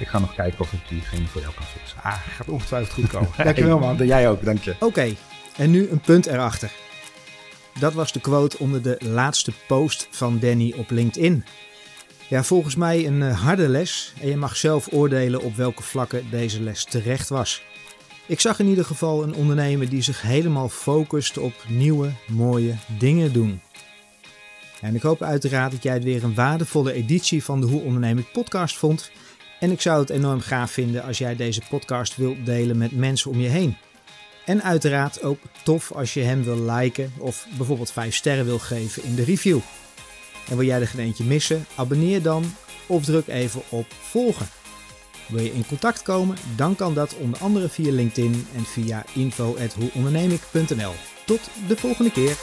ik 0.00 0.08
ga 0.08 0.18
nog 0.18 0.34
kijken 0.34 0.60
of 0.60 0.72
ik 0.72 0.80
diegene 0.88 1.26
voor 1.26 1.40
jou 1.40 1.54
kan 1.54 1.64
fixen. 1.64 1.98
Ah, 2.02 2.12
gaat 2.12 2.48
ongetwijfeld 2.48 2.92
goed 2.92 3.10
komen. 3.10 3.30
Dankjewel 3.44 3.78
man. 3.78 3.96
Jij 3.96 4.28
ook, 4.28 4.44
dank 4.44 4.62
je. 4.62 4.74
Oké, 4.80 5.14
en 5.56 5.70
nu 5.70 5.88
een 5.88 6.00
punt 6.00 6.26
erachter. 6.26 6.72
Dat 7.78 7.92
was 7.92 8.12
de 8.12 8.20
quote 8.20 8.58
onder 8.58 8.82
de 8.82 8.96
laatste 9.00 9.52
post 9.66 10.08
van 10.10 10.38
Danny 10.38 10.74
op 10.76 10.90
LinkedIn. 10.90 11.44
Ja, 12.28 12.42
volgens 12.42 12.76
mij 12.76 13.06
een 13.06 13.22
eh, 13.22 13.40
harde 13.40 13.68
les 13.68 14.12
en 14.20 14.28
je 14.28 14.36
mag 14.36 14.56
zelf 14.56 14.88
oordelen 14.92 15.40
op 15.40 15.56
welke 15.56 15.82
vlakken 15.82 16.30
deze 16.30 16.62
les 16.62 16.84
terecht 16.84 17.28
was. 17.28 17.62
Ik 18.26 18.40
zag 18.40 18.58
in 18.58 18.66
ieder 18.66 18.84
geval 18.84 19.22
een 19.22 19.34
ondernemer 19.34 19.88
die 19.88 20.02
zich 20.02 20.22
helemaal 20.22 20.68
focust 20.68 21.38
op 21.38 21.52
nieuwe, 21.68 22.12
mooie 22.26 22.74
dingen 22.98 23.32
doen. 23.32 23.60
En 24.80 24.94
ik 24.94 25.02
hoop 25.02 25.22
uiteraard 25.22 25.72
dat 25.72 25.82
jij 25.82 25.94
het 25.94 26.04
weer 26.04 26.24
een 26.24 26.34
waardevolle 26.34 26.92
editie 26.92 27.44
van 27.44 27.60
de 27.60 27.66
Hoe 27.66 27.82
Onderneem 27.82 28.18
ik 28.18 28.32
podcast 28.32 28.76
vond. 28.76 29.10
En 29.60 29.70
ik 29.70 29.80
zou 29.80 30.00
het 30.00 30.10
enorm 30.10 30.40
gaaf 30.40 30.70
vinden 30.70 31.02
als 31.02 31.18
jij 31.18 31.36
deze 31.36 31.60
podcast 31.68 32.16
wilt 32.16 32.46
delen 32.46 32.78
met 32.78 32.92
mensen 32.92 33.30
om 33.30 33.40
je 33.40 33.48
heen. 33.48 33.76
En 34.44 34.62
uiteraard 34.62 35.22
ook 35.22 35.38
tof 35.64 35.92
als 35.92 36.14
je 36.14 36.20
hem 36.20 36.42
wil 36.42 36.72
liken 36.72 37.12
of 37.18 37.46
bijvoorbeeld 37.56 37.92
5 37.92 38.14
sterren 38.14 38.44
wil 38.44 38.58
geven 38.58 39.02
in 39.02 39.14
de 39.14 39.24
review. 39.24 39.58
En 40.48 40.56
wil 40.56 40.66
jij 40.66 40.80
er 40.80 40.86
geen 40.86 41.04
eentje 41.04 41.24
missen? 41.24 41.66
Abonneer 41.74 42.22
dan 42.22 42.44
of 42.86 43.04
druk 43.04 43.26
even 43.26 43.62
op 43.68 43.86
volgen. 44.00 44.46
Wil 45.28 45.42
je 45.42 45.54
in 45.54 45.66
contact 45.66 46.02
komen? 46.02 46.36
Dan 46.56 46.76
kan 46.76 46.94
dat 46.94 47.16
onder 47.16 47.40
andere 47.40 47.68
via 47.68 47.92
LinkedIn 47.92 48.46
en 48.56 48.64
via 48.64 49.04
info.hoeondernemik.nl. 49.14 50.92
Tot 51.26 51.50
de 51.68 51.76
volgende 51.76 52.12
keer. 52.12 52.36